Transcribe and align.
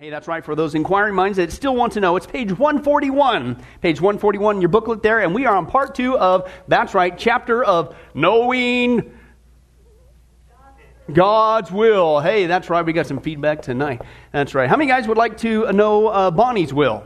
Hey, 0.00 0.08
that's 0.08 0.26
right. 0.26 0.42
For 0.42 0.54
those 0.54 0.74
inquiring 0.74 1.14
minds 1.14 1.36
that 1.36 1.52
still 1.52 1.76
want 1.76 1.92
to 1.92 2.00
know, 2.00 2.16
it's 2.16 2.26
page 2.26 2.48
141. 2.48 3.62
Page 3.82 4.00
141 4.00 4.56
in 4.56 4.62
your 4.62 4.70
booklet 4.70 5.02
there, 5.02 5.20
and 5.20 5.34
we 5.34 5.44
are 5.44 5.54
on 5.54 5.66
part 5.66 5.94
two 5.94 6.16
of, 6.16 6.50
that's 6.68 6.94
right, 6.94 7.18
chapter 7.18 7.62
of 7.62 7.94
knowing 8.14 9.14
God's 11.12 11.70
will. 11.70 12.18
Hey, 12.18 12.46
that's 12.46 12.70
right. 12.70 12.82
We 12.82 12.94
got 12.94 13.08
some 13.08 13.20
feedback 13.20 13.60
tonight. 13.60 14.00
That's 14.32 14.54
right. 14.54 14.70
How 14.70 14.76
many 14.78 14.88
guys 14.88 15.06
would 15.06 15.18
like 15.18 15.36
to 15.40 15.70
know 15.70 16.06
uh, 16.06 16.30
Bonnie's 16.30 16.72
will? 16.72 17.04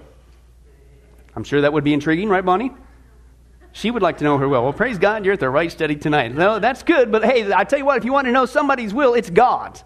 I'm 1.35 1.43
sure 1.43 1.63
that 1.63 1.73
would 1.73 1.83
be 1.83 1.95
intriguing, 1.95 2.29
right, 2.29 2.45
Bonnie? 2.45 2.71
She 3.73 3.91
would 3.91 4.03
like 4.03 4.19
to 4.19 4.25
know 4.25 4.39
her 4.39 4.49
will. 4.49 4.63
Well, 4.63 4.73
praise 4.73 4.99
God, 4.99 5.25
you're 5.25 5.35
at 5.35 5.41
the 5.41 5.51
right 5.51 5.73
study 5.73 5.97
tonight. 5.97 6.33
No, 6.33 6.61
that's 6.61 6.85
good, 6.85 7.11
but 7.11 7.25
hey, 7.25 7.53
I 7.53 7.65
tell 7.65 7.81
you 7.81 7.87
what, 7.87 7.97
if 7.97 8.05
you 8.05 8.13
want 8.13 8.29
to 8.29 8.33
know 8.33 8.47
somebody's 8.47 8.95
will, 8.95 9.15
it's 9.15 9.31
God's 9.31 9.83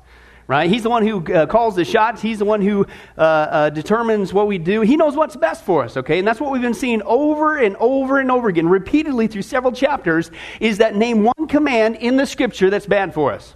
right? 0.48 0.70
He's 0.70 0.82
the 0.82 0.90
one 0.90 1.06
who 1.06 1.24
uh, 1.32 1.46
calls 1.46 1.76
the 1.76 1.84
shots. 1.84 2.22
He's 2.22 2.38
the 2.38 2.44
one 2.46 2.62
who 2.62 2.86
uh, 3.18 3.20
uh, 3.20 3.70
determines 3.70 4.32
what 4.32 4.46
we 4.46 4.56
do. 4.56 4.80
He 4.80 4.96
knows 4.96 5.14
what's 5.14 5.36
best 5.36 5.62
for 5.62 5.84
us, 5.84 5.98
okay? 5.98 6.18
And 6.18 6.26
that's 6.26 6.40
what 6.40 6.50
we've 6.50 6.62
been 6.62 6.74
seeing 6.74 7.02
over 7.02 7.58
and 7.58 7.76
over 7.76 8.18
and 8.18 8.30
over 8.30 8.48
again, 8.48 8.66
repeatedly 8.66 9.28
through 9.28 9.42
several 9.42 9.72
chapters, 9.72 10.30
is 10.58 10.78
that 10.78 10.96
name 10.96 11.22
one 11.22 11.46
command 11.48 11.96
in 11.96 12.16
the 12.16 12.24
scripture 12.26 12.70
that's 12.70 12.86
bad 12.86 13.12
for 13.12 13.30
us. 13.30 13.54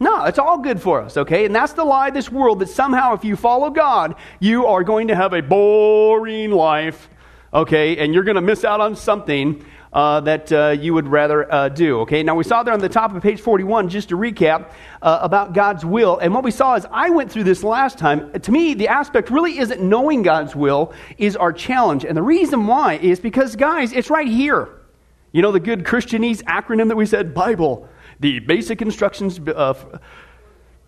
No, 0.00 0.24
it's 0.24 0.38
all 0.38 0.56
good 0.56 0.80
for 0.80 1.02
us, 1.02 1.18
okay? 1.18 1.44
And 1.44 1.54
that's 1.54 1.74
the 1.74 1.84
lie 1.84 2.08
of 2.08 2.14
this 2.14 2.32
world 2.32 2.60
that 2.60 2.70
somehow 2.70 3.12
if 3.12 3.22
you 3.22 3.36
follow 3.36 3.68
God, 3.68 4.14
you 4.40 4.64
are 4.64 4.82
going 4.82 5.08
to 5.08 5.14
have 5.14 5.34
a 5.34 5.42
boring 5.42 6.52
life, 6.52 7.10
okay? 7.52 7.98
And 7.98 8.14
you're 8.14 8.24
going 8.24 8.36
to 8.36 8.40
miss 8.40 8.64
out 8.64 8.80
on 8.80 8.96
something 8.96 9.62
uh, 9.92 10.20
that 10.20 10.52
uh, 10.52 10.68
you 10.68 10.94
would 10.94 11.08
rather 11.08 11.52
uh, 11.52 11.68
do. 11.68 12.00
Okay, 12.00 12.22
now 12.22 12.34
we 12.34 12.44
saw 12.44 12.62
there 12.62 12.74
on 12.74 12.80
the 12.80 12.88
top 12.88 13.14
of 13.14 13.22
page 13.22 13.40
41, 13.40 13.88
just 13.88 14.10
to 14.10 14.16
recap, 14.16 14.70
uh, 15.02 15.18
about 15.22 15.52
God's 15.52 15.84
will. 15.84 16.18
And 16.18 16.32
what 16.32 16.44
we 16.44 16.50
saw 16.50 16.74
is 16.76 16.86
I 16.90 17.10
went 17.10 17.30
through 17.30 17.44
this 17.44 17.64
last 17.64 17.98
time. 17.98 18.32
To 18.32 18.52
me, 18.52 18.74
the 18.74 18.88
aspect 18.88 19.30
really 19.30 19.58
isn't 19.58 19.82
knowing 19.82 20.22
God's 20.22 20.54
will, 20.54 20.92
is 21.18 21.36
our 21.36 21.52
challenge. 21.52 22.04
And 22.04 22.16
the 22.16 22.22
reason 22.22 22.66
why 22.66 22.94
is 22.94 23.20
because, 23.20 23.56
guys, 23.56 23.92
it's 23.92 24.10
right 24.10 24.28
here. 24.28 24.68
You 25.32 25.42
know 25.42 25.52
the 25.52 25.60
good 25.60 25.84
Christianese 25.84 26.42
acronym 26.44 26.88
that 26.88 26.96
we 26.96 27.06
said, 27.06 27.34
Bible, 27.34 27.88
the 28.18 28.40
basic 28.40 28.82
instructions 28.82 29.40
uh, 29.40 29.74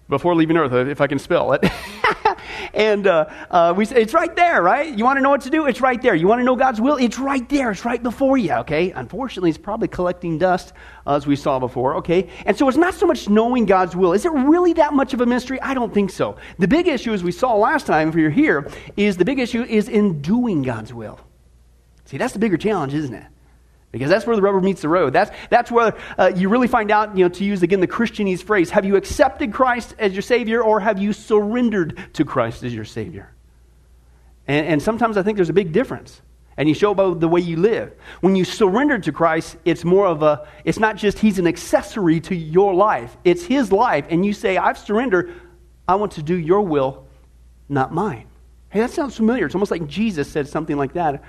before 0.08 0.34
leaving 0.34 0.56
Earth, 0.56 0.72
if 0.72 1.00
I 1.00 1.06
can 1.06 1.18
spell 1.18 1.52
it. 1.52 1.64
and 2.74 3.06
uh, 3.06 3.26
uh, 3.50 3.74
we 3.76 3.84
say, 3.84 4.02
it's 4.02 4.14
right 4.14 4.34
there, 4.36 4.62
right? 4.62 4.96
You 4.96 5.04
want 5.04 5.18
to 5.18 5.22
know 5.22 5.30
what 5.30 5.42
to 5.42 5.50
do? 5.50 5.66
It's 5.66 5.80
right 5.80 6.00
there. 6.00 6.14
You 6.14 6.26
want 6.26 6.40
to 6.40 6.44
know 6.44 6.56
God's 6.56 6.80
will? 6.80 6.96
It's 6.96 7.18
right 7.18 7.48
there. 7.48 7.70
It's 7.70 7.84
right 7.84 8.02
before 8.02 8.38
you, 8.38 8.52
okay? 8.52 8.90
Unfortunately, 8.92 9.50
it's 9.50 9.58
probably 9.58 9.88
collecting 9.88 10.38
dust, 10.38 10.72
as 11.06 11.26
we 11.26 11.36
saw 11.36 11.58
before, 11.58 11.96
okay? 11.96 12.28
And 12.46 12.56
so 12.56 12.68
it's 12.68 12.78
not 12.78 12.94
so 12.94 13.06
much 13.06 13.28
knowing 13.28 13.66
God's 13.66 13.96
will. 13.96 14.12
Is 14.12 14.24
it 14.24 14.32
really 14.32 14.72
that 14.74 14.92
much 14.92 15.14
of 15.14 15.20
a 15.20 15.26
mystery? 15.26 15.60
I 15.60 15.74
don't 15.74 15.92
think 15.92 16.10
so. 16.10 16.36
The 16.58 16.68
big 16.68 16.88
issue, 16.88 17.12
as 17.12 17.24
we 17.24 17.32
saw 17.32 17.54
last 17.54 17.86
time, 17.86 18.08
if 18.08 18.14
you're 18.14 18.30
here, 18.30 18.70
is 18.96 19.16
the 19.16 19.24
big 19.24 19.38
issue 19.38 19.62
is 19.62 19.88
in 19.88 20.22
doing 20.22 20.62
God's 20.62 20.92
will. 20.92 21.20
See, 22.04 22.18
that's 22.18 22.32
the 22.32 22.38
bigger 22.38 22.56
challenge, 22.56 22.94
isn't 22.94 23.14
it? 23.14 23.24
Because 23.92 24.08
that's 24.08 24.26
where 24.26 24.34
the 24.34 24.42
rubber 24.42 24.62
meets 24.62 24.80
the 24.80 24.88
road. 24.88 25.12
That's, 25.12 25.30
that's 25.50 25.70
where 25.70 25.94
uh, 26.16 26.32
you 26.34 26.48
really 26.48 26.66
find 26.66 26.90
out, 26.90 27.16
you 27.16 27.24
know, 27.24 27.28
to 27.28 27.44
use 27.44 27.62
again 27.62 27.80
the 27.80 27.86
Christianese 27.86 28.42
phrase 28.42 28.70
have 28.70 28.86
you 28.86 28.96
accepted 28.96 29.52
Christ 29.52 29.94
as 29.98 30.14
your 30.14 30.22
Savior 30.22 30.62
or 30.62 30.80
have 30.80 30.98
you 30.98 31.12
surrendered 31.12 32.02
to 32.14 32.24
Christ 32.24 32.64
as 32.64 32.74
your 32.74 32.86
Savior? 32.86 33.30
And, 34.48 34.66
and 34.66 34.82
sometimes 34.82 35.18
I 35.18 35.22
think 35.22 35.36
there's 35.36 35.50
a 35.50 35.54
big 35.54 35.72
difference. 35.72 36.22
And 36.56 36.68
you 36.68 36.74
show 36.74 36.94
by 36.94 37.12
the 37.14 37.28
way 37.28 37.40
you 37.40 37.58
live. 37.58 37.92
When 38.20 38.34
you 38.34 38.44
surrender 38.44 38.98
to 38.98 39.12
Christ, 39.12 39.56
it's 39.64 39.84
more 39.84 40.06
of 40.06 40.22
a, 40.22 40.48
it's 40.64 40.78
not 40.78 40.96
just 40.96 41.18
He's 41.18 41.38
an 41.38 41.46
accessory 41.46 42.20
to 42.22 42.34
your 42.34 42.74
life, 42.74 43.16
it's 43.24 43.44
His 43.44 43.70
life. 43.70 44.06
And 44.08 44.24
you 44.24 44.32
say, 44.32 44.56
I've 44.56 44.78
surrendered, 44.78 45.34
I 45.86 45.96
want 45.96 46.12
to 46.12 46.22
do 46.22 46.36
your 46.36 46.62
will, 46.62 47.06
not 47.68 47.92
mine. 47.92 48.26
Hey, 48.70 48.80
that 48.80 48.90
sounds 48.90 49.16
familiar. 49.16 49.44
It's 49.44 49.54
almost 49.54 49.70
like 49.70 49.86
Jesus 49.86 50.30
said 50.30 50.48
something 50.48 50.78
like 50.78 50.94
that 50.94 51.22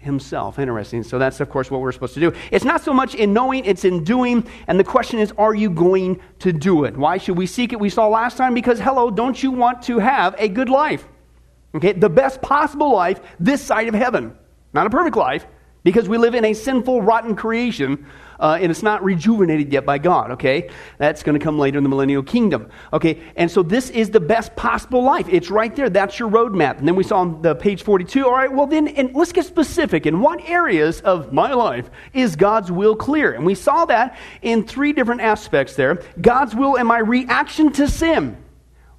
himself. 0.00 0.58
Interesting. 0.58 1.02
So 1.02 1.18
that's, 1.18 1.40
of 1.40 1.50
course, 1.50 1.70
what 1.70 1.80
we're 1.80 1.92
supposed 1.92 2.14
to 2.14 2.20
do. 2.20 2.32
It's 2.50 2.64
not 2.64 2.80
so 2.80 2.92
much 2.92 3.14
in 3.14 3.32
knowing, 3.32 3.64
it's 3.66 3.84
in 3.84 4.02
doing. 4.02 4.46
And 4.66 4.80
the 4.80 4.84
question 4.84 5.18
is, 5.18 5.32
are 5.36 5.54
you 5.54 5.70
going 5.70 6.20
to 6.40 6.52
do 6.52 6.84
it? 6.84 6.96
Why 6.96 7.18
should 7.18 7.36
we 7.36 7.46
seek 7.46 7.72
it? 7.72 7.78
We 7.78 7.90
saw 7.90 8.08
last 8.08 8.36
time 8.36 8.54
because, 8.54 8.80
hello, 8.80 9.10
don't 9.10 9.40
you 9.42 9.50
want 9.50 9.82
to 9.82 9.98
have 9.98 10.34
a 10.38 10.48
good 10.48 10.70
life? 10.70 11.06
Okay, 11.74 11.92
the 11.92 12.08
best 12.08 12.40
possible 12.42 12.92
life 12.92 13.20
this 13.38 13.62
side 13.62 13.88
of 13.88 13.94
heaven. 13.94 14.34
Not 14.72 14.86
a 14.86 14.90
perfect 14.90 15.16
life, 15.16 15.46
because 15.84 16.08
we 16.08 16.18
live 16.18 16.34
in 16.34 16.44
a 16.44 16.52
sinful, 16.52 17.02
rotten 17.02 17.36
creation 17.36 18.06
uh, 18.40 18.58
and 18.60 18.70
it's 18.70 18.82
not 18.82 19.04
rejuvenated 19.04 19.72
yet 19.72 19.84
by 19.84 19.98
God, 19.98 20.32
okay? 20.32 20.70
That's 20.98 21.22
going 21.22 21.38
to 21.38 21.44
come 21.44 21.58
later 21.58 21.78
in 21.78 21.84
the 21.84 21.90
millennial 21.90 22.22
kingdom, 22.22 22.70
okay? 22.92 23.22
And 23.36 23.50
so 23.50 23.62
this 23.62 23.90
is 23.90 24.10
the 24.10 24.20
best 24.20 24.56
possible 24.56 25.02
life. 25.02 25.28
It's 25.28 25.50
right 25.50 25.74
there. 25.76 25.90
That's 25.90 26.18
your 26.18 26.30
roadmap. 26.30 26.78
And 26.78 26.88
then 26.88 26.96
we 26.96 27.04
saw 27.04 27.18
on 27.18 27.42
the 27.42 27.54
page 27.54 27.82
42, 27.82 28.24
all 28.24 28.32
right, 28.32 28.52
well 28.52 28.66
then, 28.66 28.88
and 28.88 29.14
let's 29.14 29.32
get 29.32 29.44
specific. 29.44 30.06
In 30.06 30.20
what 30.20 30.40
areas 30.48 31.00
of 31.02 31.32
my 31.32 31.52
life 31.52 31.90
is 32.14 32.34
God's 32.34 32.72
will 32.72 32.96
clear? 32.96 33.32
And 33.32 33.44
we 33.44 33.54
saw 33.54 33.84
that 33.84 34.18
in 34.42 34.66
three 34.66 34.92
different 34.92 35.20
aspects 35.20 35.76
there. 35.76 36.02
God's 36.20 36.54
will 36.54 36.76
and 36.76 36.88
my 36.88 36.98
reaction 36.98 37.72
to 37.74 37.88
sin. 37.88 38.36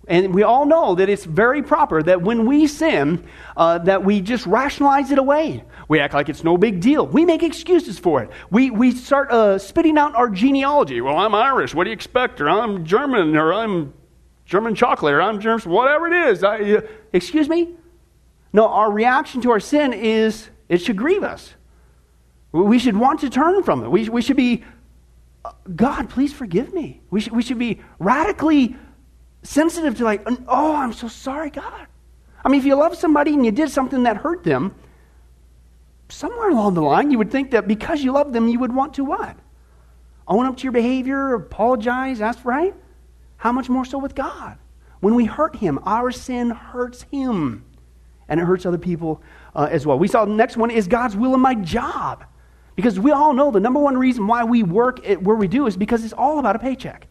And 0.08 0.34
we 0.34 0.44
all 0.44 0.66
know 0.66 0.96
that 0.96 1.10
it's 1.10 1.26
very 1.26 1.62
proper 1.62 2.02
that 2.04 2.22
when 2.22 2.46
we 2.46 2.68
sin, 2.68 3.24
uh, 3.56 3.78
that 3.80 4.04
we 4.04 4.20
just 4.20 4.46
rationalize 4.46 5.12
it 5.12 5.20
away. 5.20 5.64
We 5.92 6.00
act 6.00 6.14
like 6.14 6.30
it's 6.30 6.46
no 6.46 6.58
big 6.58 6.80
deal. 6.80 7.06
We 7.06 7.26
make 7.26 7.44
excuses 7.44 8.00
for 8.00 8.24
it. 8.24 8.30
We, 8.50 8.72
we 8.72 8.92
start 8.92 9.30
uh, 9.30 9.58
spitting 9.58 9.98
out 9.98 10.16
our 10.16 10.30
genealogy. 10.30 11.02
Well, 11.02 11.18
I'm 11.18 11.36
Irish. 11.36 11.76
What 11.76 11.84
do 11.84 11.90
you 11.90 11.94
expect? 11.94 12.40
Or 12.40 12.50
I'm 12.50 12.86
German, 12.86 13.36
or 13.36 13.54
I'm 13.54 13.94
German 14.46 14.74
chocolate, 14.74 15.14
or 15.14 15.22
I'm 15.22 15.42
German, 15.42 15.70
whatever 15.70 16.08
it 16.08 16.30
is. 16.30 16.46
I, 16.46 16.60
uh, 16.60 16.82
excuse 17.12 17.50
me? 17.50 17.72
No, 18.54 18.70
our 18.70 18.90
reaction 18.90 19.42
to 19.42 19.52
our 19.52 19.60
sin 19.60 19.92
is 19.92 20.50
it 20.70 20.78
should 20.78 20.96
grieve 20.96 21.24
us. 21.24 21.56
We 22.54 22.80
should 22.80 22.96
want 22.96 23.20
to 23.20 23.30
turn 23.30 23.62
from 23.62 23.84
it. 23.84 23.92
We, 23.92 24.08
we 24.08 24.22
should 24.22 24.38
be, 24.38 24.64
God, 25.76 26.10
please 26.10 26.32
forgive 26.32 26.74
me. 26.74 27.02
We 27.10 27.20
should, 27.20 27.34
we 27.34 27.44
should 27.44 27.60
be 27.60 27.82
radically 28.00 28.78
sensitive 29.44 29.98
to, 29.98 30.06
like, 30.06 30.26
oh, 30.48 30.74
I'm 30.74 30.94
so 30.94 31.10
sorry, 31.10 31.50
God. 31.50 31.88
I 32.46 32.48
mean, 32.48 32.62
if 32.62 32.66
you 32.66 32.76
love 32.76 32.96
somebody 32.96 33.34
and 33.34 33.46
you 33.46 33.52
did 33.52 33.70
something 33.70 34.04
that 34.04 34.16
hurt 34.16 34.46
them, 34.46 34.74
somewhere 36.12 36.50
along 36.50 36.74
the 36.74 36.82
line, 36.82 37.12
you 37.12 37.18
would 37.18 37.32
think 37.32 37.52
that 37.52 37.68
because 37.68 38.04
you 38.04 38.12
love 38.12 38.34
them, 38.34 38.48
you 38.48 38.60
would 38.60 38.74
want 38.74 38.94
to 38.96 39.04
what? 39.04 39.38
Own 40.28 40.46
up 40.46 40.58
to 40.58 40.64
your 40.64 40.72
behavior, 40.72 41.34
apologize, 41.34 42.22
ask 42.22 42.46
right? 42.46 42.74
How 43.38 43.52
much 43.52 43.70
more 43.70 43.86
so 43.86 43.98
with 43.98 44.16
God? 44.16 44.58
When 45.00 45.16
we 45.16 45.26
hurt 45.26 45.56
Him, 45.56 45.80
our 45.84 46.12
sin 46.12 46.52
hurts 46.52 47.04
Him, 47.04 47.66
and 48.30 48.40
it 48.40 48.44
hurts 48.44 48.66
other 48.66 48.78
people 48.78 49.22
uh, 49.56 49.68
as 49.72 49.86
well. 49.86 49.98
We 49.98 50.08
saw 50.08 50.26
the 50.26 50.32
next 50.32 50.58
one 50.58 50.70
is 50.70 50.88
God's 50.88 51.16
will 51.16 51.34
in 51.34 51.40
my 51.40 51.56
job. 51.56 52.24
Because 52.76 53.00
we 53.00 53.12
all 53.12 53.34
know 53.34 53.52
the 53.52 53.60
number 53.60 53.80
one 53.80 53.98
reason 53.98 54.28
why 54.28 54.44
we 54.44 54.64
work 54.64 55.06
where 55.06 55.36
we 55.36 55.48
do 55.48 55.68
is 55.68 55.76
because 55.76 56.04
it's 56.04 56.14
all 56.14 56.40
about 56.40 56.56
a 56.56 56.60
paycheck. 56.60 57.08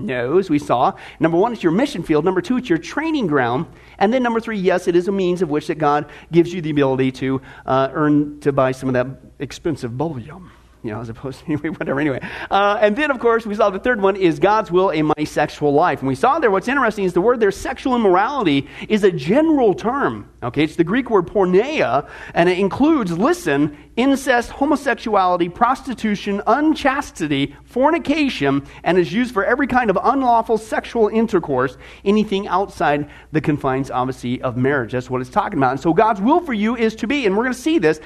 No, 0.00 0.38
as 0.38 0.50
we 0.50 0.58
saw. 0.58 0.92
Number 1.18 1.36
one, 1.36 1.52
it's 1.52 1.62
your 1.62 1.72
mission 1.72 2.02
field. 2.02 2.24
Number 2.24 2.40
two, 2.40 2.56
it's 2.56 2.68
your 2.68 2.78
training 2.78 3.26
ground. 3.26 3.66
And 3.98 4.12
then 4.12 4.22
number 4.22 4.40
three, 4.40 4.58
yes, 4.58 4.88
it 4.88 4.96
is 4.96 5.08
a 5.08 5.12
means 5.12 5.42
of 5.42 5.50
which 5.50 5.66
that 5.66 5.78
God 5.78 6.10
gives 6.32 6.52
you 6.52 6.60
the 6.60 6.70
ability 6.70 7.12
to 7.12 7.40
uh, 7.66 7.88
earn 7.92 8.40
to 8.40 8.52
buy 8.52 8.72
some 8.72 8.88
of 8.88 8.92
that 8.94 9.06
expensive 9.38 9.96
bullion 9.96 10.50
you 10.82 10.90
know, 10.90 11.00
as 11.00 11.08
opposed 11.08 11.40
to 11.40 11.46
anyway, 11.52 11.68
whatever. 11.70 12.00
Anyway, 12.00 12.20
uh, 12.50 12.78
and 12.80 12.96
then 12.96 13.10
of 13.10 13.18
course 13.18 13.46
we 13.46 13.54
saw 13.54 13.70
the 13.70 13.78
third 13.78 14.00
one 14.00 14.16
is 14.16 14.38
God's 14.38 14.70
will 14.70 14.90
in 14.90 15.06
my 15.06 15.24
sexual 15.24 15.72
life. 15.72 16.00
And 16.00 16.08
we 16.08 16.14
saw 16.14 16.38
there 16.38 16.50
what's 16.50 16.68
interesting 16.68 17.04
is 17.04 17.12
the 17.12 17.20
word 17.20 17.40
there, 17.40 17.50
sexual 17.50 17.94
immorality, 17.94 18.68
is 18.88 19.04
a 19.04 19.10
general 19.10 19.74
term. 19.74 20.28
Okay, 20.42 20.64
it's 20.64 20.76
the 20.76 20.84
Greek 20.84 21.10
word 21.10 21.26
porneia, 21.26 22.08
and 22.32 22.48
it 22.48 22.58
includes, 22.58 23.16
listen, 23.16 23.76
incest, 23.96 24.50
homosexuality, 24.50 25.50
prostitution, 25.50 26.40
unchastity, 26.46 27.54
fornication, 27.64 28.66
and 28.82 28.96
is 28.96 29.12
used 29.12 29.34
for 29.34 29.44
every 29.44 29.66
kind 29.66 29.90
of 29.90 29.98
unlawful 30.02 30.56
sexual 30.56 31.08
intercourse, 31.08 31.76
anything 32.06 32.48
outside 32.48 33.10
the 33.32 33.40
confines, 33.40 33.90
obviously, 33.90 34.40
of 34.40 34.56
marriage. 34.56 34.92
That's 34.92 35.10
what 35.10 35.20
it's 35.20 35.28
talking 35.28 35.58
about. 35.58 35.72
And 35.72 35.80
so 35.80 35.92
God's 35.92 36.22
will 36.22 36.40
for 36.40 36.54
you 36.54 36.74
is 36.74 36.94
to 36.96 37.06
be, 37.06 37.26
and 37.26 37.36
we're 37.36 37.44
going 37.44 37.54
to 37.54 37.60
see 37.60 37.78
this 37.78 38.00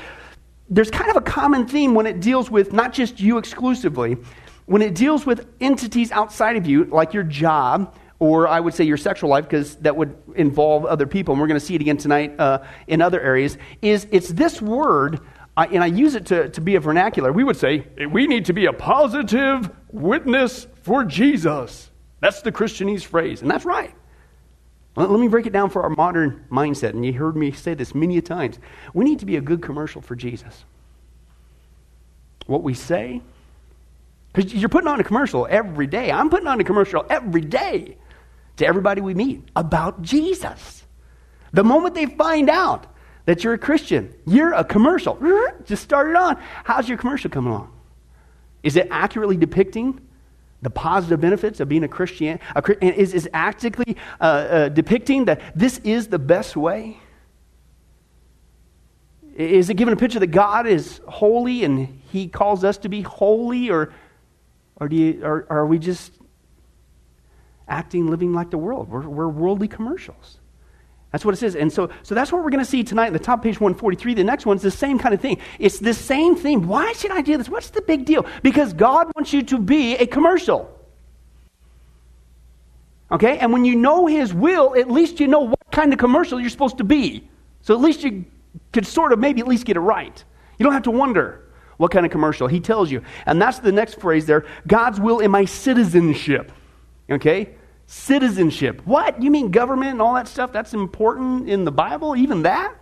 there's 0.69 0.91
kind 0.91 1.11
of 1.11 1.17
a 1.17 1.21
common 1.21 1.67
theme 1.67 1.95
when 1.95 2.07
it 2.07 2.21
deals 2.21 2.51
with 2.51 2.73
not 2.73 2.93
just 2.93 3.21
you 3.21 3.39
exclusively, 3.39 4.17
when 4.67 4.83
it 4.83 4.95
deals 4.95 5.27
with 5.27 5.47
entities 5.61 6.11
outside 6.11 6.57
of 6.57 6.67
you, 6.67 6.85
like 6.85 7.13
your 7.13 7.23
job, 7.23 7.97
or 8.19 8.49
I 8.49 8.61
would 8.61 8.73
say 8.73 8.85
your 8.85 8.97
sexual 8.97 9.29
life, 9.29 9.45
because 9.45 9.77
that 9.77 9.95
would 9.95 10.17
involve 10.37 10.87
other 10.87 11.07
people, 11.07 11.33
and 11.35 11.41
we're 11.41 11.49
going 11.49 11.61
to 11.61 11.65
see 11.65 11.75
it 11.75 11.81
again 11.81 11.99
tonight 11.99 12.39
uh, 12.39 12.61
in 12.87 13.03
other 13.03 13.21
areas, 13.21 13.59
is 13.83 14.07
it's 14.11 14.29
this 14.29 14.63
word, 14.63 15.21
uh, 15.57 15.67
and 15.71 15.83
I 15.83 15.87
use 15.87 16.15
it 16.15 16.25
to, 16.27 16.49
to 16.49 16.61
be 16.61 16.77
a 16.77 16.81
vernacular. 16.81 17.33
We 17.33 17.45
would 17.45 17.57
say, 17.57 17.87
we 18.11 18.27
need 18.27 18.47
to 18.47 18.53
be 18.53 18.67
a 18.67 18.73
positive 18.73 19.71
witness 19.93 20.67
for 20.83 21.05
Jesus. 21.05 21.91
That's 22.21 22.41
the 22.41 22.53
Christianese 22.53 23.05
phrase, 23.05 23.43
and 23.43 23.51
that's 23.51 23.67
right. 23.67 23.95
Let 24.97 25.11
me 25.11 25.27
break 25.27 25.47
it 25.47 25.53
down 25.53 25.71
for 25.71 25.83
our 25.83 25.91
modern 25.91 26.45
mindset. 26.51 26.91
And 26.91 27.05
you 27.05 27.13
heard 27.13 27.37
me 27.37 27.51
say 27.51 27.75
this 27.75 27.95
many 27.95 28.17
a 28.17 28.23
times. 28.23 28.59
We 28.93 29.05
need 29.05 29.19
to 29.21 29.27
be 29.27 29.37
a 29.37 29.41
good 29.41 29.61
commercial 29.61 30.01
for 30.01 30.15
Jesus. 30.15 30.65
What 32.47 32.63
we 32.63 32.75
say, 32.75 33.21
because 34.33 34.55
you're 34.55 34.69
putting 34.69 34.89
on 34.89 35.01
a 35.01 35.05
commercial 35.05 35.47
every 35.49 35.87
day. 35.87 36.13
I'm 36.13 36.31
putting 36.31 36.47
on 36.47 36.61
a 36.61 36.65
commercial 36.65 37.05
every 37.11 37.41
day 37.41 37.97
to 38.57 38.67
everybody 38.67 39.01
we 39.01 39.15
meet 39.15 39.43
about 39.57 40.03
Jesus. 40.03 40.85
The 41.53 41.65
moment 41.65 41.95
they 41.95 42.07
find 42.07 42.49
out 42.49 42.87
that 43.27 43.43
you're 43.43 43.55
a 43.55 43.59
Christian, 43.59 44.15
you're 44.27 44.53
a 44.53 44.65
commercial. 44.65 45.19
Just 45.65 45.83
start 45.83 46.11
it 46.11 46.17
on. 46.17 46.41
How's 46.65 46.89
your 46.89 46.99
commercial 46.99 47.31
coming 47.31 47.53
along? 47.53 47.73
Is 48.63 48.77
it 48.77 48.89
accurately 48.91 49.37
depicting 49.37 50.01
the 50.65 50.71
positive 50.71 51.21
benefits 51.21 51.61
of 51.61 51.69
being 51.69 51.85
a 51.85 51.89
Christian? 51.89 52.41
A, 52.57 52.85
is, 52.85 53.15
is 53.15 53.29
actively 53.33 53.97
uh, 54.21 54.25
uh, 54.25 54.69
depicting 54.71 55.27
that 55.27 55.41
this 55.55 55.79
is 55.79 56.09
the 56.09 56.19
best 56.19 56.57
way? 56.57 56.99
Is 59.37 59.69
it 59.69 59.75
giving 59.75 59.93
a 59.93 59.97
picture 59.97 60.19
that 60.19 60.29
God 60.29 60.67
is 60.67 61.01
holy 61.07 61.65
and 61.65 62.01
He 62.11 62.29
calls 62.29 62.65
us 62.65 62.79
to 62.79 62.89
be 62.89 63.03
holy, 63.03 63.71
or, 63.71 63.93
or, 64.77 64.89
do 64.89 64.97
you, 64.97 65.21
or, 65.25 65.47
or 65.51 65.59
are 65.59 65.67
we 65.67 65.79
just 65.79 66.13
acting, 67.69 68.07
living 68.07 68.33
like 68.33 68.51
the 68.51 68.59
world? 68.59 68.89
We're, 68.89 69.09
we're 69.09 69.29
worldly 69.29 69.69
commercials. 69.69 70.39
That's 71.15 71.25
what 71.25 71.33
it 71.33 71.37
says. 71.37 71.55
And 71.55 71.73
so, 71.73 71.91
so 72.03 72.13
that's 72.13 72.33
what 72.33 72.43
we're 72.43 72.51
going 72.51 72.65
to 72.65 72.69
see 72.69 72.83
tonight 72.83 73.07
in 73.07 73.13
the 73.13 73.21
top 73.21 73.41
page 73.41 73.61
143. 73.61 74.15
The 74.15 74.25
next 74.25 74.47
one's 74.47 74.63
the 74.63 74.71
same 74.73 74.99
kind 74.99 75.15
of 75.15 75.21
thing. 75.21 75.39
It's 75.61 75.79
the 75.79 75.95
same 75.95 76.35
thing. 76.35 76.67
Why 76.67 76.93
should 76.95 77.13
I 77.13 77.21
do 77.21 77.37
this? 77.37 77.49
What's 77.49 77.71
the 77.71 77.83
big 77.83 78.05
deal? 78.05 78.27
Because 78.43 78.73
God 78.73 79.13
wants 79.15 79.33
you 79.33 79.45
to 79.45 79.59
be 79.59 79.95
a 79.95 80.09
commercial. 80.09 80.77
Okay? 83.13 83.39
And 83.39 83.53
when 83.53 83.65
you 83.65 83.77
know 83.77 84.07
His 84.07 84.35
will, 84.35 84.75
at 84.77 84.91
least 84.91 85.21
you 85.21 85.29
know 85.29 85.39
what 85.39 85.71
kind 85.71 85.93
of 85.93 86.01
commercial 86.01 86.41
you're 86.41 86.51
supposed 86.51 86.79
to 86.79 86.85
be. 86.85 87.31
So 87.63 87.75
at 87.75 87.81
least 87.81 88.03
you 88.03 88.25
could 88.73 88.85
sort 88.85 89.13
of 89.13 89.21
maybe 89.21 89.41
at 89.41 89.47
least 89.47 89.67
get 89.67 89.77
it 89.77 89.83
right. 89.83 90.25
You 90.59 90.65
don't 90.65 90.73
have 90.73 90.83
to 90.83 90.91
wonder 90.91 91.49
what 91.77 91.93
kind 91.93 92.05
of 92.05 92.11
commercial. 92.11 92.49
He 92.49 92.59
tells 92.59 92.91
you. 92.91 93.03
And 93.25 93.41
that's 93.41 93.61
the 93.61 93.71
next 93.71 94.01
phrase 94.01 94.27
there 94.27 94.47
God's 94.67 94.99
will 94.99 95.21
in 95.21 95.31
my 95.31 95.45
citizenship. 95.45 96.51
Okay? 97.09 97.55
Citizenship. 97.87 98.83
What? 98.85 99.23
You 99.23 99.31
mean 99.31 99.51
government 99.51 99.93
and 99.93 100.03
all 100.03 100.15
that 100.15 100.29
stuff? 100.29 100.53
That's 100.53 100.75
important 100.75 101.49
in 101.49 101.65
the 101.65 101.73
Bible? 101.73 102.17
Even 102.17 102.43
that? 102.43 102.75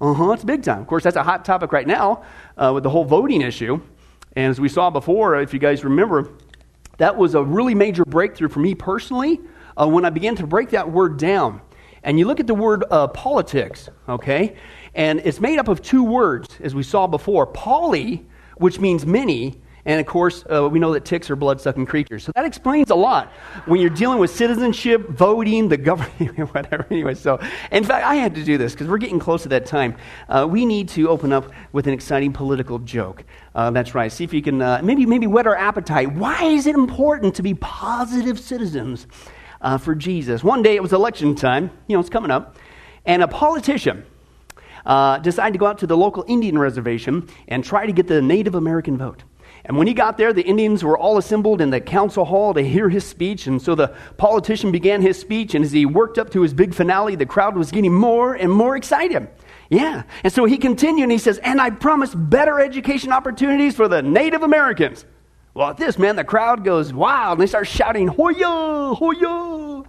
Uh 0.00 0.14
huh, 0.14 0.30
it's 0.32 0.44
big 0.44 0.62
time. 0.62 0.80
Of 0.80 0.86
course, 0.86 1.04
that's 1.04 1.16
a 1.16 1.22
hot 1.22 1.44
topic 1.44 1.72
right 1.72 1.86
now 1.86 2.22
uh, 2.56 2.70
with 2.72 2.82
the 2.84 2.90
whole 2.90 3.04
voting 3.04 3.42
issue. 3.42 3.80
And 4.36 4.50
as 4.50 4.60
we 4.60 4.68
saw 4.68 4.90
before, 4.90 5.40
if 5.40 5.52
you 5.52 5.58
guys 5.58 5.84
remember, 5.84 6.30
that 6.98 7.16
was 7.16 7.34
a 7.34 7.42
really 7.42 7.74
major 7.74 8.04
breakthrough 8.04 8.48
for 8.48 8.60
me 8.60 8.74
personally 8.74 9.40
uh, 9.76 9.86
when 9.86 10.04
I 10.04 10.10
began 10.10 10.36
to 10.36 10.46
break 10.46 10.70
that 10.70 10.90
word 10.90 11.18
down. 11.18 11.60
And 12.02 12.18
you 12.18 12.26
look 12.26 12.38
at 12.40 12.46
the 12.46 12.54
word 12.54 12.84
uh, 12.90 13.08
politics, 13.08 13.88
okay? 14.08 14.56
And 14.94 15.20
it's 15.24 15.40
made 15.40 15.58
up 15.58 15.68
of 15.68 15.82
two 15.82 16.04
words, 16.04 16.48
as 16.60 16.74
we 16.74 16.82
saw 16.82 17.06
before. 17.06 17.46
Poly, 17.46 18.26
which 18.56 18.78
means 18.78 19.04
many, 19.04 19.60
and 19.88 20.00
of 20.00 20.06
course, 20.06 20.44
uh, 20.52 20.68
we 20.68 20.78
know 20.78 20.92
that 20.92 21.06
ticks 21.06 21.30
are 21.30 21.36
blood 21.36 21.62
sucking 21.62 21.86
creatures. 21.86 22.22
So 22.22 22.32
that 22.34 22.44
explains 22.44 22.90
a 22.90 22.94
lot 22.94 23.32
when 23.64 23.80
you're 23.80 23.88
dealing 23.88 24.18
with 24.18 24.30
citizenship, 24.30 25.08
voting, 25.08 25.70
the 25.70 25.78
government, 25.78 26.38
whatever. 26.54 26.86
Anyway, 26.90 27.14
so 27.14 27.40
in 27.72 27.84
fact, 27.84 28.04
I 28.04 28.16
had 28.16 28.34
to 28.34 28.44
do 28.44 28.58
this 28.58 28.72
because 28.72 28.86
we're 28.86 28.98
getting 28.98 29.18
close 29.18 29.44
to 29.44 29.48
that 29.48 29.64
time. 29.64 29.96
Uh, 30.28 30.46
we 30.48 30.66
need 30.66 30.90
to 30.90 31.08
open 31.08 31.32
up 31.32 31.50
with 31.72 31.86
an 31.86 31.94
exciting 31.94 32.34
political 32.34 32.78
joke. 32.80 33.24
Uh, 33.54 33.70
that's 33.70 33.94
right. 33.94 34.12
See 34.12 34.24
if 34.24 34.34
you 34.34 34.42
can 34.42 34.60
uh, 34.60 34.82
maybe, 34.84 35.06
maybe 35.06 35.26
whet 35.26 35.46
our 35.46 35.56
appetite. 35.56 36.12
Why 36.12 36.44
is 36.44 36.66
it 36.66 36.74
important 36.74 37.36
to 37.36 37.42
be 37.42 37.54
positive 37.54 38.38
citizens 38.38 39.06
uh, 39.62 39.78
for 39.78 39.94
Jesus? 39.94 40.44
One 40.44 40.62
day 40.62 40.76
it 40.76 40.82
was 40.82 40.92
election 40.92 41.34
time, 41.34 41.70
you 41.86 41.96
know, 41.96 42.00
it's 42.00 42.10
coming 42.10 42.30
up, 42.30 42.56
and 43.06 43.22
a 43.22 43.28
politician. 43.28 44.04
Uh, 44.84 45.18
decided 45.18 45.52
to 45.52 45.58
go 45.58 45.66
out 45.66 45.78
to 45.78 45.86
the 45.86 45.96
local 45.96 46.24
Indian 46.28 46.58
reservation 46.58 47.28
and 47.48 47.64
try 47.64 47.84
to 47.84 47.92
get 47.92 48.06
the 48.06 48.22
Native 48.22 48.54
American 48.54 48.96
vote. 48.96 49.22
And 49.68 49.76
when 49.76 49.86
he 49.86 49.92
got 49.92 50.16
there, 50.16 50.32
the 50.32 50.42
Indians 50.42 50.82
were 50.82 50.96
all 50.96 51.18
assembled 51.18 51.60
in 51.60 51.68
the 51.68 51.80
council 51.80 52.24
hall 52.24 52.54
to 52.54 52.62
hear 52.62 52.88
his 52.88 53.04
speech. 53.04 53.46
And 53.46 53.60
so 53.60 53.74
the 53.74 53.94
politician 54.16 54.72
began 54.72 55.02
his 55.02 55.20
speech. 55.20 55.54
And 55.54 55.62
as 55.62 55.72
he 55.72 55.84
worked 55.84 56.16
up 56.16 56.30
to 56.30 56.40
his 56.40 56.54
big 56.54 56.72
finale, 56.72 57.16
the 57.16 57.26
crowd 57.26 57.54
was 57.54 57.70
getting 57.70 57.92
more 57.92 58.32
and 58.34 58.50
more 58.50 58.76
excited. 58.76 59.28
Yeah. 59.68 60.04
And 60.24 60.32
so 60.32 60.46
he 60.46 60.56
continued 60.56 61.04
and 61.04 61.12
he 61.12 61.18
says, 61.18 61.36
And 61.38 61.60
I 61.60 61.68
promise 61.68 62.14
better 62.14 62.58
education 62.58 63.12
opportunities 63.12 63.76
for 63.76 63.88
the 63.88 64.00
Native 64.00 64.42
Americans. 64.42 65.04
Well, 65.52 65.68
at 65.68 65.76
this, 65.76 65.98
man, 65.98 66.16
the 66.16 66.24
crowd 66.24 66.64
goes 66.64 66.94
wild 66.94 67.32
and 67.32 67.42
they 67.42 67.46
start 67.46 67.68
shouting, 67.68 68.08
Hoya, 68.08 68.94
Hoya. 68.94 69.84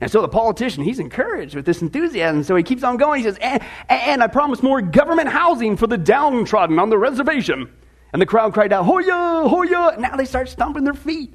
And 0.00 0.10
so 0.12 0.22
the 0.22 0.28
politician, 0.28 0.84
he's 0.84 1.00
encouraged 1.00 1.56
with 1.56 1.66
this 1.66 1.82
enthusiasm. 1.82 2.44
So 2.44 2.54
he 2.54 2.62
keeps 2.62 2.84
on 2.84 2.98
going. 2.98 3.18
He 3.18 3.24
says, 3.24 3.38
and, 3.38 3.62
and 3.88 4.22
I 4.22 4.28
promise 4.28 4.62
more 4.62 4.80
government 4.80 5.28
housing 5.28 5.76
for 5.76 5.88
the 5.88 5.98
downtrodden 5.98 6.78
on 6.78 6.88
the 6.88 6.98
reservation. 6.98 7.68
And 8.12 8.20
the 8.20 8.26
crowd 8.26 8.52
cried 8.52 8.72
out, 8.72 8.84
Hoya, 8.84 9.48
Hoya. 9.48 9.96
Now 9.98 10.16
they 10.16 10.24
start 10.24 10.48
stomping 10.48 10.84
their 10.84 10.94
feet. 10.94 11.34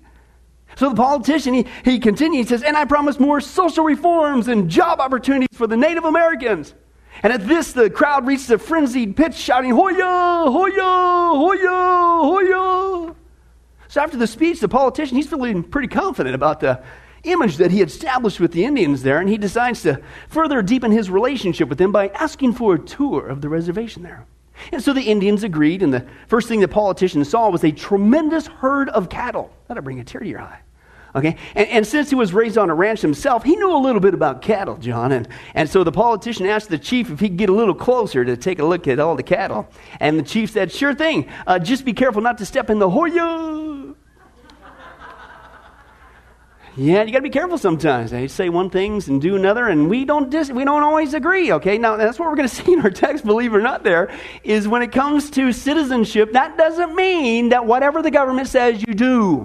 So 0.76 0.90
the 0.90 0.96
politician, 0.96 1.54
he, 1.54 1.66
he 1.84 2.00
continues, 2.00 2.38
he 2.38 2.44
says, 2.50 2.62
And 2.62 2.78
I 2.78 2.86
promise 2.86 3.20
more 3.20 3.42
social 3.42 3.84
reforms 3.84 4.48
and 4.48 4.70
job 4.70 5.00
opportunities 5.00 5.58
for 5.58 5.66
the 5.66 5.78
Native 5.78 6.06
Americans. 6.06 6.74
And 7.24 7.34
at 7.34 7.48
this, 7.48 7.74
the 7.74 7.90
crowd 7.90 8.28
reaches 8.28 8.52
a 8.52 8.60
frenzied 8.60 9.16
pitch, 9.16 9.34
shouting, 9.34 9.72
Hoya, 9.72 10.46
Hoya, 10.52 11.32
Hoya, 11.34 12.20
Hoya. 12.24 13.16
So 13.88 14.02
after 14.02 14.18
the 14.18 14.28
speech, 14.28 14.60
the 14.60 14.68
politician, 14.68 15.16
he's 15.18 15.28
feeling 15.28 15.64
pretty 15.64 15.88
confident 15.88 16.36
about 16.36 16.60
the 16.60 16.84
image 17.24 17.58
that 17.58 17.72
he 17.72 17.82
established 17.82 18.40
with 18.40 18.52
the 18.52 18.66
Indians 18.66 19.02
there, 19.02 19.20
and 19.20 19.28
he 19.28 19.38
decides 19.38 19.82
to 19.82 20.00
further 20.28 20.62
deepen 20.62 20.92
his 20.92 21.10
relationship 21.10 21.70
with 21.70 21.80
them 21.80 21.92
by 21.92 22.10
asking 22.10 22.54
for 22.54 22.76
a 22.76 22.80
tour 22.80 23.28
of 23.28 23.42
the 23.42 23.50
reservation 23.50 24.04
there. 24.04 24.28
And 24.72 24.82
so 24.82 24.94
the 24.94 25.02
Indians 25.02 25.44
agreed, 25.44 25.84
and 25.84 25.94
the 25.94 26.06
first 26.28 26.48
thing 26.48 26.60
the 26.60 26.68
politicians 26.68 27.30
saw 27.30 27.50
was 27.50 27.64
a 27.64 27.72
tremendous 27.72 28.48
herd 28.48 28.90
of 28.90 29.10
cattle. 29.10 29.52
That'll 29.68 29.84
bring 29.84 30.00
a 30.00 30.04
tear 30.04 30.22
to 30.22 30.28
your 30.28 30.42
eye. 30.42 30.60
Okay? 31.16 31.38
And, 31.56 31.68
and, 31.70 31.88
since 31.88 32.10
he 32.10 32.16
was 32.16 32.34
raised 32.34 32.58
on 32.58 32.70
a 32.70 32.76
ranch 32.76 33.02
himself, 33.02 33.44
he 33.44 33.56
knew 33.56 33.76
a 33.76 33.80
little 33.80 34.02
bit 34.02 34.14
about 34.14 34.42
cattle, 34.42 34.78
John. 34.78 35.12
And, 35.12 35.28
and 35.56 35.68
so 35.68 35.84
the 35.84 35.92
politician 35.92 36.46
asked 36.46 36.70
the 36.70 36.78
chief 36.78 37.10
if 37.10 37.20
he 37.20 37.30
could 37.30 37.38
get 37.38 37.50
a 37.50 37.54
little 37.54 37.74
closer 37.74 38.24
to 38.24 38.38
take 38.38 38.60
a 38.60 38.66
look 38.66 38.88
at 38.88 39.00
all 39.00 39.16
the 39.16 39.24
cattle. 39.24 39.68
And 40.00 40.20
the 40.20 40.24
chief 40.24 40.52
said, 40.52 40.72
Sure 40.72 40.94
thing. 40.94 41.28
Uh, 41.48 41.58
just 41.60 41.86
be 41.86 41.94
careful 41.94 42.22
not 42.22 42.38
to 42.38 42.46
step 42.46 42.70
in 42.70 42.78
the 42.78 42.90
Hoya. 42.90 43.87
Yeah, 46.80 47.02
you 47.02 47.12
got 47.12 47.20
to 47.20 47.24
be 47.24 47.32
careful 47.32 47.58
sometimes. 47.58 48.12
They 48.12 48.28
say 48.28 48.50
one 48.50 48.70
thing 48.70 49.02
and 49.08 49.20
do 49.20 49.36
another, 49.36 49.68
and 49.68 49.90
we 49.90 50.06
don't 50.06 50.30
dis- 50.30 50.52
we 50.52 50.64
don't 50.64 50.84
always 50.84 51.16
agree. 51.16 51.52
Okay, 51.54 51.80
now 51.80 51.98
that's 51.98 52.20
what 52.20 52.30
we're 52.30 52.36
going 52.36 52.48
to 52.50 52.54
see 52.54 52.72
in 52.72 52.82
our 52.82 52.92
text. 52.92 53.26
Believe 53.26 53.52
it 53.52 53.58
or 53.58 53.62
not, 53.62 53.84
there 53.84 54.16
is 54.44 54.68
when 54.68 54.84
it 54.84 54.92
comes 54.92 55.32
to 55.32 55.52
citizenship, 55.52 56.34
that 56.34 56.56
doesn't 56.56 56.94
mean 56.94 57.50
that 57.50 57.66
whatever 57.66 58.04
the 58.04 58.12
government 58.12 58.48
says 58.48 58.84
you 58.88 58.94
do. 58.94 59.40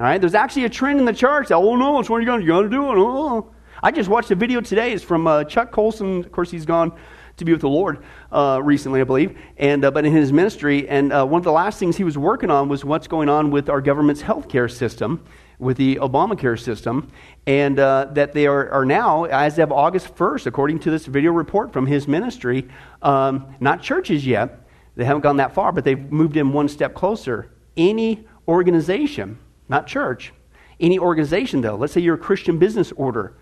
All 0.00 0.06
right, 0.06 0.20
there's 0.20 0.34
actually 0.34 0.64
a 0.64 0.68
trend 0.68 0.98
in 0.98 1.04
the 1.04 1.12
church 1.12 1.48
that 1.48 1.56
oh 1.56 1.76
no, 1.76 2.00
it's 2.00 2.10
what 2.10 2.16
you're 2.16 2.26
going 2.26 2.40
to 2.40 2.68
do. 2.68 2.90
It. 2.90 2.98
Oh. 2.98 3.52
I 3.80 3.92
just 3.92 4.08
watched 4.08 4.32
a 4.32 4.34
video 4.34 4.60
today. 4.60 4.92
It's 4.92 5.04
from 5.04 5.28
uh, 5.28 5.44
Chuck 5.44 5.70
Colson. 5.70 6.24
Of 6.24 6.32
course, 6.32 6.50
he's 6.50 6.66
gone 6.66 6.92
to 7.36 7.44
be 7.44 7.52
with 7.52 7.60
the 7.60 7.68
Lord 7.68 8.02
uh, 8.32 8.60
recently, 8.64 9.00
I 9.00 9.04
believe, 9.04 9.38
and 9.56 9.84
uh, 9.84 9.92
but 9.92 10.04
in 10.04 10.12
his 10.12 10.32
ministry, 10.32 10.88
and 10.88 11.12
uh, 11.12 11.24
one 11.24 11.38
of 11.38 11.44
the 11.44 11.52
last 11.52 11.78
things 11.78 11.96
he 11.96 12.02
was 12.02 12.18
working 12.18 12.50
on 12.50 12.68
was 12.68 12.84
what's 12.84 13.06
going 13.06 13.28
on 13.28 13.52
with 13.52 13.68
our 13.68 13.80
government's 13.80 14.22
healthcare 14.22 14.68
system 14.68 15.24
with 15.58 15.76
the 15.76 15.96
Obamacare 15.96 16.58
system, 16.58 17.10
and 17.46 17.78
uh, 17.78 18.06
that 18.12 18.32
they 18.32 18.46
are, 18.46 18.70
are 18.70 18.84
now, 18.84 19.24
as 19.24 19.58
of 19.58 19.72
August 19.72 20.14
1st, 20.14 20.46
according 20.46 20.78
to 20.80 20.90
this 20.90 21.06
video 21.06 21.32
report 21.32 21.72
from 21.72 21.86
his 21.86 22.06
ministry, 22.06 22.68
um, 23.02 23.54
not 23.60 23.82
churches 23.82 24.26
yet, 24.26 24.60
they 24.94 25.04
haven't 25.04 25.22
gone 25.22 25.36
that 25.36 25.54
far, 25.54 25.72
but 25.72 25.84
they've 25.84 26.10
moved 26.10 26.36
in 26.36 26.52
one 26.52 26.68
step 26.68 26.94
closer. 26.94 27.50
Any 27.76 28.26
organization, 28.46 29.38
not 29.68 29.86
church, 29.86 30.32
any 30.80 30.98
organization 30.98 31.60
though, 31.60 31.76
let's 31.76 31.92
say 31.92 32.00
you're 32.00 32.16
a 32.16 32.18
Christian 32.18 32.58
business 32.58 32.92
order, 32.92 33.34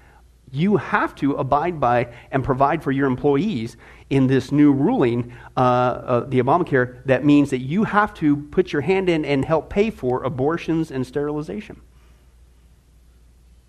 you 0.53 0.77
have 0.77 1.15
to 1.17 1.35
abide 1.35 1.81
by 1.81 2.13
and 2.31 2.45
provide 2.45 2.83
for 2.83 2.93
your 2.93 3.07
employees 3.07 3.77
in 4.11 4.27
this 4.27 4.53
new 4.53 4.73
ruling, 4.73 5.33
uh, 5.57 5.61
uh, 5.61 6.21
the 6.21 6.41
Obamacare, 6.41 7.05
that 7.05 7.25
means 7.25 7.51
that 7.51 7.59
you 7.59 7.85
have 7.85 8.15
to 8.15 8.37
put 8.37 8.73
your 8.73 8.83
hand 8.83 9.09
in 9.09 9.25
and 9.25 9.45
help 9.45 9.69
pay 9.69 9.91
for 9.91 10.23
abortions 10.23 10.91
and 10.91 11.07
sterilization. 11.07 11.81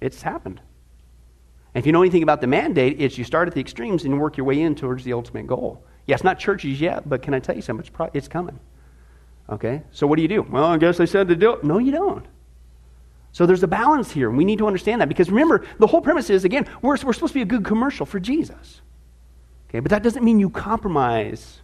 It's 0.01 0.21
happened. 0.21 0.61
And 1.73 1.81
if 1.81 1.85
you 1.85 1.91
know 1.91 2.01
anything 2.01 2.23
about 2.23 2.41
the 2.41 2.47
mandate, 2.47 2.99
it's 2.99 3.17
you 3.17 3.23
start 3.23 3.47
at 3.47 3.53
the 3.53 3.61
extremes 3.61 4.03
and 4.03 4.19
work 4.19 4.37
your 4.37 4.45
way 4.45 4.61
in 4.61 4.75
towards 4.75 5.03
the 5.03 5.13
ultimate 5.13 5.47
goal. 5.47 5.85
Yes, 6.05 6.23
not 6.23 6.39
churches 6.39 6.79
yet, 6.79 7.07
but 7.07 7.21
can 7.21 7.33
I 7.33 7.39
tell 7.39 7.55
you 7.55 7.61
something? 7.61 7.81
It's, 7.81 7.89
pro- 7.89 8.09
it's 8.13 8.27
coming. 8.27 8.59
Okay? 9.49 9.83
So 9.91 10.07
what 10.07 10.15
do 10.15 10.21
you 10.21 10.27
do? 10.27 10.41
Well, 10.43 10.65
I 10.65 10.77
guess 10.77 10.97
they 10.97 11.05
said 11.05 11.27
to 11.27 11.35
do 11.35 11.53
it. 11.53 11.63
No, 11.63 11.77
you 11.77 11.91
don't. 11.91 12.25
So 13.31 13.45
there's 13.45 13.63
a 13.63 13.67
balance 13.67 14.11
here, 14.11 14.29
and 14.29 14.37
we 14.37 14.45
need 14.45 14.57
to 14.59 14.67
understand 14.67 15.01
that 15.01 15.09
because 15.09 15.29
remember, 15.29 15.65
the 15.79 15.87
whole 15.87 16.01
premise 16.01 16.29
is 16.29 16.43
again, 16.45 16.67
we're, 16.81 16.97
we're 17.03 17.13
supposed 17.13 17.33
to 17.33 17.39
be 17.39 17.41
a 17.41 17.45
good 17.45 17.65
commercial 17.65 18.05
for 18.05 18.19
Jesus. 18.19 18.81
Okay, 19.69 19.79
but 19.79 19.91
that 19.91 20.01
doesn't 20.01 20.23
mean 20.23 20.39
you 20.39 20.49
compromise 20.49 21.61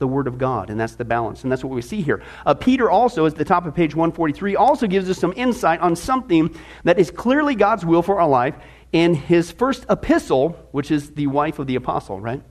the 0.00 0.08
Word 0.08 0.26
of 0.26 0.38
God, 0.38 0.70
and 0.70 0.80
that's 0.80 0.96
the 0.96 1.04
balance, 1.04 1.44
and 1.44 1.52
that's 1.52 1.62
what 1.62 1.72
we 1.72 1.82
see 1.82 2.00
here. 2.00 2.22
Uh, 2.44 2.54
Peter 2.54 2.90
also, 2.90 3.26
at 3.26 3.36
the 3.36 3.44
top 3.44 3.66
of 3.66 3.74
page 3.74 3.94
143, 3.94 4.56
also 4.56 4.88
gives 4.88 5.08
us 5.08 5.18
some 5.18 5.32
insight 5.36 5.78
on 5.80 5.94
something 5.94 6.52
that 6.82 6.98
is 6.98 7.10
clearly 7.10 7.54
God's 7.54 7.84
will 7.84 8.02
for 8.02 8.18
our 8.18 8.28
life 8.28 8.56
in 8.92 9.14
his 9.14 9.52
first 9.52 9.86
epistle, 9.88 10.58
which 10.72 10.90
is 10.90 11.12
the 11.12 11.28
wife 11.28 11.58
of 11.58 11.68
the 11.68 11.76
apostle, 11.76 12.18
right? 12.18 12.42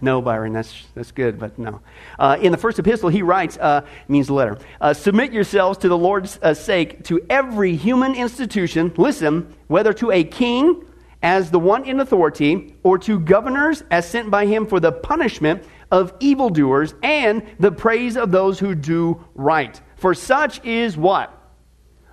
No, 0.00 0.22
Byron, 0.22 0.52
that's, 0.54 0.86
that's 0.94 1.12
good, 1.12 1.38
but 1.38 1.58
no. 1.58 1.80
Uh, 2.18 2.38
in 2.40 2.52
the 2.52 2.58
first 2.58 2.78
epistle, 2.78 3.10
he 3.10 3.20
writes, 3.20 3.58
uh, 3.58 3.82
means 4.08 4.30
letter, 4.30 4.56
uh, 4.80 4.94
submit 4.94 5.32
yourselves 5.32 5.78
to 5.78 5.88
the 5.88 5.98
Lord's 5.98 6.38
uh, 6.40 6.54
sake 6.54 7.04
to 7.04 7.20
every 7.28 7.76
human 7.76 8.14
institution, 8.14 8.94
listen, 8.96 9.54
whether 9.66 9.92
to 9.94 10.10
a 10.10 10.24
king 10.24 10.84
as 11.22 11.50
the 11.50 11.58
one 11.58 11.84
in 11.84 12.00
authority, 12.00 12.74
or 12.82 12.96
to 12.96 13.18
governors 13.18 13.82
as 13.90 14.08
sent 14.08 14.30
by 14.30 14.46
him 14.46 14.66
for 14.66 14.80
the 14.80 14.90
punishment 14.90 15.62
of 15.90 16.14
evildoers 16.20 16.94
and 17.02 17.42
the 17.58 17.72
praise 17.72 18.16
of 18.16 18.30
those 18.30 18.58
who 18.58 18.74
do 18.74 19.24
right. 19.34 19.80
For 19.96 20.14
such 20.14 20.64
is 20.64 20.96
what? 20.96 21.36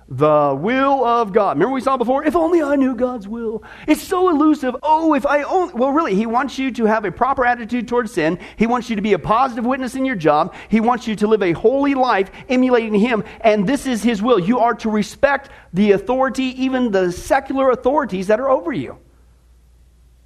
the 0.08 0.56
will 0.58 1.04
of 1.04 1.32
God. 1.32 1.56
Remember 1.56 1.74
we 1.74 1.82
saw 1.82 1.98
before? 1.98 2.24
If 2.24 2.34
only 2.34 2.62
I 2.62 2.76
knew 2.76 2.94
God's 2.94 3.28
will. 3.28 3.62
It's 3.86 4.02
so 4.02 4.30
elusive. 4.30 4.74
Oh, 4.82 5.12
if 5.14 5.26
I 5.26 5.42
only. 5.42 5.74
Well, 5.74 5.92
really, 5.92 6.14
He 6.14 6.24
wants 6.24 6.58
you 6.58 6.70
to 6.72 6.86
have 6.86 7.04
a 7.04 7.12
proper 7.12 7.44
attitude 7.44 7.88
towards 7.88 8.12
sin. 8.12 8.38
He 8.56 8.66
wants 8.66 8.88
you 8.88 8.96
to 8.96 9.02
be 9.02 9.12
a 9.12 9.18
positive 9.18 9.66
witness 9.66 9.94
in 9.94 10.06
your 10.06 10.16
job. 10.16 10.54
He 10.70 10.80
wants 10.80 11.06
you 11.06 11.14
to 11.16 11.26
live 11.26 11.42
a 11.42 11.52
holy 11.52 11.94
life 11.94 12.30
emulating 12.48 12.94
Him. 12.94 13.22
And 13.42 13.66
this 13.66 13.86
is 13.86 14.02
His 14.02 14.22
will. 14.22 14.38
You 14.38 14.60
are 14.60 14.74
to 14.76 14.90
respect 14.90 15.50
the 15.74 15.92
authority, 15.92 16.62
even 16.62 16.90
the 16.90 17.12
secular 17.12 17.70
authorities 17.70 18.28
that 18.28 18.40
are 18.40 18.48
over 18.48 18.72
you. 18.72 18.98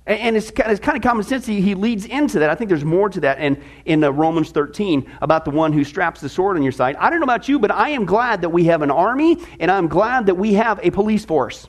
And 0.05 0.37
it's, 0.37 0.51
it's 0.51 0.81
kind 0.81 0.97
of 0.97 1.03
common 1.03 1.23
sense. 1.23 1.47
He, 1.47 1.61
he 1.61 1.77
leads 1.77 2.07
into 2.07 2.41
that. 2.41 2.51
I 2.51 2.57
think 2.57 2.69
there's 2.69 2.85
more 2.85 3.09
to 3.09 3.21
that 3.21 3.39
in, 3.39 3.63
in 3.85 4.03
uh, 4.03 4.11
Romans 4.11 4.51
13 4.51 5.09
about 5.21 5.45
the 5.45 5.53
one 5.53 5.73
who 5.73 5.85
straps 5.85 6.21
the 6.21 6.29
sword 6.29 6.57
on 6.57 6.63
your 6.65 6.73
side. 6.73 6.97
I 6.97 7.09
don't 7.09 7.21
know 7.21 7.25
about 7.25 7.49
you, 7.49 7.61
but 7.61 7.71
I 7.71 7.91
am 7.91 8.05
glad 8.05 8.41
that 8.41 8.49
we 8.49 8.65
have 8.65 8.83
an 8.83 8.91
army, 8.91 9.39
and 9.61 9.71
I'm 9.71 9.87
glad 9.87 10.27
that 10.27 10.35
we 10.35 10.55
have 10.55 10.81
a 10.83 10.91
police 10.91 11.25
force. 11.25 11.69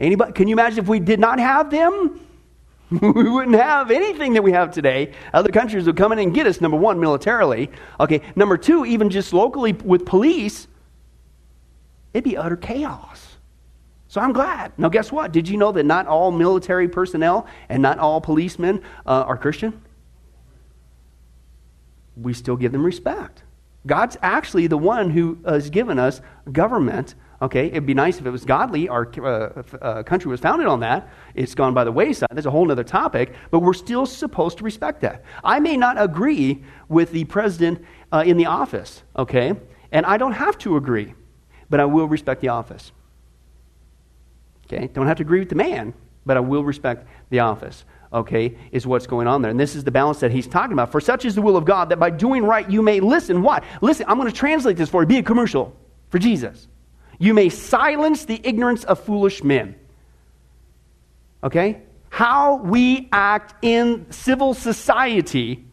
Anybody, 0.00 0.32
can 0.32 0.48
you 0.48 0.54
imagine 0.54 0.80
if 0.80 0.88
we 0.88 0.98
did 0.98 1.20
not 1.20 1.38
have 1.38 1.70
them? 1.70 2.20
we 2.90 3.28
wouldn't 3.30 3.56
have 3.56 3.90
anything 3.92 4.32
that 4.32 4.42
we 4.42 4.50
have 4.52 4.72
today. 4.72 5.12
Other 5.32 5.50
countries 5.50 5.86
would 5.86 5.96
come 5.96 6.10
in 6.10 6.18
and 6.18 6.34
get 6.34 6.46
us, 6.46 6.60
number 6.60 6.76
one, 6.76 6.98
militarily. 6.98 7.70
Okay, 8.00 8.22
number 8.34 8.56
two, 8.56 8.84
even 8.84 9.10
just 9.10 9.32
locally 9.32 9.74
with 9.74 10.06
police, 10.06 10.66
it'd 12.14 12.24
be 12.24 12.36
utter 12.36 12.56
chaos. 12.56 13.27
So 14.08 14.22
I'm 14.22 14.32
glad. 14.32 14.72
Now, 14.78 14.88
guess 14.88 15.12
what? 15.12 15.32
Did 15.32 15.48
you 15.48 15.58
know 15.58 15.70
that 15.72 15.84
not 15.84 16.06
all 16.06 16.30
military 16.30 16.88
personnel 16.88 17.46
and 17.68 17.82
not 17.82 17.98
all 17.98 18.22
policemen 18.22 18.82
uh, 19.06 19.24
are 19.26 19.36
Christian? 19.36 19.82
We 22.16 22.32
still 22.32 22.56
give 22.56 22.72
them 22.72 22.84
respect. 22.84 23.42
God's 23.86 24.16
actually 24.22 24.66
the 24.66 24.78
one 24.78 25.10
who 25.10 25.38
has 25.44 25.68
given 25.68 25.98
us 25.98 26.22
government. 26.50 27.14
Okay, 27.40 27.66
it'd 27.66 27.86
be 27.86 27.94
nice 27.94 28.18
if 28.18 28.26
it 28.26 28.30
was 28.30 28.44
godly. 28.44 28.88
Our 28.88 29.08
uh, 29.18 29.62
uh, 29.80 30.02
country 30.02 30.30
was 30.30 30.40
founded 30.40 30.66
on 30.66 30.80
that. 30.80 31.08
It's 31.34 31.54
gone 31.54 31.74
by 31.74 31.84
the 31.84 31.92
wayside. 31.92 32.28
That's 32.32 32.46
a 32.46 32.50
whole 32.50 32.70
other 32.72 32.82
topic, 32.82 33.34
but 33.50 33.60
we're 33.60 33.74
still 33.74 34.06
supposed 34.06 34.58
to 34.58 34.64
respect 34.64 35.02
that. 35.02 35.22
I 35.44 35.60
may 35.60 35.76
not 35.76 36.00
agree 36.00 36.64
with 36.88 37.12
the 37.12 37.24
president 37.26 37.84
uh, 38.10 38.24
in 38.26 38.38
the 38.38 38.46
office, 38.46 39.02
okay, 39.16 39.54
and 39.92 40.04
I 40.04 40.16
don't 40.16 40.32
have 40.32 40.58
to 40.58 40.76
agree, 40.76 41.14
but 41.70 41.78
I 41.78 41.84
will 41.84 42.08
respect 42.08 42.40
the 42.40 42.48
office. 42.48 42.90
Okay? 44.70 44.88
Don't 44.88 45.06
have 45.06 45.16
to 45.16 45.22
agree 45.22 45.40
with 45.40 45.48
the 45.48 45.54
man, 45.54 45.94
but 46.26 46.36
I 46.36 46.40
will 46.40 46.64
respect 46.64 47.06
the 47.30 47.40
office. 47.40 47.84
Okay? 48.12 48.56
Is 48.72 48.86
what's 48.86 49.06
going 49.06 49.26
on 49.26 49.42
there. 49.42 49.50
And 49.50 49.58
this 49.58 49.74
is 49.74 49.84
the 49.84 49.90
balance 49.90 50.20
that 50.20 50.30
he's 50.30 50.46
talking 50.46 50.72
about. 50.72 50.92
For 50.92 51.00
such 51.00 51.24
is 51.24 51.34
the 51.34 51.42
will 51.42 51.56
of 51.56 51.64
God 51.64 51.90
that 51.90 51.98
by 51.98 52.10
doing 52.10 52.44
right 52.44 52.68
you 52.68 52.82
may 52.82 53.00
listen. 53.00 53.42
What? 53.42 53.64
Listen, 53.80 54.06
I'm 54.08 54.18
going 54.18 54.30
to 54.30 54.36
translate 54.36 54.76
this 54.76 54.88
for 54.88 55.02
you. 55.02 55.06
Be 55.06 55.18
a 55.18 55.22
commercial 55.22 55.76
for 56.10 56.18
Jesus. 56.18 56.68
You 57.18 57.34
may 57.34 57.48
silence 57.48 58.24
the 58.24 58.40
ignorance 58.44 58.84
of 58.84 59.00
foolish 59.00 59.42
men. 59.42 59.74
Okay? 61.42 61.82
How 62.10 62.56
we 62.56 63.08
act 63.12 63.54
in 63.62 64.10
civil 64.10 64.54
society 64.54 65.64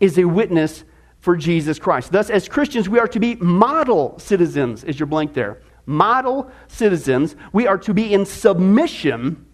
is 0.00 0.18
a 0.18 0.24
witness 0.24 0.84
for 1.20 1.36
Jesus 1.36 1.78
Christ. 1.78 2.12
Thus, 2.12 2.28
as 2.28 2.48
Christians, 2.48 2.88
we 2.88 2.98
are 2.98 3.08
to 3.08 3.18
be 3.18 3.36
model 3.36 4.18
citizens. 4.18 4.84
Is 4.84 5.00
your 5.00 5.06
blank 5.06 5.32
there? 5.32 5.62
Model 5.86 6.50
citizens. 6.68 7.36
We 7.52 7.66
are 7.66 7.78
to 7.78 7.94
be 7.94 8.12
in 8.12 8.24
submission, 8.24 9.46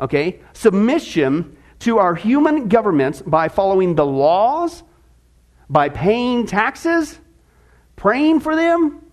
okay, 0.00 0.40
submission 0.52 1.56
to 1.80 1.98
our 1.98 2.14
human 2.14 2.68
governments 2.68 3.22
by 3.22 3.48
following 3.48 3.94
the 3.94 4.06
laws, 4.06 4.82
by 5.68 5.88
paying 5.88 6.46
taxes, 6.46 7.18
praying 7.96 8.40
for 8.40 8.56
them, 8.56 9.04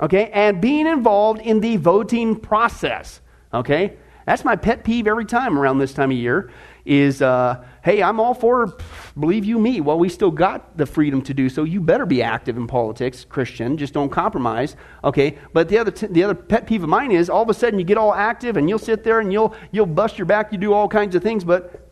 okay, 0.00 0.30
and 0.32 0.60
being 0.60 0.86
involved 0.86 1.40
in 1.40 1.60
the 1.60 1.76
voting 1.76 2.36
process, 2.36 3.20
okay? 3.52 3.96
That's 4.26 4.44
my 4.44 4.56
pet 4.56 4.84
peeve 4.84 5.06
every 5.06 5.24
time 5.24 5.58
around 5.58 5.78
this 5.78 5.92
time 5.92 6.10
of 6.10 6.16
year 6.16 6.50
is, 6.84 7.22
uh, 7.22 7.64
hey, 7.82 8.02
I'm 8.02 8.20
all 8.20 8.34
for 8.34 8.76
believe 9.18 9.44
you 9.44 9.58
me. 9.58 9.80
Well, 9.80 9.98
we 9.98 10.08
still 10.08 10.30
got 10.30 10.76
the 10.76 10.86
freedom 10.86 11.22
to 11.22 11.34
do 11.34 11.48
so. 11.48 11.64
You 11.64 11.80
better 11.80 12.06
be 12.06 12.22
active 12.22 12.56
in 12.56 12.66
politics, 12.66 13.24
Christian. 13.24 13.76
Just 13.76 13.94
don't 13.94 14.10
compromise. 14.10 14.76
Okay. 15.04 15.38
But 15.52 15.68
the 15.68 15.78
other, 15.78 15.90
t- 15.90 16.06
the 16.06 16.24
other 16.24 16.34
pet 16.34 16.66
peeve 16.66 16.82
of 16.82 16.88
mine 16.88 17.12
is 17.12 17.28
all 17.28 17.42
of 17.42 17.48
a 17.48 17.54
sudden 17.54 17.78
you 17.78 17.84
get 17.84 17.98
all 17.98 18.14
active 18.14 18.56
and 18.56 18.68
you'll 18.68 18.78
sit 18.78 19.04
there 19.04 19.20
and 19.20 19.32
you'll, 19.32 19.54
you'll 19.72 19.86
bust 19.86 20.18
your 20.18 20.26
back. 20.26 20.52
You 20.52 20.58
do 20.58 20.72
all 20.72 20.88
kinds 20.88 21.14
of 21.14 21.22
things. 21.22 21.44
But 21.44 21.88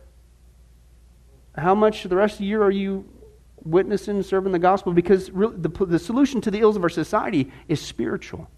how 1.57 1.75
much 1.75 2.04
the 2.04 2.16
rest 2.16 2.35
of 2.35 2.38
the 2.40 2.47
year 2.47 2.62
are 2.62 2.71
you 2.71 3.04
witnessing, 3.64 4.23
serving 4.23 4.52
the 4.52 4.59
gospel? 4.59 4.92
Because 4.92 5.30
really, 5.30 5.57
the, 5.57 5.87
the 5.87 5.99
solution 5.99 6.40
to 6.42 6.50
the 6.50 6.61
ills 6.61 6.76
of 6.76 6.83
our 6.83 6.88
society 6.88 7.50
is 7.66 7.80
spiritual. 7.80 8.49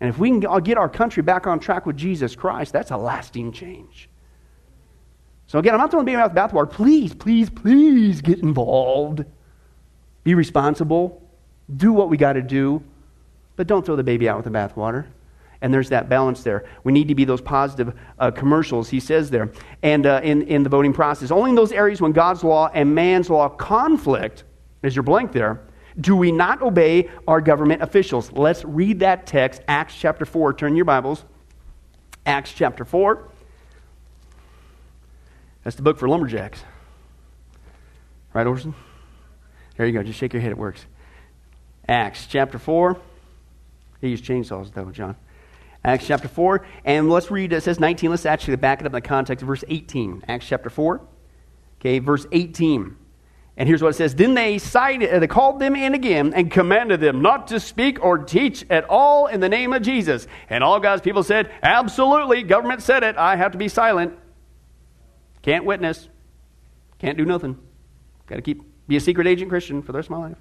And 0.00 0.10
if 0.10 0.18
we 0.18 0.28
can 0.28 0.40
get 0.62 0.76
our 0.76 0.88
country 0.88 1.22
back 1.22 1.46
on 1.46 1.60
track 1.60 1.86
with 1.86 1.96
Jesus 1.96 2.34
Christ, 2.34 2.72
that's 2.72 2.90
a 2.90 2.96
lasting 2.96 3.52
change. 3.52 4.10
So 5.54 5.60
again, 5.60 5.72
I'm 5.72 5.78
not 5.78 5.92
throwing 5.92 6.04
the 6.04 6.10
baby 6.10 6.20
out 6.20 6.34
with 6.34 6.34
the 6.34 6.40
bathwater. 6.40 6.68
Please, 6.68 7.14
please, 7.14 7.48
please 7.48 8.20
get 8.20 8.40
involved. 8.40 9.24
Be 10.24 10.34
responsible. 10.34 11.22
Do 11.76 11.92
what 11.92 12.08
we 12.08 12.16
got 12.16 12.32
to 12.32 12.42
do. 12.42 12.82
But 13.54 13.68
don't 13.68 13.86
throw 13.86 13.94
the 13.94 14.02
baby 14.02 14.28
out 14.28 14.36
with 14.36 14.52
the 14.52 14.58
bathwater. 14.58 15.06
And 15.60 15.72
there's 15.72 15.90
that 15.90 16.08
balance 16.08 16.42
there. 16.42 16.64
We 16.82 16.90
need 16.90 17.06
to 17.06 17.14
be 17.14 17.24
those 17.24 17.40
positive 17.40 17.94
uh, 18.18 18.32
commercials, 18.32 18.88
he 18.88 18.98
says 18.98 19.30
there. 19.30 19.52
And 19.84 20.06
uh, 20.06 20.22
in, 20.24 20.42
in 20.42 20.64
the 20.64 20.68
voting 20.68 20.92
process, 20.92 21.30
only 21.30 21.50
in 21.50 21.54
those 21.54 21.70
areas 21.70 22.00
when 22.00 22.10
God's 22.10 22.42
law 22.42 22.68
and 22.74 22.92
man's 22.92 23.30
law 23.30 23.48
conflict, 23.48 24.42
as 24.82 24.96
your 24.96 25.04
blank 25.04 25.30
there, 25.30 25.60
do 26.00 26.16
we 26.16 26.32
not 26.32 26.62
obey 26.62 27.08
our 27.28 27.40
government 27.40 27.80
officials. 27.80 28.32
Let's 28.32 28.64
read 28.64 28.98
that 28.98 29.28
text, 29.28 29.62
Acts 29.68 29.94
chapter 29.94 30.24
4. 30.24 30.54
Turn 30.54 30.74
your 30.74 30.84
Bibles. 30.84 31.24
Acts 32.26 32.52
chapter 32.52 32.84
4. 32.84 33.30
That's 35.64 35.76
the 35.76 35.82
book 35.82 35.98
for 35.98 36.08
lumberjacks. 36.08 36.62
Right, 38.34 38.46
Orson? 38.46 38.74
There 39.76 39.86
you 39.86 39.92
go. 39.92 40.02
Just 40.02 40.18
shake 40.18 40.34
your 40.34 40.42
head. 40.42 40.50
It 40.50 40.58
works. 40.58 40.84
Acts 41.88 42.26
chapter 42.26 42.58
4. 42.58 42.98
He 44.00 44.08
used 44.08 44.24
chainsaws, 44.24 44.72
though, 44.72 44.90
John. 44.90 45.16
Acts 45.84 46.06
chapter 46.06 46.28
4. 46.28 46.66
And 46.84 47.10
let's 47.10 47.30
read, 47.30 47.52
it 47.52 47.62
says 47.62 47.80
19. 47.80 48.10
Let's 48.10 48.26
actually 48.26 48.56
back 48.56 48.80
it 48.80 48.86
up 48.86 48.90
in 48.90 48.92
the 48.92 49.00
context 49.00 49.42
of 49.42 49.48
verse 49.48 49.64
18. 49.68 50.24
Acts 50.28 50.46
chapter 50.46 50.68
4. 50.68 51.00
Okay, 51.80 51.98
verse 51.98 52.26
18. 52.30 52.96
And 53.56 53.68
here's 53.68 53.82
what 53.82 53.90
it 53.90 53.94
says 53.94 54.14
Then 54.14 54.34
they, 54.34 54.58
cited, 54.58 55.10
uh, 55.10 55.18
they 55.20 55.26
called 55.26 55.60
them 55.60 55.76
in 55.76 55.94
again 55.94 56.34
and 56.34 56.50
commanded 56.50 57.00
them 57.00 57.22
not 57.22 57.46
to 57.48 57.60
speak 57.60 58.02
or 58.02 58.18
teach 58.18 58.64
at 58.68 58.84
all 58.88 59.28
in 59.28 59.40
the 59.40 59.48
name 59.48 59.72
of 59.72 59.82
Jesus. 59.82 60.26
And 60.50 60.64
all 60.64 60.80
God's 60.80 61.02
people 61.02 61.22
said, 61.22 61.50
Absolutely, 61.62 62.42
government 62.42 62.82
said 62.82 63.02
it. 63.02 63.16
I 63.16 63.36
have 63.36 63.52
to 63.52 63.58
be 63.58 63.68
silent. 63.68 64.18
Can't 65.44 65.66
witness. 65.66 66.08
Can't 66.98 67.18
do 67.18 67.26
nothing. 67.26 67.58
Got 68.26 68.36
to 68.36 68.42
keep 68.42 68.62
be 68.88 68.96
a 68.96 69.00
secret 69.00 69.26
agent 69.26 69.50
Christian 69.50 69.82
for 69.82 69.92
the 69.92 69.98
rest 69.98 70.06
of 70.06 70.12
my 70.12 70.28
life. 70.28 70.38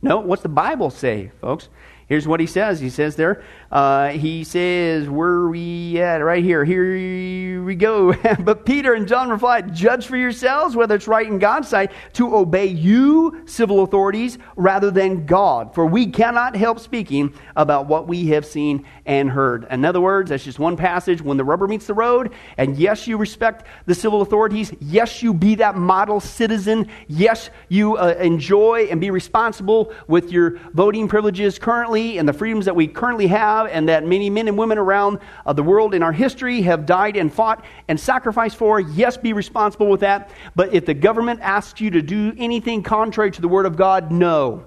No, 0.00 0.18
what's 0.20 0.40
the 0.40 0.48
Bible 0.48 0.88
say, 0.88 1.30
folks? 1.42 1.68
Here's 2.10 2.26
what 2.26 2.40
he 2.40 2.46
says. 2.46 2.80
He 2.80 2.90
says 2.90 3.14
there, 3.14 3.44
uh, 3.70 4.08
he 4.08 4.42
says, 4.42 5.08
where 5.08 5.28
are 5.28 5.48
we 5.48 6.00
at? 6.00 6.16
Right 6.16 6.42
here. 6.42 6.64
Here 6.64 7.62
we 7.62 7.76
go. 7.76 8.12
but 8.40 8.66
Peter 8.66 8.94
and 8.94 9.06
John 9.06 9.30
replied, 9.30 9.72
Judge 9.72 10.08
for 10.08 10.16
yourselves 10.16 10.74
whether 10.74 10.96
it's 10.96 11.06
right 11.06 11.28
in 11.28 11.38
God's 11.38 11.68
sight 11.68 11.92
to 12.14 12.34
obey 12.34 12.66
you, 12.66 13.42
civil 13.46 13.84
authorities, 13.84 14.38
rather 14.56 14.90
than 14.90 15.24
God. 15.24 15.72
For 15.72 15.86
we 15.86 16.08
cannot 16.08 16.56
help 16.56 16.80
speaking 16.80 17.32
about 17.54 17.86
what 17.86 18.08
we 18.08 18.26
have 18.30 18.44
seen 18.44 18.84
and 19.06 19.30
heard. 19.30 19.68
In 19.70 19.84
other 19.84 20.00
words, 20.00 20.30
that's 20.30 20.42
just 20.42 20.58
one 20.58 20.76
passage 20.76 21.22
when 21.22 21.36
the 21.36 21.44
rubber 21.44 21.68
meets 21.68 21.86
the 21.86 21.94
road. 21.94 22.32
And 22.56 22.76
yes, 22.76 23.06
you 23.06 23.18
respect 23.18 23.68
the 23.86 23.94
civil 23.94 24.20
authorities. 24.20 24.72
Yes, 24.80 25.22
you 25.22 25.32
be 25.32 25.54
that 25.56 25.76
model 25.76 26.18
citizen. 26.18 26.88
Yes, 27.06 27.50
you 27.68 27.96
uh, 27.98 28.16
enjoy 28.18 28.88
and 28.90 29.00
be 29.00 29.12
responsible 29.12 29.94
with 30.08 30.32
your 30.32 30.58
voting 30.72 31.06
privileges 31.06 31.56
currently 31.56 31.99
and 32.00 32.28
the 32.28 32.32
freedoms 32.32 32.64
that 32.64 32.76
we 32.76 32.86
currently 32.86 33.26
have, 33.28 33.66
and 33.66 33.88
that 33.88 34.04
many 34.04 34.30
men 34.30 34.48
and 34.48 34.58
women 34.58 34.78
around 34.78 35.18
uh, 35.44 35.52
the 35.52 35.62
world 35.62 35.94
in 35.94 36.02
our 36.02 36.12
history 36.12 36.62
have 36.62 36.86
died 36.86 37.16
and 37.16 37.32
fought 37.32 37.64
and 37.88 37.98
sacrificed 37.98 38.56
for. 38.56 38.80
Yes, 38.80 39.16
be 39.16 39.32
responsible 39.32 39.88
with 39.88 40.00
that. 40.00 40.30
But 40.54 40.74
if 40.74 40.86
the 40.86 40.94
government 40.94 41.40
asks 41.42 41.80
you 41.80 41.90
to 41.90 42.02
do 42.02 42.32
anything 42.36 42.82
contrary 42.82 43.30
to 43.30 43.40
the 43.40 43.48
Word 43.48 43.66
of 43.66 43.76
God, 43.76 44.10
no. 44.10 44.64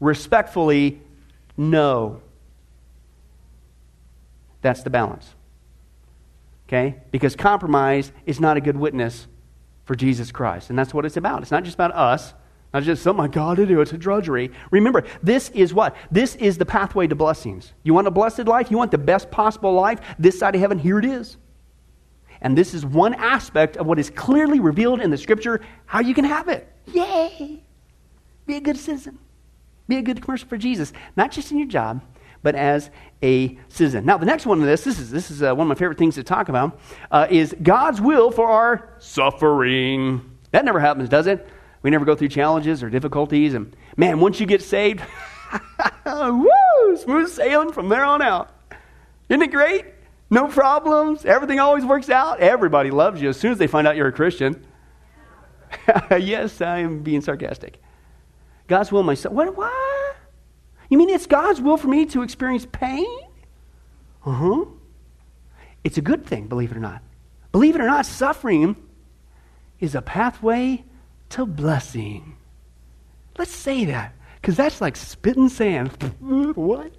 Respectfully, 0.00 1.00
no. 1.56 2.20
That's 4.60 4.82
the 4.82 4.90
balance. 4.90 5.34
Okay? 6.68 6.96
Because 7.10 7.36
compromise 7.36 8.10
is 8.24 8.40
not 8.40 8.56
a 8.56 8.60
good 8.60 8.76
witness 8.76 9.26
for 9.84 9.94
Jesus 9.94 10.32
Christ. 10.32 10.70
And 10.70 10.78
that's 10.78 10.94
what 10.94 11.04
it's 11.04 11.16
about. 11.16 11.42
It's 11.42 11.50
not 11.50 11.64
just 11.64 11.74
about 11.74 11.94
us, 11.94 12.32
not 12.72 12.82
just 12.82 13.02
something 13.02 13.24
I 13.24 13.28
got 13.28 13.56
to 13.56 13.66
do. 13.66 13.80
It's 13.80 13.92
a 13.92 13.98
drudgery. 13.98 14.50
Remember, 14.70 15.04
this 15.22 15.50
is 15.50 15.74
what? 15.74 15.94
This 16.10 16.36
is 16.36 16.58
the 16.58 16.64
pathway 16.64 17.06
to 17.06 17.14
blessings. 17.14 17.72
You 17.82 17.94
want 17.94 18.06
a 18.06 18.10
blessed 18.10 18.46
life? 18.46 18.70
You 18.70 18.78
want 18.78 18.90
the 18.90 18.98
best 18.98 19.30
possible 19.30 19.72
life? 19.72 20.00
This 20.18 20.38
side 20.38 20.54
of 20.54 20.60
heaven? 20.60 20.78
Here 20.78 20.98
it 20.98 21.04
is. 21.04 21.36
And 22.40 22.58
this 22.58 22.74
is 22.74 22.84
one 22.84 23.14
aspect 23.14 23.76
of 23.76 23.86
what 23.86 23.98
is 23.98 24.10
clearly 24.10 24.58
revealed 24.58 25.00
in 25.00 25.10
the 25.10 25.18
scripture 25.18 25.60
how 25.86 26.00
you 26.00 26.14
can 26.14 26.24
have 26.24 26.48
it. 26.48 26.70
Yay! 26.92 27.62
Be 28.46 28.56
a 28.56 28.60
good 28.60 28.76
citizen. 28.76 29.18
Be 29.86 29.98
a 29.98 30.02
good 30.02 30.22
commercial 30.22 30.48
for 30.48 30.56
Jesus, 30.56 30.92
not 31.16 31.30
just 31.30 31.52
in 31.52 31.58
your 31.58 31.68
job, 31.68 32.02
but 32.42 32.54
as 32.54 32.90
a 33.22 33.56
citizen. 33.68 34.04
Now, 34.04 34.16
the 34.16 34.26
next 34.26 34.46
one 34.46 34.60
of 34.60 34.66
this, 34.66 34.82
this 34.82 34.98
is, 34.98 35.10
this 35.10 35.30
is 35.30 35.42
uh, 35.42 35.54
one 35.54 35.66
of 35.66 35.68
my 35.68 35.74
favorite 35.74 35.98
things 35.98 36.16
to 36.16 36.24
talk 36.24 36.48
about, 36.48 36.80
uh, 37.10 37.28
is 37.30 37.54
God's 37.62 38.00
will 38.00 38.30
for 38.30 38.48
our 38.48 38.94
suffering. 38.98 40.38
That 40.50 40.64
never 40.64 40.80
happens, 40.80 41.08
does 41.08 41.28
it? 41.28 41.48
We 41.82 41.90
never 41.90 42.04
go 42.04 42.14
through 42.14 42.28
challenges 42.28 42.82
or 42.82 42.90
difficulties. 42.90 43.54
And 43.54 43.76
man, 43.96 44.20
once 44.20 44.40
you 44.40 44.46
get 44.46 44.62
saved, 44.62 45.02
woo, 46.06 46.96
smooth 46.96 47.28
sailing 47.28 47.72
from 47.72 47.88
there 47.88 48.04
on 48.04 48.22
out. 48.22 48.54
Isn't 49.28 49.42
it 49.42 49.50
great? 49.50 49.86
No 50.30 50.48
problems. 50.48 51.24
Everything 51.24 51.60
always 51.60 51.84
works 51.84 52.08
out. 52.08 52.40
Everybody 52.40 52.90
loves 52.90 53.20
you 53.20 53.28
as 53.28 53.36
soon 53.36 53.52
as 53.52 53.58
they 53.58 53.66
find 53.66 53.86
out 53.86 53.96
you're 53.96 54.08
a 54.08 54.12
Christian. 54.12 54.64
yes, 56.10 56.60
I 56.60 56.78
am 56.78 57.02
being 57.02 57.20
sarcastic. 57.20 57.80
God's 58.68 58.92
will 58.92 59.02
myself. 59.02 59.34
What? 59.34 59.56
What? 59.56 60.16
You 60.88 60.98
mean 60.98 61.10
it's 61.10 61.26
God's 61.26 61.60
will 61.60 61.76
for 61.76 61.88
me 61.88 62.06
to 62.06 62.22
experience 62.22 62.66
pain? 62.70 63.06
Uh 64.24 64.32
huh. 64.32 64.64
It's 65.84 65.98
a 65.98 66.02
good 66.02 66.24
thing, 66.26 66.46
believe 66.46 66.70
it 66.70 66.76
or 66.76 66.80
not. 66.80 67.02
Believe 67.50 67.74
it 67.74 67.80
or 67.80 67.86
not, 67.86 68.06
suffering 68.06 68.76
is 69.80 69.94
a 69.94 70.02
pathway 70.02 70.84
to 71.32 71.46
blessing. 71.46 72.36
Let's 73.38 73.54
say 73.54 73.86
that, 73.86 74.14
because 74.36 74.56
that's 74.56 74.82
like 74.82 74.96
spitting 74.96 75.48
sand. 75.48 75.90
what? 76.54 76.92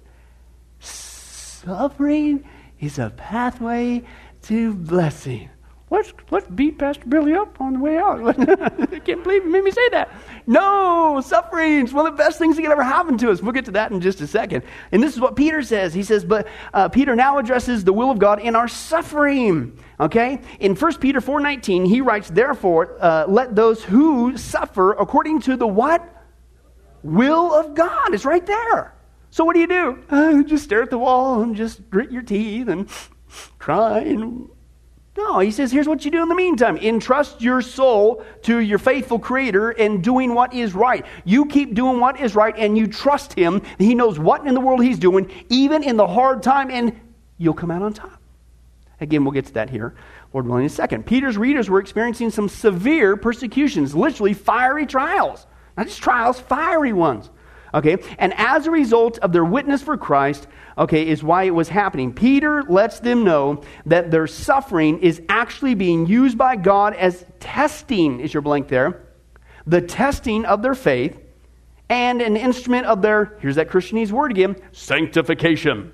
Suffering 0.80 2.44
is 2.80 2.98
a 2.98 3.10
pathway 3.10 4.02
to 4.42 4.74
blessing. 4.74 5.50
Let's, 5.94 6.12
let's 6.32 6.48
beat 6.48 6.76
Pastor 6.76 7.04
Billy 7.06 7.34
up 7.34 7.60
on 7.60 7.74
the 7.74 7.78
way 7.78 7.98
out. 7.98 8.18
I 8.92 8.98
can't 8.98 9.22
believe 9.22 9.44
you 9.44 9.50
made 9.50 9.62
me 9.62 9.70
say 9.70 9.88
that. 9.90 10.10
No, 10.44 11.22
suffering 11.24 11.86
is 11.86 11.92
one 11.92 12.04
of 12.04 12.14
the 12.14 12.16
best 12.16 12.36
things 12.36 12.56
that 12.56 12.62
can 12.62 12.72
ever 12.72 12.82
happen 12.82 13.16
to 13.18 13.30
us. 13.30 13.40
We'll 13.40 13.52
get 13.52 13.66
to 13.66 13.70
that 13.70 13.92
in 13.92 14.00
just 14.00 14.20
a 14.20 14.26
second. 14.26 14.64
And 14.90 15.00
this 15.00 15.14
is 15.14 15.20
what 15.20 15.36
Peter 15.36 15.62
says. 15.62 15.94
He 15.94 16.02
says, 16.02 16.24
but 16.24 16.48
uh, 16.72 16.88
Peter 16.88 17.14
now 17.14 17.38
addresses 17.38 17.84
the 17.84 17.92
will 17.92 18.10
of 18.10 18.18
God 18.18 18.40
in 18.40 18.56
our 18.56 18.66
suffering. 18.66 19.78
Okay? 20.00 20.40
In 20.58 20.74
1 20.74 20.98
Peter 20.98 21.20
4.19, 21.20 21.86
he 21.86 22.00
writes, 22.00 22.28
Therefore, 22.28 22.96
uh, 23.00 23.26
let 23.28 23.54
those 23.54 23.84
who 23.84 24.36
suffer 24.36 24.94
according 24.94 25.42
to 25.42 25.56
the 25.56 25.66
what? 25.66 26.10
Will 27.04 27.54
of 27.54 27.76
God. 27.76 28.12
It's 28.12 28.24
right 28.24 28.44
there. 28.44 28.96
So 29.30 29.44
what 29.44 29.54
do 29.54 29.60
you 29.60 29.68
do? 29.68 30.02
Uh, 30.10 30.42
just 30.42 30.64
stare 30.64 30.82
at 30.82 30.90
the 30.90 30.98
wall 30.98 31.40
and 31.42 31.54
just 31.54 31.88
grit 31.88 32.10
your 32.10 32.22
teeth 32.22 32.66
and 32.66 32.88
cry 33.60 34.00
and 34.00 34.48
no, 35.16 35.38
he 35.38 35.52
says, 35.52 35.70
here's 35.70 35.86
what 35.86 36.04
you 36.04 36.10
do 36.10 36.22
in 36.22 36.28
the 36.28 36.34
meantime. 36.34 36.76
Entrust 36.76 37.40
your 37.40 37.62
soul 37.62 38.24
to 38.42 38.58
your 38.58 38.78
faithful 38.78 39.18
creator 39.18 39.70
and 39.70 40.02
doing 40.02 40.34
what 40.34 40.52
is 40.52 40.74
right. 40.74 41.06
You 41.24 41.46
keep 41.46 41.74
doing 41.74 42.00
what 42.00 42.18
is 42.18 42.34
right 42.34 42.54
and 42.56 42.76
you 42.76 42.88
trust 42.88 43.32
him. 43.32 43.62
He 43.78 43.94
knows 43.94 44.18
what 44.18 44.44
in 44.44 44.54
the 44.54 44.60
world 44.60 44.82
he's 44.82 44.98
doing, 44.98 45.30
even 45.48 45.84
in 45.84 45.96
the 45.96 46.06
hard 46.06 46.42
time, 46.42 46.68
and 46.68 47.00
you'll 47.38 47.54
come 47.54 47.70
out 47.70 47.82
on 47.82 47.92
top. 47.92 48.20
Again, 49.00 49.24
we'll 49.24 49.32
get 49.32 49.46
to 49.46 49.54
that 49.54 49.70
here, 49.70 49.94
Lord 50.32 50.46
willing, 50.46 50.64
in 50.64 50.66
a 50.66 50.70
second. 50.70 51.06
Peter's 51.06 51.38
readers 51.38 51.70
were 51.70 51.78
experiencing 51.78 52.30
some 52.30 52.48
severe 52.48 53.16
persecutions, 53.16 53.94
literally 53.94 54.34
fiery 54.34 54.86
trials. 54.86 55.46
Not 55.76 55.86
just 55.86 56.02
trials, 56.02 56.40
fiery 56.40 56.92
ones. 56.92 57.30
Okay? 57.74 57.98
And 58.18 58.32
as 58.36 58.66
a 58.66 58.70
result 58.70 59.18
of 59.18 59.32
their 59.32 59.44
witness 59.44 59.82
for 59.82 59.96
Christ, 59.96 60.46
okay, 60.78 61.06
is 61.06 61.24
why 61.24 61.42
it 61.42 61.54
was 61.54 61.68
happening. 61.68 62.12
Peter 62.12 62.62
lets 62.62 63.00
them 63.00 63.24
know 63.24 63.62
that 63.86 64.12
their 64.12 64.28
suffering 64.28 65.00
is 65.00 65.20
actually 65.28 65.74
being 65.74 66.06
used 66.06 66.38
by 66.38 66.54
God 66.54 66.94
as 66.94 67.26
testing, 67.40 68.20
is 68.20 68.32
your 68.32 68.42
blank 68.42 68.68
there, 68.68 69.08
the 69.66 69.80
testing 69.80 70.44
of 70.44 70.62
their 70.62 70.74
faith, 70.74 71.18
and 71.88 72.22
an 72.22 72.36
instrument 72.36 72.86
of 72.86 73.02
their, 73.02 73.36
here's 73.40 73.56
that 73.56 73.68
Christianese 73.68 74.12
word 74.12 74.30
again, 74.30 74.56
sanctification. 74.72 75.92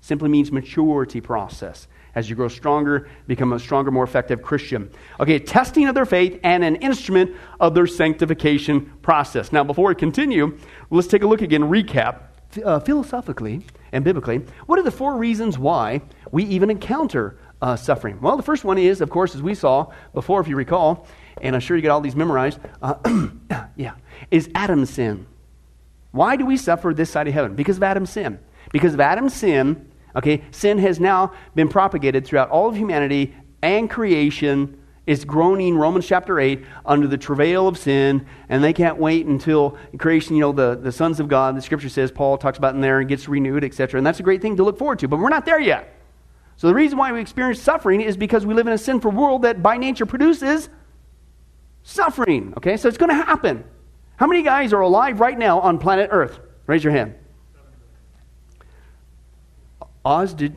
Simply 0.00 0.28
means 0.28 0.50
maturity 0.52 1.20
process. 1.20 1.86
As 2.18 2.28
you 2.28 2.34
grow 2.34 2.48
stronger, 2.48 3.08
become 3.28 3.52
a 3.52 3.60
stronger, 3.60 3.92
more 3.92 4.02
effective 4.02 4.42
Christian. 4.42 4.90
Okay, 5.20 5.38
testing 5.38 5.86
of 5.86 5.94
their 5.94 6.04
faith 6.04 6.40
and 6.42 6.64
an 6.64 6.74
instrument 6.74 7.30
of 7.60 7.74
their 7.74 7.86
sanctification 7.86 8.92
process. 9.02 9.52
Now, 9.52 9.62
before 9.62 9.90
we 9.90 9.94
continue, 9.94 10.58
let's 10.90 11.06
take 11.06 11.22
a 11.22 11.28
look 11.28 11.42
again, 11.42 11.62
recap. 11.62 12.22
Uh, 12.64 12.80
philosophically, 12.80 13.64
and 13.92 14.02
biblically, 14.02 14.38
what 14.66 14.80
are 14.80 14.82
the 14.82 14.90
four 14.90 15.16
reasons 15.16 15.58
why 15.58 16.00
we 16.32 16.42
even 16.46 16.70
encounter 16.70 17.38
uh, 17.62 17.76
suffering? 17.76 18.20
Well, 18.20 18.36
the 18.36 18.42
first 18.42 18.64
one 18.64 18.78
is, 18.78 19.00
of 19.00 19.10
course, 19.10 19.36
as 19.36 19.42
we 19.42 19.54
saw 19.54 19.92
before, 20.12 20.40
if 20.40 20.48
you 20.48 20.56
recall, 20.56 21.06
and 21.40 21.54
I'm 21.54 21.60
sure 21.60 21.76
you 21.76 21.84
got 21.84 21.92
all 21.92 22.00
these 22.00 22.16
memorized, 22.16 22.58
uh, 22.82 23.28
yeah, 23.76 23.94
is 24.32 24.50
Adam's 24.56 24.90
sin. 24.90 25.24
Why 26.10 26.34
do 26.34 26.44
we 26.46 26.56
suffer 26.56 26.92
this 26.92 27.10
side 27.10 27.28
of 27.28 27.34
heaven? 27.34 27.54
Because 27.54 27.76
of 27.76 27.84
Adam's 27.84 28.10
sin. 28.10 28.40
Because 28.72 28.94
of 28.94 29.00
Adam's 29.00 29.34
sin, 29.34 29.87
okay, 30.18 30.42
sin 30.50 30.78
has 30.78 31.00
now 31.00 31.32
been 31.54 31.68
propagated 31.68 32.26
throughout 32.26 32.50
all 32.50 32.68
of 32.68 32.76
humanity 32.76 33.34
and 33.62 33.88
creation 33.88 34.78
is 35.08 35.24
groaning, 35.24 35.74
Romans 35.74 36.06
chapter 36.06 36.38
8, 36.38 36.62
under 36.84 37.06
the 37.06 37.16
travail 37.16 37.66
of 37.66 37.78
sin, 37.78 38.26
and 38.50 38.62
they 38.62 38.74
can't 38.74 38.98
wait 38.98 39.24
until 39.24 39.78
creation, 39.96 40.36
you 40.36 40.42
know, 40.42 40.52
the, 40.52 40.76
the 40.76 40.92
sons 40.92 41.18
of 41.18 41.28
God, 41.28 41.56
the 41.56 41.62
scripture 41.62 41.88
says, 41.88 42.12
Paul 42.12 42.36
talks 42.36 42.58
about 42.58 42.74
in 42.74 42.82
there, 42.82 43.00
and 43.00 43.08
gets 43.08 43.26
renewed, 43.26 43.64
etc. 43.64 43.96
And 43.96 44.06
that's 44.06 44.20
a 44.20 44.22
great 44.22 44.42
thing 44.42 44.56
to 44.56 44.64
look 44.64 44.76
forward 44.78 44.98
to, 44.98 45.08
but 45.08 45.18
we're 45.18 45.30
not 45.30 45.46
there 45.46 45.58
yet. 45.58 45.94
So 46.58 46.66
the 46.66 46.74
reason 46.74 46.98
why 46.98 47.10
we 47.10 47.22
experience 47.22 47.62
suffering 47.62 48.02
is 48.02 48.18
because 48.18 48.44
we 48.44 48.52
live 48.52 48.66
in 48.66 48.74
a 48.74 48.78
sinful 48.78 49.12
world 49.12 49.42
that 49.42 49.62
by 49.62 49.78
nature 49.78 50.04
produces 50.04 50.68
suffering. 51.84 52.52
Okay, 52.58 52.76
so 52.76 52.86
it's 52.86 52.98
going 52.98 53.08
to 53.08 53.14
happen. 53.14 53.64
How 54.16 54.26
many 54.26 54.42
guys 54.42 54.74
are 54.74 54.80
alive 54.80 55.20
right 55.20 55.38
now 55.38 55.58
on 55.60 55.78
planet 55.78 56.10
Earth? 56.12 56.38
Raise 56.66 56.84
your 56.84 56.92
hand. 56.92 57.14
Oz, 60.04 60.34
did 60.34 60.56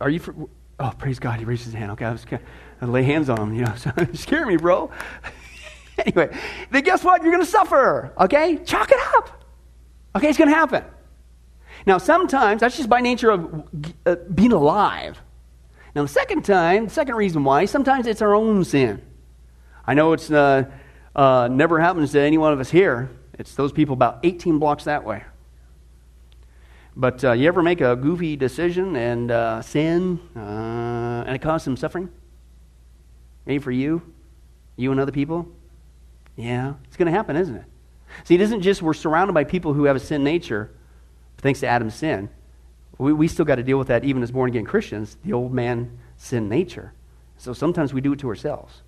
are 0.00 0.10
you? 0.10 0.18
For, 0.18 0.34
oh, 0.78 0.92
praise 0.98 1.18
God! 1.18 1.38
He 1.38 1.44
raised 1.44 1.64
his 1.64 1.74
hand. 1.74 1.92
Okay, 1.92 2.04
I 2.04 2.12
was 2.12 2.24
going 2.24 2.42
to 2.80 2.86
lay 2.86 3.02
hands 3.02 3.28
on 3.28 3.38
him, 3.40 3.54
you 3.54 3.64
know. 3.64 3.74
So 3.76 3.90
scare 4.14 4.46
me, 4.46 4.56
bro. 4.56 4.90
anyway, 5.98 6.36
then 6.70 6.82
guess 6.82 7.04
what? 7.04 7.22
You're 7.22 7.32
going 7.32 7.44
to 7.44 7.50
suffer, 7.50 8.12
okay? 8.18 8.58
Chalk 8.64 8.90
it 8.90 8.98
up. 9.16 9.44
Okay, 10.16 10.28
it's 10.28 10.38
going 10.38 10.50
to 10.50 10.56
happen. 10.56 10.84
Now, 11.86 11.98
sometimes 11.98 12.60
that's 12.60 12.76
just 12.76 12.88
by 12.88 13.00
nature 13.00 13.30
of 13.30 13.68
uh, 14.04 14.16
being 14.34 14.52
alive. 14.52 15.20
Now, 15.94 16.02
the 16.02 16.08
second 16.08 16.44
time, 16.44 16.84
the 16.84 16.90
second 16.90 17.14
reason 17.14 17.44
why, 17.44 17.64
sometimes 17.64 18.06
it's 18.06 18.22
our 18.22 18.34
own 18.34 18.64
sin. 18.64 19.02
I 19.86 19.94
know 19.94 20.12
it's 20.12 20.30
uh, 20.30 20.64
uh, 21.16 21.48
never 21.50 21.80
happens 21.80 22.12
to 22.12 22.20
any 22.20 22.38
one 22.38 22.52
of 22.52 22.60
us 22.60 22.70
here. 22.70 23.10
It's 23.38 23.54
those 23.54 23.72
people 23.72 23.94
about 23.94 24.20
18 24.22 24.58
blocks 24.58 24.84
that 24.84 25.04
way. 25.04 25.24
But 26.96 27.24
uh, 27.24 27.32
you 27.32 27.48
ever 27.48 27.62
make 27.62 27.80
a 27.80 27.96
goofy 27.96 28.36
decision 28.36 28.96
and 28.96 29.30
uh, 29.30 29.62
sin, 29.62 30.20
uh, 30.36 31.24
and 31.26 31.36
it 31.36 31.40
causes 31.40 31.64
some 31.64 31.76
suffering? 31.76 32.10
Maybe 33.46 33.62
for 33.62 33.70
you, 33.70 34.02
you 34.76 34.90
and 34.90 35.00
other 35.00 35.12
people. 35.12 35.48
Yeah, 36.36 36.74
it's 36.86 36.96
going 36.96 37.06
to 37.06 37.12
happen, 37.12 37.36
isn't 37.36 37.54
it? 37.54 37.64
See, 38.24 38.34
it 38.34 38.40
isn't 38.40 38.62
just 38.62 38.82
we're 38.82 38.94
surrounded 38.94 39.32
by 39.32 39.44
people 39.44 39.72
who 39.72 39.84
have 39.84 39.96
a 39.96 40.00
sin 40.00 40.24
nature, 40.24 40.70
thanks 41.38 41.60
to 41.60 41.66
Adam's 41.66 41.94
sin. 41.94 42.28
We, 42.98 43.12
we 43.12 43.28
still 43.28 43.44
got 43.44 43.56
to 43.56 43.62
deal 43.62 43.78
with 43.78 43.88
that 43.88 44.04
even 44.04 44.22
as 44.22 44.30
born 44.30 44.50
again 44.50 44.64
Christians, 44.64 45.16
the 45.24 45.32
old 45.32 45.52
man 45.52 45.98
sin 46.16 46.48
nature. 46.48 46.92
So 47.38 47.52
sometimes 47.52 47.94
we 47.94 48.00
do 48.00 48.12
it 48.12 48.18
to 48.18 48.28
ourselves. 48.28 48.82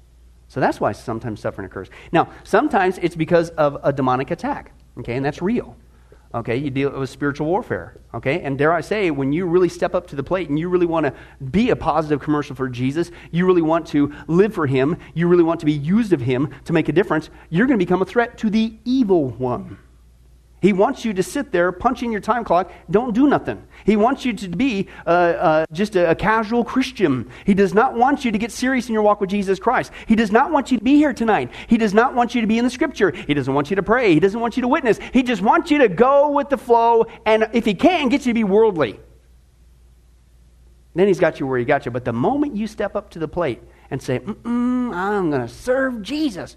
So 0.49 0.61
that's 0.61 0.81
why 0.81 0.93
sometimes 0.93 1.41
suffering 1.41 1.65
occurs. 1.65 1.89
Now, 2.13 2.29
sometimes 2.45 2.99
it's 2.99 3.17
because 3.17 3.49
of 3.51 3.79
a 3.83 3.93
demonic 3.93 4.31
attack, 4.31 4.73
okay, 4.99 5.15
and 5.15 5.25
that's 5.25 5.41
real. 5.41 5.77
Okay, 6.35 6.57
you 6.57 6.71
deal 6.71 6.99
with 6.99 7.11
spiritual 7.11 7.47
warfare. 7.47 7.99
Okay, 8.15 8.41
and 8.41 8.57
dare 8.57 8.73
I 8.73 8.81
say, 8.81 9.11
when 9.11 9.33
you 9.33 9.45
really 9.45 9.69
step 9.69 9.95
up 9.95 10.07
to 10.09 10.17
the 10.17 10.23
plate 10.23 10.49
and 10.49 10.59
you 10.59 10.69
really 10.71 10.87
want 10.87 11.05
to 11.05 11.15
be 11.51 11.71
a 11.71 11.77
positive 11.77 12.21
commercial 12.21 12.57
for 12.57 12.69
Jesus, 12.69 13.11
you 13.31 13.47
really 13.47 13.61
want 13.61 13.87
to 13.89 14.13
live 14.29 14.55
for 14.55 14.67
Him, 14.67 14.97
you 15.15 15.29
really 15.29 15.43
want 15.43 15.61
to 15.61 15.67
be 15.67 15.73
used 15.73 16.13
of 16.13 16.23
Him 16.23 16.51
to 16.65 16.73
make 16.73 16.89
a 16.89 16.93
difference, 16.93 17.29
you're 17.51 17.67
going 17.67 17.79
to 17.79 17.85
become 17.85 18.01
a 18.01 18.07
threat 18.07 18.39
to 18.39 18.49
the 18.49 18.75
evil 18.85 19.31
one. 19.31 19.79
He 20.63 20.73
wants 20.73 21.05
you 21.05 21.13
to 21.15 21.25
sit 21.25 21.51
there 21.51 21.73
punching 21.73 22.13
your 22.13 22.21
time 22.21 22.45
clock, 22.45 22.71
don't 22.89 23.13
do 23.13 23.27
nothing. 23.27 23.67
He 23.85 23.97
wants 23.97 24.25
you 24.25 24.33
to 24.33 24.49
be 24.49 24.89
uh, 25.05 25.11
uh, 25.11 25.67
just 25.73 25.97
a, 25.97 26.11
a, 26.11 26.15
casual 26.15 26.63
Christian. 26.63 27.29
He 27.45 27.53
does 27.53 27.75
not 27.75 27.95
want 27.95 28.25
you 28.25 28.31
to 28.31 28.39
get 28.39 28.53
serious 28.53 28.87
in 28.87 28.93
your 28.93 29.03
walk 29.03 29.21
with 29.21 29.29
Jesus 29.29 29.59
Christ. 29.59 29.91
He 30.07 30.15
does 30.15 30.31
not 30.31 30.53
want 30.53 30.71
you 30.71 30.79
to 30.79 30.85
be 30.85 30.95
here 30.95 31.13
tonight. 31.13 31.51
He 31.67 31.79
does 31.79 31.93
not 31.93 32.15
want 32.15 32.37
you 32.37 32.41
to 32.43 32.47
be 32.47 32.59
in 32.59 32.65
the 32.65 32.71
scripture. 32.71 33.11
He 33.11 33.35
doesn't 33.35 33.53
want 33.53 33.71
you 33.71 33.77
to 33.77 33.83
pray. 33.83 34.15
He 34.15 34.21
doesn't 34.21 34.39
want 34.39 34.57
you 34.57 34.61
to 34.61 34.69
witness. 34.69 35.01
He 35.13 35.25
just 35.25 35.43
wants 35.43 35.69
you 35.73 35.79
to 35.79 35.89
go 35.89 36.31
with 36.31 36.49
the 36.49 36.57
flow, 36.57 37.07
and 37.27 37.49
if 37.53 37.65
he 37.65 37.75
can, 37.75 38.09
get 38.09 38.25
you 38.25 38.31
to 38.31 38.35
be 38.35 38.45
worldly. 38.45 39.01
Then 40.95 41.09
he's 41.09 41.19
got 41.19 41.41
you 41.41 41.47
where 41.49 41.59
he 41.59 41.65
got 41.65 41.87
you. 41.87 41.91
But 41.91 42.05
the 42.05 42.13
moment 42.13 42.55
you 42.55 42.69
step 42.69 42.95
up 42.95 43.11
to 43.11 43.19
the 43.19 43.27
plate 43.27 43.61
and 43.91 44.01
say, 44.01 44.21
I'm 44.45 44.91
going 45.31 45.43
to 45.43 45.49
serve 45.49 46.03
Jesus, 46.03 46.57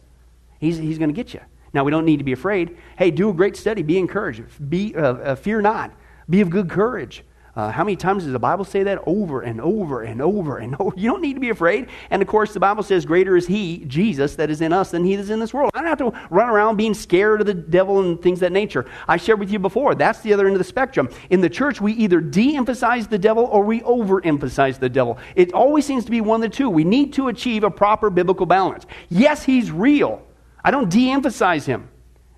he's, 0.59 0.77
he's 0.77 0.99
going 0.99 1.09
to 1.09 1.15
get 1.15 1.33
you. 1.33 1.41
Now, 1.75 1.83
we 1.83 1.91
don't 1.91 2.05
need 2.05 2.19
to 2.19 2.23
be 2.23 2.31
afraid. 2.31 2.77
Hey, 2.97 3.11
do 3.11 3.29
a 3.29 3.33
great 3.33 3.57
study. 3.57 3.83
Be 3.83 3.99
encouraged. 3.99 4.43
Be, 4.69 4.95
uh, 4.95 5.13
uh, 5.13 5.35
fear 5.35 5.61
not. 5.61 5.91
Be 6.29 6.39
of 6.39 6.49
good 6.49 6.69
courage. 6.69 7.25
Uh, 7.53 7.69
how 7.69 7.83
many 7.83 7.97
times 7.97 8.23
does 8.23 8.31
the 8.31 8.39
Bible 8.39 8.63
say 8.63 8.83
that? 8.83 8.99
Over 9.05 9.41
and 9.41 9.59
over 9.59 10.03
and 10.03 10.21
over 10.21 10.57
and 10.59 10.73
over. 10.79 10.95
You 10.97 11.09
don't 11.09 11.21
need 11.21 11.33
to 11.33 11.41
be 11.41 11.49
afraid. 11.49 11.89
And 12.11 12.21
of 12.21 12.29
course, 12.29 12.53
the 12.53 12.61
Bible 12.61 12.81
says, 12.81 13.05
Greater 13.05 13.35
is 13.35 13.45
He, 13.45 13.83
Jesus, 13.87 14.37
that 14.37 14.49
is 14.49 14.61
in 14.61 14.71
us 14.71 14.91
than 14.91 15.03
He 15.03 15.17
that 15.17 15.23
is 15.23 15.29
in 15.31 15.41
this 15.41 15.53
world. 15.53 15.71
I 15.73 15.81
don't 15.81 15.89
have 15.89 15.97
to 15.97 16.27
run 16.29 16.49
around 16.49 16.77
being 16.77 16.93
scared 16.93 17.41
of 17.41 17.47
the 17.47 17.53
devil 17.53 17.99
and 17.99 18.21
things 18.21 18.39
that 18.39 18.53
nature. 18.53 18.85
I 19.05 19.17
shared 19.17 19.41
with 19.41 19.51
you 19.51 19.59
before, 19.59 19.95
that's 19.95 20.21
the 20.21 20.33
other 20.33 20.45
end 20.45 20.55
of 20.55 20.59
the 20.59 20.63
spectrum. 20.63 21.09
In 21.29 21.41
the 21.41 21.49
church, 21.49 21.81
we 21.81 21.91
either 21.93 22.21
de 22.21 22.55
emphasize 22.55 23.09
the 23.09 23.19
devil 23.19 23.43
or 23.43 23.65
we 23.65 23.81
overemphasize 23.81 24.79
the 24.79 24.89
devil. 24.89 25.17
It 25.35 25.51
always 25.51 25.85
seems 25.85 26.05
to 26.05 26.11
be 26.11 26.21
one 26.21 26.41
of 26.41 26.49
the 26.49 26.55
two. 26.55 26.69
We 26.69 26.85
need 26.85 27.11
to 27.13 27.27
achieve 27.27 27.65
a 27.65 27.71
proper 27.71 28.09
biblical 28.09 28.45
balance. 28.45 28.85
Yes, 29.09 29.43
He's 29.43 29.71
real. 29.71 30.25
I 30.65 30.71
don't 30.71 30.89
de 30.89 31.11
emphasize 31.11 31.67
Him. 31.67 31.87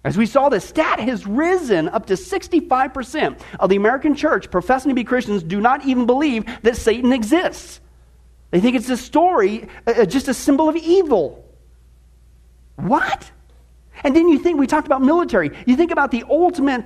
As 0.03 0.17
we 0.17 0.25
saw, 0.25 0.49
the 0.49 0.59
stat 0.59 0.99
has 0.99 1.25
risen 1.25 1.87
up 1.87 2.07
to 2.07 2.13
65% 2.15 3.39
of 3.57 3.69
the 3.69 3.77
American 3.77 4.15
church 4.15 4.51
professing 4.51 4.89
to 4.89 4.95
be 4.95 5.05
Christians 5.05 5.43
do 5.43 5.61
not 5.61 5.85
even 5.85 6.05
believe 6.05 6.45
that 6.63 6.75
Satan 6.75 7.13
exists. 7.13 7.79
They 8.51 8.59
think 8.59 8.75
it's 8.75 8.89
a 8.89 8.97
story, 8.97 9.69
uh, 9.87 9.91
uh, 9.91 10.05
just 10.05 10.27
a 10.27 10.33
symbol 10.33 10.67
of 10.67 10.75
evil. 10.75 11.45
What? 12.75 13.31
And 14.03 14.13
then 14.13 14.27
you 14.27 14.39
think, 14.39 14.59
we 14.59 14.67
talked 14.67 14.87
about 14.87 15.01
military, 15.01 15.51
you 15.65 15.77
think 15.77 15.91
about 15.91 16.11
the 16.11 16.25
ultimate 16.29 16.85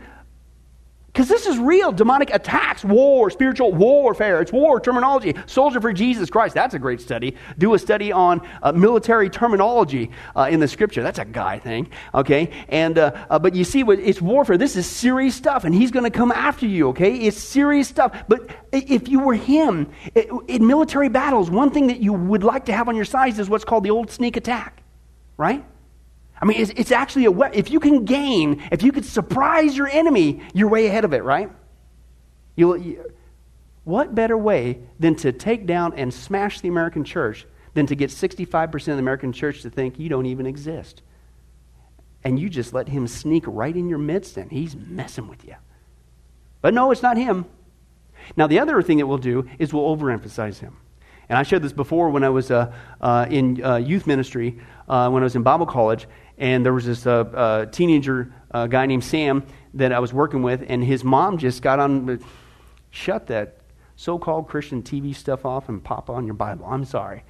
because 1.13 1.27
this 1.27 1.45
is 1.45 1.57
real 1.57 1.91
demonic 1.91 2.33
attacks, 2.33 2.85
war, 2.85 3.29
spiritual 3.29 3.73
warfare. 3.73 4.41
It's 4.41 4.51
war 4.51 4.79
terminology. 4.79 5.35
Soldier 5.45 5.81
for 5.81 5.91
Jesus 5.91 6.29
Christ. 6.29 6.55
That's 6.55 6.73
a 6.73 6.79
great 6.79 7.01
study. 7.01 7.35
Do 7.57 7.73
a 7.73 7.79
study 7.79 8.13
on 8.13 8.47
uh, 8.63 8.71
military 8.71 9.29
terminology 9.29 10.11
uh, 10.37 10.47
in 10.49 10.61
the 10.61 10.69
scripture. 10.69 11.03
That's 11.03 11.19
a 11.19 11.25
guy 11.25 11.59
thing. 11.59 11.89
Okay? 12.13 12.49
And, 12.69 12.97
uh, 12.97 13.25
uh 13.29 13.39
but 13.39 13.55
you 13.55 13.65
see, 13.65 13.81
it's 13.81 14.21
warfare. 14.21 14.57
This 14.57 14.77
is 14.77 14.87
serious 14.87 15.35
stuff, 15.35 15.65
and 15.65 15.75
he's 15.75 15.91
going 15.91 16.09
to 16.09 16.17
come 16.17 16.31
after 16.31 16.65
you. 16.65 16.87
Okay? 16.89 17.13
It's 17.17 17.37
serious 17.37 17.89
stuff. 17.89 18.23
But 18.29 18.49
if 18.71 19.09
you 19.09 19.19
were 19.19 19.35
him, 19.35 19.91
in 20.47 20.65
military 20.65 21.09
battles, 21.09 21.51
one 21.51 21.71
thing 21.71 21.87
that 21.87 21.99
you 21.99 22.13
would 22.13 22.43
like 22.43 22.65
to 22.65 22.73
have 22.73 22.87
on 22.87 22.95
your 22.95 23.05
side 23.05 23.37
is 23.37 23.49
what's 23.49 23.65
called 23.65 23.83
the 23.83 23.91
old 23.91 24.11
sneak 24.11 24.37
attack. 24.37 24.81
Right? 25.35 25.65
I 26.41 26.45
mean, 26.45 26.59
it's, 26.59 26.71
it's 26.75 26.91
actually 26.91 27.25
a 27.25 27.31
weapon. 27.31 27.57
If 27.57 27.69
you 27.69 27.79
can 27.79 28.03
gain, 28.03 28.63
if 28.71 28.81
you 28.81 28.91
could 28.91 29.05
surprise 29.05 29.77
your 29.77 29.87
enemy, 29.87 30.41
you're 30.53 30.69
way 30.69 30.87
ahead 30.87 31.05
of 31.05 31.13
it, 31.13 31.23
right? 31.23 31.51
You, 32.55 33.05
what 33.83 34.15
better 34.15 34.37
way 34.37 34.79
than 34.99 35.15
to 35.17 35.31
take 35.31 35.65
down 35.65 35.93
and 35.95 36.13
smash 36.13 36.61
the 36.61 36.67
American 36.67 37.03
church 37.03 37.45
than 37.73 37.85
to 37.87 37.95
get 37.95 38.09
65% 38.09 38.73
of 38.73 38.85
the 38.85 38.93
American 38.93 39.31
church 39.31 39.61
to 39.61 39.69
think 39.69 39.99
you 39.99 40.09
don't 40.09 40.25
even 40.25 40.47
exist? 40.47 41.03
And 42.23 42.39
you 42.39 42.49
just 42.49 42.73
let 42.73 42.89
him 42.89 43.07
sneak 43.07 43.43
right 43.47 43.75
in 43.75 43.87
your 43.87 43.97
midst 43.97 44.37
and 44.37 44.51
he's 44.51 44.75
messing 44.75 45.27
with 45.27 45.45
you. 45.45 45.55
But 46.61 46.73
no, 46.73 46.91
it's 46.91 47.01
not 47.01 47.17
him. 47.17 47.45
Now, 48.35 48.47
the 48.47 48.59
other 48.59 48.81
thing 48.81 48.97
that 48.97 49.07
we'll 49.07 49.17
do 49.17 49.49
is 49.57 49.73
we'll 49.73 49.95
overemphasize 49.95 50.59
him. 50.59 50.77
And 51.31 51.37
I 51.37 51.43
shared 51.43 51.63
this 51.63 51.73
before 51.73 52.09
when 52.09 52.23
I 52.23 52.29
was 52.29 52.51
uh, 52.51 52.73
uh, 52.99 53.25
in 53.29 53.63
uh, 53.63 53.77
youth 53.77 54.05
ministry, 54.05 54.59
uh, 54.89 55.09
when 55.09 55.23
I 55.23 55.25
was 55.25 55.35
in 55.35 55.43
Bible 55.43 55.65
college, 55.65 56.07
and 56.37 56.65
there 56.65 56.73
was 56.73 56.85
this 56.85 57.05
uh, 57.05 57.21
uh, 57.21 57.65
teenager 57.67 58.33
uh, 58.51 58.67
guy 58.67 58.85
named 58.85 59.03
Sam 59.03 59.43
that 59.73 59.91
I 59.91 59.99
was 59.99 60.13
working 60.13 60.43
with, 60.43 60.63
and 60.67 60.83
his 60.83 61.03
mom 61.03 61.37
just 61.37 61.61
got 61.61 61.79
on, 61.79 62.19
shut 62.89 63.27
that 63.27 63.57
so 63.95 64.17
called 64.17 64.47
Christian 64.47 64.81
TV 64.81 65.15
stuff 65.15 65.45
off 65.45 65.69
and 65.69 65.83
pop 65.83 66.09
on 66.09 66.25
your 66.25 66.33
Bible. 66.33 66.65
I'm 66.65 66.85
sorry. 66.85 67.23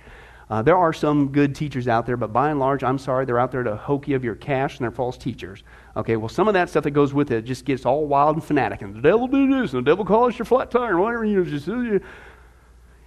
Uh, 0.49 0.61
there 0.61 0.75
are 0.75 0.91
some 0.91 1.29
good 1.31 1.55
teachers 1.55 1.87
out 1.87 2.05
there, 2.05 2.17
but 2.17 2.33
by 2.33 2.49
and 2.49 2.59
large, 2.59 2.83
I'm 2.83 2.97
sorry, 2.97 3.25
they're 3.25 3.39
out 3.39 3.51
there 3.51 3.63
to 3.63 3.77
hoke 3.77 4.09
you 4.09 4.17
of 4.17 4.23
your 4.23 4.35
cash 4.35 4.77
and 4.77 4.83
they're 4.83 4.91
false 4.91 5.17
teachers. 5.17 5.63
Okay, 5.95 6.17
well, 6.17 6.27
some 6.27 6.49
of 6.49 6.53
that 6.55 6.69
stuff 6.69 6.83
that 6.83 6.91
goes 6.91 7.13
with 7.13 7.31
it 7.31 7.45
just 7.45 7.63
gets 7.63 7.85
all 7.85 8.05
wild 8.05 8.35
and 8.35 8.43
fanatic. 8.43 8.81
And 8.81 8.93
the 8.93 9.01
devil 9.01 9.27
do 9.27 9.47
this, 9.47 9.73
and 9.73 9.85
the 9.85 9.89
devil 9.89 10.03
calls 10.03 10.37
your 10.37 10.45
flat 10.45 10.69
tire, 10.69 10.89
and 10.89 10.99
whatever, 10.99 11.23
you 11.23 11.37
know, 11.37 11.45
just, 11.45 11.69
uh, 11.69 11.99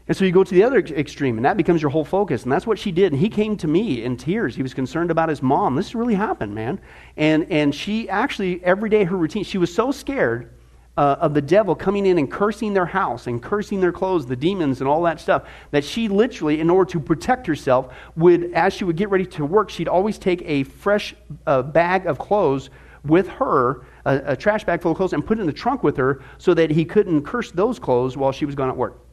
and 0.06 0.16
so 0.16 0.24
you 0.24 0.32
go 0.32 0.44
to 0.44 0.54
the 0.54 0.62
other 0.62 0.78
extreme, 0.78 1.38
and 1.38 1.44
that 1.46 1.56
becomes 1.56 1.80
your 1.80 1.90
whole 1.90 2.04
focus. 2.04 2.42
And 2.42 2.52
that's 2.52 2.66
what 2.66 2.78
she 2.78 2.92
did. 2.92 3.12
And 3.12 3.20
he 3.20 3.30
came 3.30 3.56
to 3.58 3.66
me 3.66 4.04
in 4.04 4.18
tears. 4.18 4.54
He 4.54 4.62
was 4.62 4.74
concerned 4.74 5.10
about 5.10 5.30
his 5.30 5.40
mom. 5.40 5.76
This 5.76 5.94
really 5.94 6.14
happened, 6.14 6.54
man. 6.54 6.78
And, 7.16 7.50
and 7.50 7.74
she 7.74 8.08
actually, 8.10 8.62
every 8.62 8.90
day, 8.90 9.04
her 9.04 9.16
routine, 9.16 9.44
she 9.44 9.56
was 9.56 9.74
so 9.74 9.92
scared 9.92 10.50
uh, 10.96 11.16
of 11.20 11.32
the 11.32 11.40
devil 11.40 11.74
coming 11.74 12.04
in 12.04 12.18
and 12.18 12.30
cursing 12.30 12.74
their 12.74 12.86
house 12.86 13.26
and 13.26 13.42
cursing 13.42 13.80
their 13.80 13.92
clothes, 13.92 14.26
the 14.26 14.36
demons 14.36 14.80
and 14.80 14.88
all 14.88 15.02
that 15.02 15.20
stuff, 15.20 15.44
that 15.70 15.84
she 15.84 16.08
literally, 16.08 16.60
in 16.60 16.68
order 16.68 16.90
to 16.92 17.00
protect 17.00 17.46
herself, 17.46 17.92
would, 18.14 18.52
as 18.52 18.74
she 18.74 18.84
would 18.84 18.96
get 18.96 19.08
ready 19.08 19.26
to 19.26 19.44
work, 19.44 19.70
she'd 19.70 19.88
always 19.88 20.18
take 20.18 20.42
a 20.44 20.64
fresh 20.64 21.14
uh, 21.46 21.62
bag 21.62 22.06
of 22.06 22.18
clothes 22.18 22.68
with 23.04 23.26
her, 23.28 23.86
a, 24.04 24.20
a 24.26 24.36
trash 24.36 24.64
bag 24.64 24.82
full 24.82 24.92
of 24.92 24.96
clothes, 24.96 25.14
and 25.14 25.26
put 25.26 25.38
it 25.38 25.40
in 25.40 25.46
the 25.46 25.52
trunk 25.52 25.82
with 25.82 25.96
her 25.96 26.22
so 26.38 26.54
that 26.54 26.70
he 26.70 26.84
couldn't 26.84 27.22
curse 27.22 27.50
those 27.52 27.78
clothes 27.78 28.16
while 28.16 28.32
she 28.32 28.44
was 28.44 28.54
gone 28.54 28.68
at 28.68 28.76
work. 28.76 29.03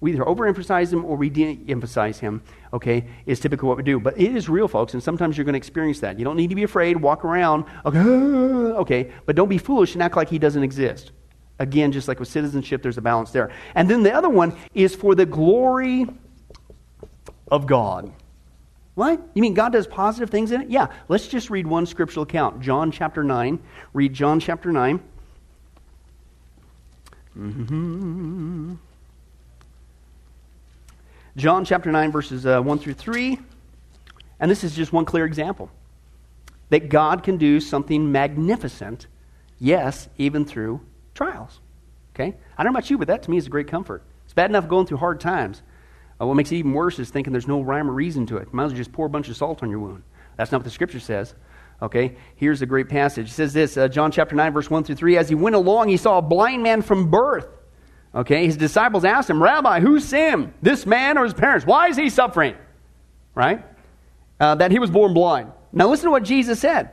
We 0.00 0.12
either 0.12 0.24
overemphasize 0.24 0.92
him 0.92 1.04
or 1.04 1.16
we 1.16 1.28
de-emphasize 1.28 2.20
him, 2.20 2.42
okay, 2.72 3.04
is 3.26 3.40
typically 3.40 3.68
what 3.68 3.76
we 3.76 3.82
do. 3.82 3.98
But 3.98 4.18
it 4.18 4.34
is 4.36 4.48
real, 4.48 4.68
folks, 4.68 4.94
and 4.94 5.02
sometimes 5.02 5.36
you're 5.36 5.44
going 5.44 5.54
to 5.54 5.58
experience 5.58 6.00
that. 6.00 6.18
You 6.18 6.24
don't 6.24 6.36
need 6.36 6.50
to 6.50 6.56
be 6.56 6.62
afraid. 6.62 6.96
Walk 6.96 7.24
around, 7.24 7.64
okay, 7.84 7.98
okay, 7.98 9.12
but 9.26 9.34
don't 9.34 9.48
be 9.48 9.58
foolish 9.58 9.94
and 9.94 10.02
act 10.02 10.16
like 10.16 10.28
he 10.28 10.38
doesn't 10.38 10.62
exist. 10.62 11.10
Again, 11.58 11.90
just 11.90 12.06
like 12.06 12.20
with 12.20 12.28
citizenship, 12.28 12.82
there's 12.82 12.98
a 12.98 13.02
balance 13.02 13.32
there. 13.32 13.50
And 13.74 13.90
then 13.90 14.04
the 14.04 14.12
other 14.12 14.28
one 14.28 14.56
is 14.74 14.94
for 14.94 15.16
the 15.16 15.26
glory 15.26 16.06
of 17.50 17.66
God. 17.66 18.12
What? 18.94 19.20
You 19.34 19.42
mean 19.42 19.54
God 19.54 19.72
does 19.72 19.86
positive 19.86 20.30
things 20.30 20.52
in 20.52 20.62
it? 20.62 20.70
Yeah. 20.70 20.88
Let's 21.08 21.28
just 21.28 21.50
read 21.50 21.66
one 21.66 21.86
scriptural 21.86 22.22
account. 22.24 22.60
John 22.60 22.90
chapter 22.90 23.24
9. 23.24 23.58
Read 23.92 24.12
John 24.12 24.40
chapter 24.40 24.72
9. 24.72 25.00
Mm-hmm. 27.36 28.74
John 31.38 31.64
chapter 31.64 31.92
9, 31.92 32.10
verses 32.10 32.44
uh, 32.44 32.60
1 32.60 32.78
through 32.80 32.94
3. 32.94 33.38
And 34.40 34.50
this 34.50 34.64
is 34.64 34.74
just 34.74 34.92
one 34.92 35.04
clear 35.04 35.24
example 35.24 35.70
that 36.70 36.88
God 36.88 37.22
can 37.22 37.36
do 37.38 37.60
something 37.60 38.10
magnificent, 38.10 39.06
yes, 39.60 40.08
even 40.18 40.44
through 40.44 40.80
trials. 41.14 41.60
Okay? 42.14 42.34
I 42.58 42.62
don't 42.62 42.72
know 42.72 42.78
about 42.78 42.90
you, 42.90 42.98
but 42.98 43.06
that 43.06 43.22
to 43.22 43.30
me 43.30 43.36
is 43.36 43.46
a 43.46 43.50
great 43.50 43.68
comfort. 43.68 44.02
It's 44.24 44.34
bad 44.34 44.50
enough 44.50 44.68
going 44.68 44.86
through 44.86 44.96
hard 44.96 45.20
times. 45.20 45.62
Uh, 46.20 46.26
what 46.26 46.34
makes 46.34 46.50
it 46.50 46.56
even 46.56 46.72
worse 46.72 46.98
is 46.98 47.08
thinking 47.08 47.32
there's 47.32 47.46
no 47.46 47.62
rhyme 47.62 47.88
or 47.88 47.94
reason 47.94 48.26
to 48.26 48.38
it. 48.38 48.52
Might 48.52 48.64
as 48.64 48.72
well 48.72 48.78
just 48.78 48.92
pour 48.92 49.06
a 49.06 49.08
bunch 49.08 49.28
of 49.28 49.36
salt 49.36 49.62
on 49.62 49.70
your 49.70 49.78
wound. 49.78 50.02
That's 50.36 50.50
not 50.50 50.58
what 50.58 50.64
the 50.64 50.70
scripture 50.70 51.00
says. 51.00 51.36
Okay, 51.80 52.16
here's 52.34 52.62
a 52.62 52.66
great 52.66 52.88
passage. 52.88 53.28
It 53.28 53.32
says 53.32 53.52
this, 53.52 53.76
uh, 53.76 53.86
John 53.86 54.10
chapter 54.10 54.34
9, 54.34 54.52
verse 54.52 54.68
1 54.68 54.82
through 54.82 54.96
3. 54.96 55.16
As 55.16 55.28
he 55.28 55.36
went 55.36 55.54
along, 55.54 55.88
he 55.88 55.96
saw 55.96 56.18
a 56.18 56.22
blind 56.22 56.64
man 56.64 56.82
from 56.82 57.08
birth. 57.08 57.46
Okay, 58.14 58.46
his 58.46 58.56
disciples 58.56 59.04
asked 59.04 59.28
him, 59.28 59.42
Rabbi, 59.42 59.80
who 59.80 60.00
sinned, 60.00 60.54
this 60.62 60.86
man 60.86 61.18
or 61.18 61.24
his 61.24 61.34
parents? 61.34 61.66
Why 61.66 61.88
is 61.88 61.96
he 61.96 62.08
suffering? 62.08 62.56
Right? 63.34 63.64
Uh, 64.40 64.54
that 64.56 64.70
he 64.70 64.78
was 64.78 64.90
born 64.90 65.14
blind. 65.14 65.52
Now 65.72 65.88
listen 65.88 66.06
to 66.06 66.10
what 66.10 66.22
Jesus 66.22 66.58
said. 66.58 66.90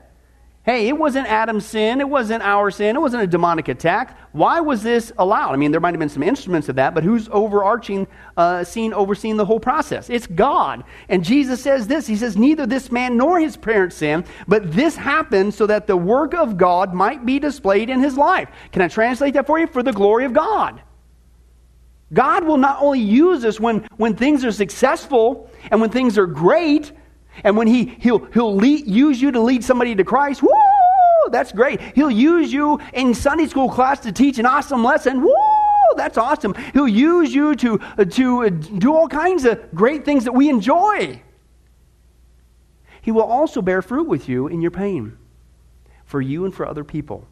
Hey, 0.65 0.87
it 0.87 0.97
wasn't 0.97 1.27
Adam's 1.27 1.63
sin. 1.63 2.01
It 2.01 2.09
wasn't 2.09 2.41
our 2.41 2.71
sin. 2.71 2.95
It 2.95 2.99
wasn't 2.99 3.21
a 3.21 3.27
demonic 3.27 3.67
attack. 3.67 4.17
Why 4.31 4.61
was 4.61 4.81
this 4.81 5.13
allowed? 5.19 5.53
I 5.53 5.57
mean, 5.57 5.69
there 5.69 5.79
might 5.79 5.93
have 5.93 5.99
been 5.99 6.09
some 6.09 6.23
instruments 6.23 6.69
of 6.69 6.75
that, 6.77 6.95
but 6.95 7.03
who's 7.03 7.29
overarching, 7.31 8.07
uh, 8.35 8.63
seeing, 8.63 8.91
overseeing 8.91 9.37
the 9.37 9.45
whole 9.45 9.59
process? 9.59 10.09
It's 10.09 10.25
God. 10.25 10.83
And 11.07 11.23
Jesus 11.23 11.61
says 11.61 11.85
this 11.85 12.07
He 12.07 12.15
says, 12.15 12.35
Neither 12.35 12.65
this 12.65 12.91
man 12.91 13.15
nor 13.15 13.39
his 13.39 13.55
parents 13.55 13.95
sinned, 13.95 14.25
but 14.47 14.71
this 14.71 14.95
happened 14.95 15.53
so 15.53 15.67
that 15.67 15.85
the 15.85 15.95
work 15.95 16.33
of 16.33 16.57
God 16.57 16.95
might 16.95 17.27
be 17.27 17.37
displayed 17.37 17.91
in 17.91 18.01
his 18.01 18.17
life. 18.17 18.49
Can 18.71 18.81
I 18.81 18.87
translate 18.87 19.35
that 19.35 19.45
for 19.45 19.59
you? 19.59 19.67
For 19.67 19.83
the 19.83 19.93
glory 19.93 20.25
of 20.25 20.33
God. 20.33 20.81
God 22.15 22.45
will 22.45 22.57
not 22.57 22.81
only 22.81 23.01
use 23.01 23.45
us 23.45 23.59
when, 23.59 23.87
when 23.97 24.15
things 24.15 24.43
are 24.43 24.51
successful 24.51 25.51
and 25.69 25.81
when 25.81 25.89
things 25.89 26.17
are 26.17 26.25
great, 26.25 26.93
and 27.43 27.57
when 27.57 27.67
he, 27.67 27.85
He'll, 27.85 28.25
he'll 28.33 28.55
lead, 28.55 28.87
use 28.87 29.21
you 29.21 29.31
to 29.31 29.41
lead 29.41 29.63
somebody 29.63 29.93
to 29.95 30.03
Christ. 30.03 30.41
Woo! 30.41 30.49
That's 31.29 31.51
great. 31.51 31.81
He'll 31.93 32.09
use 32.09 32.53
you 32.53 32.79
in 32.93 33.13
Sunday 33.13 33.47
school 33.47 33.69
class 33.69 33.99
to 34.01 34.11
teach 34.11 34.39
an 34.39 34.45
awesome 34.45 34.83
lesson. 34.83 35.21
Woo! 35.21 35.33
That's 35.97 36.17
awesome. 36.17 36.55
He'll 36.73 36.87
use 36.87 37.33
you 37.33 37.55
to, 37.55 37.79
to 38.09 38.49
do 38.49 38.95
all 38.95 39.07
kinds 39.07 39.45
of 39.45 39.73
great 39.73 40.05
things 40.05 40.23
that 40.23 40.31
we 40.31 40.49
enjoy. 40.49 41.21
He 43.01 43.11
will 43.11 43.23
also 43.23 43.61
bear 43.61 43.81
fruit 43.81 44.07
with 44.07 44.29
you 44.29 44.47
in 44.47 44.61
your 44.61 44.71
pain 44.71 45.17
for 46.05 46.21
you 46.21 46.45
and 46.45 46.53
for 46.53 46.65
other 46.65 46.83
people. 46.83 47.27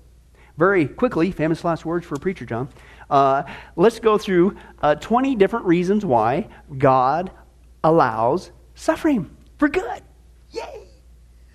Very 0.57 0.87
quickly, 0.87 1.31
famous 1.31 1.63
last 1.63 1.85
words 1.85 2.05
for 2.05 2.15
a 2.15 2.19
preacher, 2.19 2.45
John. 2.45 2.69
Uh, 3.09 3.43
let's 3.75 3.99
go 3.99 4.17
through 4.17 4.55
uh, 4.81 4.95
20 4.95 5.35
different 5.35 5.65
reasons 5.65 6.05
why 6.05 6.47
God 6.77 7.31
allows 7.83 8.51
suffering 8.75 9.35
for 9.57 9.69
good. 9.69 10.01
Yay! 10.51 10.87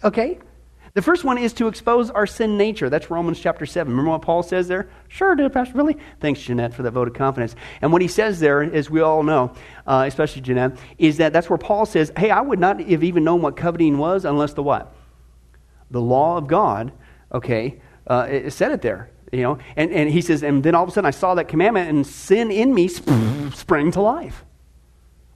Okay? 0.04 0.38
The 0.94 1.02
first 1.02 1.22
one 1.22 1.38
is 1.38 1.52
to 1.54 1.68
expose 1.68 2.10
our 2.10 2.26
sin 2.26 2.56
nature. 2.56 2.90
That's 2.90 3.10
Romans 3.10 3.38
chapter 3.38 3.66
7. 3.66 3.88
Remember 3.88 4.10
what 4.10 4.22
Paul 4.22 4.42
says 4.42 4.66
there? 4.66 4.88
Sure, 5.06 5.36
do, 5.36 5.48
Pastor 5.48 5.74
Billy. 5.74 5.96
Thanks, 6.20 6.40
Jeanette, 6.40 6.74
for 6.74 6.82
that 6.82 6.90
vote 6.90 7.06
of 7.06 7.14
confidence. 7.14 7.54
And 7.82 7.92
what 7.92 8.02
he 8.02 8.08
says 8.08 8.40
there, 8.40 8.62
as 8.62 8.90
we 8.90 9.00
all 9.00 9.22
know, 9.22 9.52
uh, 9.86 10.04
especially 10.08 10.42
Jeanette, 10.42 10.76
is 10.98 11.18
that 11.18 11.32
that's 11.32 11.48
where 11.48 11.58
Paul 11.58 11.86
says, 11.86 12.10
hey, 12.16 12.30
I 12.30 12.40
would 12.40 12.58
not 12.58 12.80
have 12.80 13.04
even 13.04 13.22
known 13.22 13.42
what 13.42 13.56
coveting 13.56 13.98
was 13.98 14.24
unless 14.24 14.54
the 14.54 14.62
what? 14.62 14.94
The 15.90 16.00
law 16.00 16.36
of 16.36 16.46
God, 16.46 16.92
okay, 17.32 17.80
uh, 18.06 18.26
it 18.28 18.52
said 18.52 18.72
it 18.72 18.82
there. 18.82 19.10
You 19.32 19.42
know, 19.42 19.58
and, 19.76 19.90
and 19.90 20.08
he 20.08 20.20
says, 20.22 20.42
and 20.42 20.62
then 20.62 20.74
all 20.74 20.84
of 20.84 20.88
a 20.88 20.92
sudden 20.92 21.06
I 21.06 21.10
saw 21.10 21.34
that 21.34 21.48
commandment 21.48 21.90
and 21.90 22.06
sin 22.06 22.50
in 22.50 22.74
me 22.74 22.88
sprang 22.88 23.90
to 23.92 24.00
life. 24.00 24.44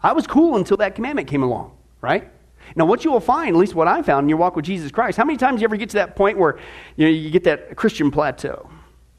I 0.03 0.13
was 0.13 0.27
cool 0.27 0.57
until 0.57 0.79
that 0.79 0.95
commandment 0.95 1.29
came 1.29 1.43
along, 1.43 1.77
right? 2.01 2.31
Now, 2.75 2.87
what 2.87 3.05
you 3.05 3.11
will 3.11 3.21
find, 3.21 3.55
at 3.55 3.59
least 3.59 3.75
what 3.75 3.89
I 3.89 4.03
found 4.03 4.25
in 4.25 4.29
your 4.29 4.39
walk 4.39 4.57
with 4.57 4.65
Jesus 4.65 4.91
Christ, 4.91 5.19
how 5.19 5.25
many 5.25 5.37
times 5.37 5.61
you 5.61 5.67
ever 5.67 5.77
get 5.77 5.91
to 5.91 5.97
that 5.97 6.17
point 6.17 6.39
where 6.39 6.59
you, 6.97 7.07
know, 7.07 7.13
you 7.13 7.31
get 7.31 7.45
that 7.45 7.77
Christian 7.77 8.11
plateau? 8.11 8.71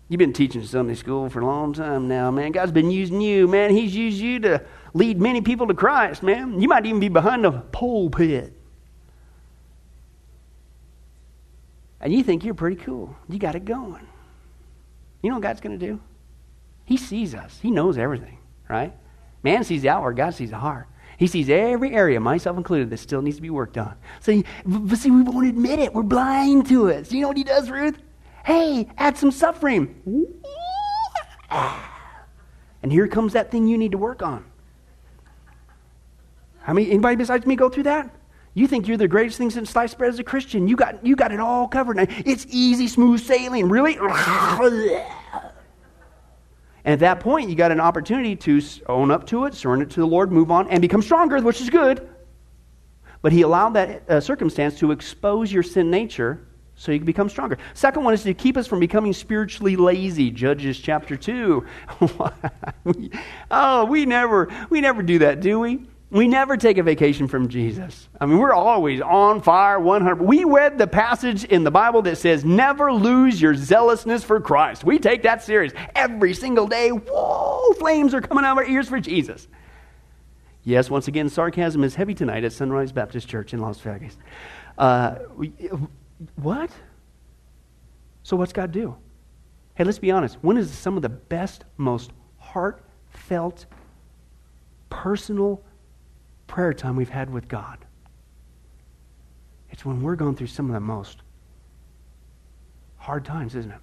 You've 0.10 0.20
been 0.20 0.34
teaching 0.34 0.64
Sunday 0.64 0.96
school 0.96 1.30
for 1.30 1.42
a 1.42 1.46
long 1.46 1.74
time 1.74 2.08
now, 2.08 2.30
man. 2.32 2.52
God's 2.52 2.72
been 2.72 2.92
using 2.92 3.22
you, 3.22 3.48
man. 3.48 3.72
He's 3.72 3.96
used 3.96 4.20
you 4.20 4.40
to 4.42 4.64
lead 4.94 5.20
many 5.20 5.42
people 5.42 5.68
to 5.68 5.74
Christ, 5.74 6.24
man. 6.24 6.60
You 6.60 6.68
might 6.68 6.86
even 6.86 7.00
be 7.00 7.10
behind 7.10 7.46
the 7.46 7.52
pulpit. 7.52 8.54
And 12.02 12.12
you 12.12 12.24
think 12.24 12.44
you're 12.44 12.54
pretty 12.54 12.76
cool. 12.76 13.16
You 13.30 13.40
got 13.40 13.56
it 13.56 13.66
going. 13.66 14.08
You 15.24 15.30
know 15.30 15.38
what 15.38 15.44
God's 15.44 15.62
going 15.62 15.80
to 15.80 15.84
do? 15.84 16.00
He 16.86 16.98
sees 16.98 17.34
us, 17.34 17.60
He 17.62 17.72
knows 17.72 17.98
everything, 17.98 18.38
right? 18.70 18.94
Man 19.42 19.64
sees 19.64 19.82
the 19.82 19.90
outward, 19.90 20.18
God 20.18 20.36
sees 20.36 20.52
the 20.52 20.58
heart. 20.58 20.88
He 21.18 21.28
sees 21.28 21.50
every 21.50 21.94
area, 21.94 22.20
myself 22.20 22.58
included, 22.58 22.90
that 22.90 22.98
still 22.98 23.22
needs 23.22 23.38
to 23.38 23.42
be 23.42 23.50
worked 23.50 23.78
on. 23.78 23.96
So, 24.20 24.44
but 24.66 24.98
see, 24.98 25.12
we 25.12 25.22
won't 25.22 25.48
admit 25.48 25.80
it. 25.80 25.94
We're 25.94 26.04
blind 26.04 26.68
to 26.68 26.88
it. 26.88 27.08
So 27.08 27.16
you 27.16 27.22
know 27.22 27.30
what 27.30 27.38
he 27.38 27.44
does, 27.44 27.70
Ruth? 27.70 27.98
Hey, 28.44 28.90
add 28.98 29.18
some 29.18 29.32
suffering. 29.32 29.96
And 32.82 32.92
here 32.92 33.08
comes 33.08 33.34
that 33.34 33.52
thing 33.52 33.68
you 33.68 33.78
need 33.78 33.92
to 33.92 33.98
work 33.98 34.22
on. 34.22 34.44
How 36.62 36.74
many, 36.74 36.90
anybody 36.90 37.16
besides 37.16 37.46
me 37.46 37.56
go 37.56 37.70
through 37.70 37.84
that? 37.84 38.10
You 38.56 38.68
think 38.68 38.88
you're 38.88 38.98
the 38.98 39.08
greatest 39.08 39.38
thing 39.38 39.50
since 39.50 39.72
sliced 39.72 39.98
bread 39.98 40.10
as 40.10 40.20
a 40.20 40.24
Christian. 40.24 40.68
You 40.68 40.76
got, 40.76 41.04
you 41.06 41.16
got 41.16 41.32
it 41.32 41.40
all 41.40 41.68
covered. 41.68 41.98
Now, 41.98 42.06
It's 42.26 42.46
easy, 42.50 42.88
smooth 42.88 43.20
sailing. 43.20 43.68
Really? 43.68 43.98
And 46.86 46.94
at 46.94 47.00
that 47.00 47.20
point, 47.22 47.50
you 47.50 47.56
got 47.56 47.72
an 47.72 47.80
opportunity 47.80 48.36
to 48.36 48.62
own 48.88 49.10
up 49.10 49.26
to 49.28 49.46
it, 49.46 49.56
surrender 49.56 49.86
it 49.86 49.92
to 49.92 50.02
the 50.02 50.06
Lord, 50.06 50.32
move 50.32 50.52
on, 50.52 50.70
and 50.70 50.82
become 50.82 51.02
stronger, 51.02 51.42
which 51.42 51.62
is 51.62 51.70
good. 51.70 52.10
But 53.22 53.32
he 53.32 53.42
allowed 53.42 53.70
that 53.76 54.04
uh, 54.10 54.20
circumstance 54.20 54.78
to 54.80 54.92
expose 54.92 55.52
your 55.52 55.64
sin 55.64 55.90
nature 55.90 56.46
so 56.76 56.92
you 56.92 57.00
can 57.00 57.06
become 57.06 57.30
stronger. 57.30 57.58
Second 57.74 58.04
one 58.04 58.14
is 58.14 58.24
to 58.24 58.34
keep 58.34 58.58
us 58.58 58.68
from 58.68 58.82
becoming 58.82 59.14
spiritually 59.14 59.78
lazy. 59.78 60.30
Judges 60.30 60.78
chapter 60.78 61.16
2. 61.16 61.66
oh, 63.52 63.86
we 63.86 64.06
never 64.06 64.52
we 64.70 64.82
never 64.82 65.02
do 65.02 65.20
that, 65.20 65.40
do 65.40 65.62
we? 65.62 65.86
We 66.14 66.28
never 66.28 66.58
take 66.58 66.78
a 66.78 66.84
vacation 66.84 67.28
from 67.28 67.48
Jesus. 67.48 68.08
I 68.22 68.28
mean, 68.28 68.38
we're 68.38 68.54
always 68.54 69.02
on 69.02 69.42
fire 69.42 69.80
100. 69.80 70.22
We 70.22 70.44
read 70.44 70.78
the 70.78 70.86
passage 70.86 71.44
in 71.44 71.64
the 71.64 71.72
Bible 71.72 72.04
that 72.04 72.20
says, 72.20 72.46
never 72.46 72.94
lose 72.94 73.42
your 73.42 73.56
zealousness 73.56 74.24
for 74.24 74.40
Christ. 74.40 74.84
We 74.84 75.00
take 75.00 75.24
that 75.24 75.42
serious. 75.42 75.74
Every 75.96 76.36
single 76.36 76.68
day, 76.68 76.90
whoa, 76.90 77.74
flames 77.80 78.14
are 78.14 78.22
coming 78.22 78.46
out 78.46 78.52
of 78.52 78.58
our 78.60 78.64
ears 78.64 78.88
for 78.88 79.00
Jesus. 79.00 79.48
Yes, 80.64 80.88
once 80.88 81.08
again, 81.08 81.30
sarcasm 81.30 81.84
is 81.84 81.96
heavy 81.96 82.14
tonight 82.14 82.44
at 82.44 82.54
Sunrise 82.54 82.92
Baptist 82.92 83.28
Church 83.28 83.56
in 83.56 83.60
Las 83.60 83.80
Vegas. 83.80 84.16
Uh, 84.78 85.16
what? 86.36 86.70
So, 88.22 88.38
what's 88.38 88.54
God 88.54 88.72
do? 88.72 88.96
Hey, 89.74 89.84
let's 89.84 89.98
be 89.98 90.12
honest. 90.12 90.38
When 90.42 90.58
is 90.58 90.72
some 90.72 90.96
of 90.96 91.02
the 91.02 91.10
best, 91.10 91.66
most 91.78 92.12
heartfelt, 92.38 93.66
personal, 94.92 95.64
prayer 96.54 96.72
time 96.72 96.96
we've 96.96 97.10
had 97.10 97.32
with 97.32 97.48
God. 97.48 97.80
It's 99.72 99.84
when 99.84 100.04
we're 100.04 100.16
going 100.16 100.36
through 100.36 100.48
some 100.48 100.68
of 100.68 100.74
the 100.74 100.80
most 100.80 101.24
hard 102.98 103.26
times, 103.26 103.56
isn't 103.56 103.72
it? 103.72 103.80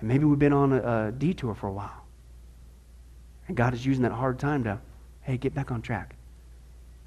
And 0.00 0.08
maybe 0.08 0.24
we've 0.24 0.36
been 0.36 0.52
on 0.52 0.72
a, 0.72 1.06
a 1.06 1.12
detour 1.12 1.54
for 1.54 1.68
a 1.68 1.72
while. 1.72 2.06
And 3.46 3.56
God 3.56 3.72
is 3.72 3.86
using 3.86 4.02
that 4.02 4.10
hard 4.10 4.40
time 4.40 4.64
to, 4.64 4.80
hey, 5.20 5.36
get 5.36 5.54
back 5.54 5.70
on 5.70 5.80
track. 5.80 6.16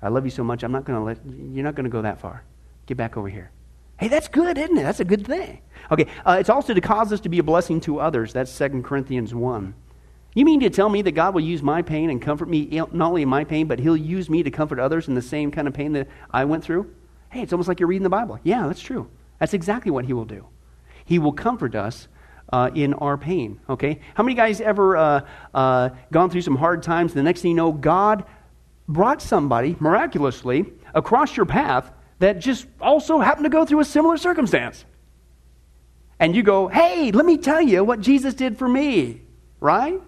I 0.01 0.07
love 0.07 0.23
you 0.23 0.31
so 0.31 0.45
much, 0.45 0.63
I'm 0.63 0.71
not 0.71 0.85
going 0.85 0.97
to 0.97 1.03
let, 1.03 1.17
you're 1.51 1.65
not 1.65 1.75
going 1.75 1.83
to 1.83 1.89
go 1.89 2.03
that 2.03 2.21
far. 2.21 2.45
Get 2.85 2.95
back 2.95 3.17
over 3.17 3.27
here. 3.27 3.51
Hey, 3.99 4.07
that's 4.07 4.29
good, 4.29 4.57
isn't 4.57 4.77
it? 4.77 4.83
That's 4.83 5.01
a 5.01 5.05
good 5.05 5.27
thing. 5.27 5.59
Okay, 5.91 6.07
uh, 6.25 6.37
it's 6.39 6.49
also 6.49 6.73
to 6.73 6.79
cause 6.79 7.11
us 7.11 7.19
to 7.19 7.27
be 7.27 7.39
a 7.39 7.43
blessing 7.43 7.81
to 7.81 7.99
others. 7.99 8.31
That's 8.31 8.57
2 8.57 8.81
Corinthians 8.81 9.35
1. 9.35 9.73
You 10.35 10.45
mean 10.45 10.59
to 10.61 10.69
tell 10.69 10.89
me 10.89 11.01
that 11.03 11.11
God 11.11 11.33
will 11.33 11.41
use 11.41 11.61
my 11.61 11.81
pain 11.81 12.09
and 12.09 12.21
comfort 12.21 12.49
me, 12.49 12.65
not 12.65 12.93
only 12.93 13.21
in 13.21 13.29
my 13.29 13.43
pain, 13.43 13.67
but 13.67 13.79
He'll 13.79 13.97
use 13.97 14.29
me 14.29 14.41
to 14.43 14.51
comfort 14.51 14.79
others 14.79 15.07
in 15.07 15.13
the 15.13 15.21
same 15.21 15.51
kind 15.51 15.67
of 15.67 15.73
pain 15.73 15.93
that 15.93 16.07
I 16.31 16.45
went 16.45 16.63
through? 16.63 16.93
Hey, 17.29 17.41
it's 17.41 17.53
almost 17.53 17.67
like 17.67 17.79
you're 17.79 17.87
reading 17.87 18.03
the 18.03 18.09
Bible. 18.09 18.39
Yeah, 18.43 18.67
that's 18.67 18.81
true. 18.81 19.09
That's 19.39 19.53
exactly 19.53 19.91
what 19.91 20.05
He 20.05 20.13
will 20.13 20.25
do. 20.25 20.47
He 21.05 21.19
will 21.19 21.33
comfort 21.33 21.75
us 21.75 22.07
uh, 22.51 22.71
in 22.73 22.93
our 22.95 23.17
pain. 23.17 23.59
Okay? 23.69 23.99
How 24.15 24.23
many 24.23 24.35
guys 24.35 24.61
ever 24.61 24.97
uh, 24.97 25.21
uh, 25.53 25.89
gone 26.11 26.29
through 26.29 26.41
some 26.41 26.55
hard 26.55 26.83
times? 26.83 27.13
The 27.13 27.23
next 27.23 27.41
thing 27.41 27.51
you 27.51 27.57
know, 27.57 27.71
God 27.71 28.25
brought 28.87 29.21
somebody 29.21 29.75
miraculously 29.79 30.65
across 30.93 31.35
your 31.35 31.45
path 31.45 31.91
that 32.19 32.39
just 32.39 32.67
also 32.79 33.19
happened 33.19 33.45
to 33.45 33.49
go 33.49 33.65
through 33.65 33.79
a 33.79 33.85
similar 33.85 34.17
circumstance. 34.17 34.85
And 36.19 36.35
you 36.35 36.43
go, 36.43 36.67
hey, 36.67 37.11
let 37.11 37.25
me 37.25 37.37
tell 37.37 37.61
you 37.61 37.83
what 37.83 37.99
Jesus 37.99 38.33
did 38.33 38.57
for 38.57 38.67
me, 38.67 39.21
right? 39.59 40.01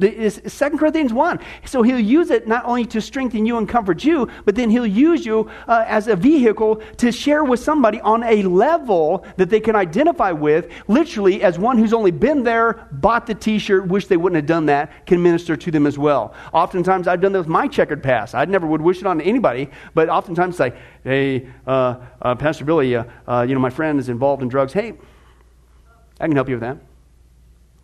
Second 0.00 0.78
Corinthians 0.78 1.12
1. 1.12 1.40
So 1.64 1.82
he'll 1.82 1.98
use 1.98 2.30
it 2.30 2.46
not 2.46 2.64
only 2.64 2.84
to 2.86 3.00
strengthen 3.00 3.44
you 3.44 3.58
and 3.58 3.68
comfort 3.68 4.04
you, 4.04 4.28
but 4.44 4.54
then 4.54 4.70
he'll 4.70 4.86
use 4.86 5.26
you 5.26 5.50
uh, 5.66 5.84
as 5.88 6.06
a 6.06 6.14
vehicle 6.14 6.76
to 6.98 7.10
share 7.10 7.42
with 7.42 7.58
somebody 7.60 8.00
on 8.02 8.22
a 8.22 8.42
level 8.44 9.24
that 9.36 9.50
they 9.50 9.58
can 9.58 9.74
identify 9.74 10.30
with, 10.30 10.68
literally 10.86 11.42
as 11.42 11.58
one 11.58 11.78
who's 11.78 11.92
only 11.92 12.12
been 12.12 12.44
there, 12.44 12.86
bought 12.92 13.26
the 13.26 13.34
t 13.34 13.58
shirt, 13.58 13.88
wish 13.88 14.06
they 14.06 14.16
wouldn't 14.16 14.36
have 14.36 14.46
done 14.46 14.66
that, 14.66 15.06
can 15.06 15.20
minister 15.20 15.56
to 15.56 15.70
them 15.70 15.86
as 15.86 15.98
well. 15.98 16.34
Oftentimes 16.52 17.08
I've 17.08 17.20
done 17.20 17.32
that 17.32 17.40
with 17.40 17.48
my 17.48 17.66
checkered 17.66 18.02
past. 18.02 18.34
I 18.34 18.44
never 18.44 18.66
would 18.66 18.80
wish 18.80 18.98
it 18.98 19.06
on 19.06 19.20
anybody, 19.20 19.68
but 19.94 20.08
oftentimes 20.08 20.56
say, 20.56 20.74
hey, 21.02 21.48
uh, 21.66 21.96
uh, 22.22 22.34
Pastor 22.36 22.64
Billy, 22.64 22.94
uh, 22.94 23.04
uh, 23.26 23.44
you 23.48 23.54
know, 23.54 23.60
my 23.60 23.70
friend 23.70 23.98
is 23.98 24.08
involved 24.08 24.42
in 24.42 24.48
drugs. 24.48 24.72
Hey, 24.72 24.94
I 26.20 26.26
can 26.26 26.36
help 26.36 26.48
you 26.48 26.54
with 26.54 26.62
that. 26.62 26.87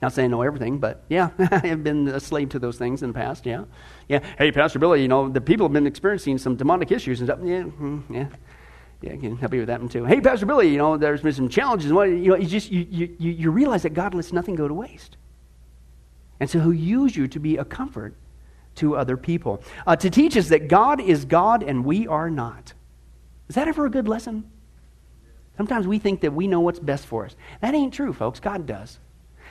Not 0.04 0.12
saying 0.12 0.26
I 0.26 0.30
know 0.32 0.42
everything, 0.42 0.76
but 0.76 1.02
yeah, 1.08 1.30
I 1.38 1.66
have 1.66 1.82
been 1.82 2.08
a 2.08 2.20
slave 2.20 2.50
to 2.50 2.58
those 2.58 2.76
things 2.76 3.02
in 3.02 3.08
the 3.08 3.14
past. 3.14 3.46
Yeah, 3.46 3.64
yeah. 4.06 4.20
Hey, 4.36 4.52
Pastor 4.52 4.78
Billy, 4.78 5.00
you 5.00 5.08
know 5.08 5.30
the 5.30 5.40
people 5.40 5.64
have 5.64 5.72
been 5.72 5.86
experiencing 5.86 6.36
some 6.36 6.56
demonic 6.56 6.92
issues 6.92 7.20
and 7.20 7.26
stuff. 7.26 7.38
Yeah, 7.42 7.62
mm, 7.62 8.02
yeah, 8.10 8.28
yeah. 9.00 9.12
I 9.14 9.16
can 9.16 9.34
help 9.38 9.54
you 9.54 9.60
with 9.60 9.68
that 9.68 9.80
one 9.80 9.88
too. 9.88 10.04
Hey, 10.04 10.20
Pastor 10.20 10.44
Billy, 10.44 10.68
you 10.68 10.76
know 10.76 10.98
there's 10.98 11.22
been 11.22 11.32
some 11.32 11.48
challenges. 11.48 11.88
You 11.88 11.94
know, 11.94 12.36
you 12.36 12.46
just 12.46 12.70
you 12.70 12.86
you 12.90 13.16
you 13.18 13.50
realize 13.50 13.82
that 13.84 13.94
God 13.94 14.12
lets 14.12 14.30
nothing 14.30 14.56
go 14.56 14.68
to 14.68 14.74
waste, 14.74 15.16
and 16.38 16.50
so 16.50 16.60
He'll 16.60 16.74
use 16.74 17.16
you 17.16 17.26
to 17.26 17.40
be 17.40 17.56
a 17.56 17.64
comfort 17.64 18.14
to 18.74 18.96
other 18.96 19.16
people, 19.16 19.62
uh, 19.86 19.96
to 19.96 20.10
teach 20.10 20.36
us 20.36 20.50
that 20.50 20.68
God 20.68 21.00
is 21.00 21.24
God 21.24 21.62
and 21.62 21.82
we 21.82 22.06
are 22.06 22.28
not. 22.28 22.74
Is 23.48 23.54
that 23.54 23.68
ever 23.68 23.86
a 23.86 23.90
good 23.90 24.06
lesson? 24.06 24.50
Sometimes 25.56 25.86
we 25.86 25.98
think 25.98 26.20
that 26.20 26.34
we 26.34 26.46
know 26.46 26.60
what's 26.60 26.78
best 26.78 27.06
for 27.06 27.24
us. 27.24 27.36
That 27.62 27.72
ain't 27.72 27.94
true, 27.94 28.12
folks. 28.12 28.38
God 28.38 28.66
does. 28.66 28.98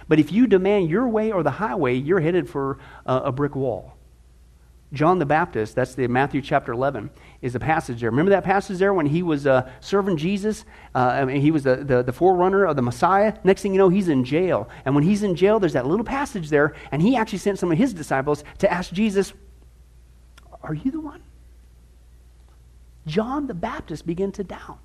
But 0.07 0.19
if 0.19 0.31
you 0.31 0.47
demand 0.47 0.89
your 0.89 1.07
way 1.07 1.31
or 1.31 1.43
the 1.43 1.51
highway, 1.51 1.95
you're 1.95 2.19
headed 2.19 2.49
for 2.49 2.79
a, 3.05 3.15
a 3.15 3.31
brick 3.31 3.55
wall. 3.55 3.97
John 4.93 5.17
the 5.17 5.25
Baptist, 5.25 5.73
that's 5.73 5.95
the 5.95 6.07
Matthew 6.07 6.39
chapter 6.39 6.71
11, 6.71 7.09
is 7.41 7.55
a 7.55 7.59
passage 7.59 8.01
there. 8.01 8.11
Remember 8.11 8.29
that 8.29 8.43
passage 8.43 8.77
there 8.77 8.93
when 8.93 9.07
he 9.07 9.23
was 9.23 9.47
uh, 9.47 9.69
serving 9.79 10.17
Jesus? 10.17 10.65
Uh, 10.93 10.99
I 10.99 11.25
mean, 11.25 11.41
he 11.41 11.49
was 11.49 11.63
the, 11.63 11.77
the, 11.77 12.03
the, 12.03 12.13
forerunner 12.13 12.65
of 12.65 12.75
the 12.75 12.83
Messiah. 12.83 13.33
Next 13.43 13.63
thing 13.63 13.73
you 13.73 13.79
know, 13.79 13.89
he's 13.89 14.07
in 14.07 14.23
jail. 14.23 14.69
And 14.85 14.93
when 14.93 15.03
he's 15.03 15.23
in 15.23 15.35
jail, 15.35 15.59
there's 15.59 15.73
that 15.73 15.87
little 15.87 16.05
passage 16.05 16.49
there, 16.49 16.75
and 16.91 17.01
he 17.01 17.15
actually 17.15 17.39
sent 17.39 17.57
some 17.57 17.71
of 17.71 17.77
his 17.77 17.91
disciples 17.91 18.43
to 18.59 18.71
ask 18.71 18.93
Jesus, 18.93 19.33
Are 20.61 20.75
you 20.75 20.91
the 20.91 21.01
one? 21.01 21.23
John 23.07 23.47
the 23.47 23.55
Baptist 23.55 24.05
began 24.05 24.31
to 24.33 24.43
doubt. 24.43 24.77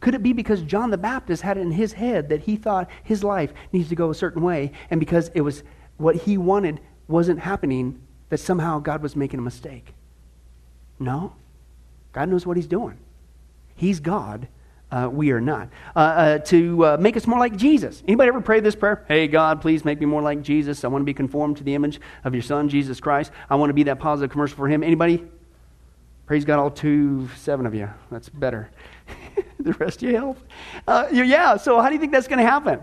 Could 0.00 0.14
it 0.14 0.22
be 0.22 0.32
because 0.32 0.62
John 0.62 0.90
the 0.90 0.98
Baptist 0.98 1.42
had 1.42 1.58
it 1.58 1.60
in 1.60 1.70
his 1.70 1.92
head 1.92 2.30
that 2.30 2.40
he 2.40 2.56
thought 2.56 2.88
his 3.04 3.22
life 3.22 3.52
needs 3.72 3.88
to 3.90 3.94
go 3.94 4.10
a 4.10 4.14
certain 4.14 4.42
way, 4.42 4.72
and 4.90 4.98
because 4.98 5.30
it 5.34 5.42
was 5.42 5.62
what 5.98 6.16
he 6.16 6.38
wanted 6.38 6.80
wasn't 7.06 7.40
happening, 7.40 8.00
that 8.30 8.38
somehow 8.38 8.78
God 8.78 9.02
was 9.02 9.14
making 9.14 9.38
a 9.38 9.42
mistake? 9.42 9.92
No. 10.98 11.34
God 12.12 12.28
knows 12.28 12.46
what 12.46 12.56
he's 12.56 12.66
doing. 12.66 12.98
He's 13.76 14.00
God. 14.00 14.48
Uh, 14.90 15.08
we 15.10 15.30
are 15.30 15.40
not. 15.40 15.68
Uh, 15.94 15.98
uh, 15.98 16.38
to 16.38 16.84
uh, 16.84 16.96
make 16.98 17.16
us 17.16 17.26
more 17.26 17.38
like 17.38 17.56
Jesus. 17.56 18.02
Anybody 18.08 18.28
ever 18.28 18.40
pray 18.40 18.58
this 18.58 18.74
prayer? 18.74 19.04
Hey, 19.06 19.28
God, 19.28 19.60
please 19.60 19.84
make 19.84 20.00
me 20.00 20.06
more 20.06 20.22
like 20.22 20.42
Jesus. 20.42 20.82
I 20.82 20.88
want 20.88 21.02
to 21.02 21.06
be 21.06 21.14
conformed 21.14 21.58
to 21.58 21.64
the 21.64 21.74
image 21.74 22.00
of 22.24 22.34
your 22.34 22.42
Son, 22.42 22.68
Jesus 22.68 22.98
Christ. 22.98 23.30
I 23.48 23.54
want 23.54 23.70
to 23.70 23.74
be 23.74 23.84
that 23.84 24.00
positive 24.00 24.30
commercial 24.30 24.56
for 24.56 24.68
him. 24.68 24.82
Anybody? 24.82 25.24
Praise 26.26 26.44
God, 26.44 26.58
all 26.58 26.70
two, 26.70 27.28
seven 27.36 27.66
of 27.66 27.74
you. 27.74 27.88
That's 28.10 28.28
better. 28.28 28.70
the 29.60 29.72
rest 29.74 30.02
of 30.02 30.10
your 30.10 30.20
health. 30.20 30.42
Uh, 30.86 31.08
yeah, 31.12 31.56
so 31.56 31.80
how 31.80 31.88
do 31.88 31.94
you 31.94 32.00
think 32.00 32.12
that's 32.12 32.28
going 32.28 32.38
to 32.38 32.50
happen? 32.50 32.82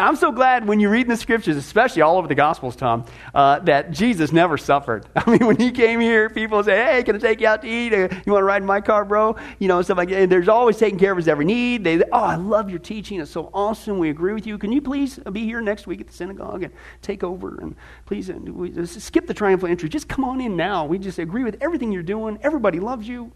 I'm 0.00 0.16
so 0.16 0.32
glad 0.32 0.66
when 0.66 0.80
you 0.80 0.88
read 0.88 1.02
in 1.02 1.08
the 1.08 1.16
scriptures, 1.16 1.56
especially 1.56 2.02
all 2.02 2.16
over 2.16 2.26
the 2.26 2.34
Gospels, 2.34 2.74
Tom, 2.74 3.04
uh, 3.34 3.58
that 3.60 3.90
Jesus 3.90 4.32
never 4.32 4.56
suffered. 4.56 5.04
I 5.16 5.28
mean, 5.30 5.46
when 5.46 5.56
he 5.56 5.70
came 5.72 6.00
here, 6.00 6.30
people 6.30 6.62
say, 6.64 6.82
"Hey, 6.82 7.02
can 7.02 7.16
I 7.16 7.18
take 7.18 7.40
you 7.40 7.46
out 7.46 7.62
to 7.62 7.68
eat? 7.68 7.92
Uh, 7.92 8.08
you 8.24 8.32
want 8.32 8.40
to 8.40 8.44
ride 8.44 8.62
in 8.62 8.66
my 8.66 8.80
car, 8.80 9.04
bro?" 9.04 9.36
You 9.58 9.68
know, 9.68 9.82
stuff 9.82 9.98
like 9.98 10.08
that. 10.08 10.22
And 10.22 10.32
there's 10.32 10.48
always 10.48 10.78
taking 10.78 10.98
care 10.98 11.12
of 11.12 11.18
his 11.18 11.28
every 11.28 11.44
need. 11.44 11.84
They, 11.84 12.02
"Oh, 12.02 12.08
I 12.12 12.36
love 12.36 12.70
your 12.70 12.78
teaching. 12.78 13.20
It's 13.20 13.30
so 13.30 13.50
awesome. 13.52 13.98
We 13.98 14.10
agree 14.10 14.32
with 14.32 14.46
you. 14.46 14.56
Can 14.58 14.72
you 14.72 14.80
please 14.80 15.18
be 15.18 15.44
here 15.44 15.60
next 15.60 15.86
week 15.86 16.00
at 16.00 16.06
the 16.06 16.12
synagogue 16.12 16.62
and 16.62 16.72
take 17.02 17.22
over? 17.22 17.58
And 17.60 17.76
please 18.06 18.30
uh, 18.30 18.86
skip 18.86 19.26
the 19.26 19.34
triumphal 19.34 19.68
entry. 19.68 19.88
Just 19.88 20.08
come 20.08 20.24
on 20.24 20.40
in 20.40 20.56
now. 20.56 20.86
We 20.86 20.98
just 20.98 21.18
agree 21.18 21.44
with 21.44 21.58
everything 21.60 21.92
you're 21.92 22.02
doing. 22.02 22.38
Everybody 22.42 22.80
loves 22.80 23.06
you." 23.06 23.32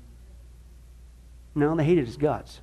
No, 1.55 1.75
they 1.77 1.85
hated 1.85 2.07
his 2.07 2.17
guts. 2.17 2.61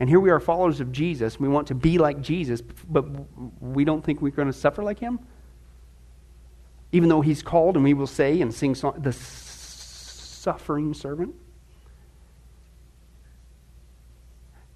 And 0.00 0.08
here 0.08 0.18
we 0.18 0.30
are, 0.30 0.40
followers 0.40 0.80
of 0.80 0.92
Jesus. 0.92 1.38
We 1.38 1.48
want 1.48 1.68
to 1.68 1.74
be 1.74 1.98
like 1.98 2.22
Jesus, 2.22 2.62
but 2.62 3.04
we 3.60 3.84
don't 3.84 4.02
think 4.02 4.22
we're 4.22 4.30
going 4.30 4.48
to 4.48 4.52
suffer 4.52 4.82
like 4.82 4.98
him? 4.98 5.20
Even 6.92 7.08
though 7.08 7.20
he's 7.20 7.42
called, 7.42 7.76
and 7.76 7.84
we 7.84 7.94
will 7.94 8.06
say 8.06 8.40
and 8.40 8.52
sing 8.52 8.74
song, 8.74 8.94
the 8.98 9.12
suffering 9.12 10.94
servant. 10.94 11.34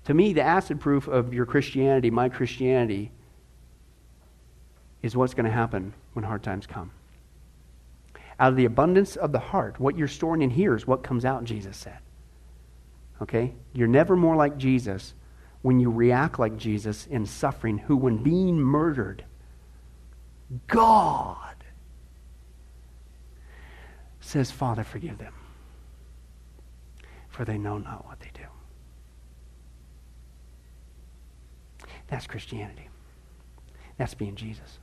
To 0.04 0.14
me, 0.14 0.34
the 0.34 0.42
acid 0.42 0.78
proof 0.78 1.08
of 1.08 1.32
your 1.32 1.46
Christianity, 1.46 2.10
my 2.10 2.28
Christianity, 2.28 3.10
is 5.02 5.16
what's 5.16 5.32
going 5.32 5.46
to 5.46 5.50
happen 5.50 5.94
when 6.12 6.24
hard 6.24 6.42
times 6.42 6.66
come. 6.66 6.90
Out 8.38 8.50
of 8.50 8.56
the 8.56 8.66
abundance 8.66 9.16
of 9.16 9.32
the 9.32 9.38
heart, 9.38 9.80
what 9.80 9.96
you're 9.96 10.06
storing 10.06 10.42
in 10.42 10.50
here 10.50 10.74
is 10.74 10.86
what 10.86 11.02
comes 11.02 11.24
out, 11.24 11.44
Jesus 11.44 11.76
said. 11.76 11.98
Okay? 13.24 13.54
You're 13.72 13.88
never 13.88 14.16
more 14.16 14.36
like 14.36 14.58
Jesus 14.58 15.14
when 15.62 15.80
you 15.80 15.90
react 15.90 16.38
like 16.38 16.58
Jesus 16.58 17.06
in 17.06 17.24
suffering, 17.24 17.78
who, 17.78 17.96
when 17.96 18.18
being 18.18 18.60
murdered, 18.60 19.24
God 20.66 21.54
says, 24.20 24.50
Father, 24.50 24.84
forgive 24.84 25.16
them, 25.16 25.32
for 27.30 27.46
they 27.46 27.56
know 27.56 27.78
not 27.78 28.04
what 28.04 28.20
they 28.20 28.30
do. 28.34 28.44
That's 32.08 32.26
Christianity. 32.26 32.90
That's 33.96 34.12
being 34.12 34.34
Jesus. 34.34 34.78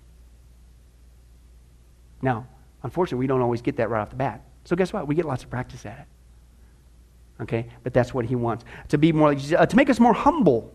Now, 2.23 2.47
unfortunately, 2.81 3.19
we 3.19 3.27
don't 3.27 3.41
always 3.41 3.61
get 3.61 3.75
that 3.75 3.91
right 3.91 4.01
off 4.01 4.09
the 4.09 4.15
bat. 4.15 4.41
So, 4.65 4.75
guess 4.75 4.91
what? 4.91 5.07
We 5.07 5.13
get 5.13 5.25
lots 5.25 5.43
of 5.43 5.51
practice 5.51 5.85
at 5.85 5.99
it. 5.99 6.05
Okay? 7.41 7.67
But 7.83 7.93
that's 7.93 8.13
what 8.13 8.25
he 8.25 8.35
wants. 8.35 8.65
To 8.89 8.97
be 8.97 9.11
more, 9.11 9.31
uh, 9.31 9.65
to 9.65 9.75
make 9.75 9.89
us 9.89 9.99
more 9.99 10.13
humble 10.13 10.73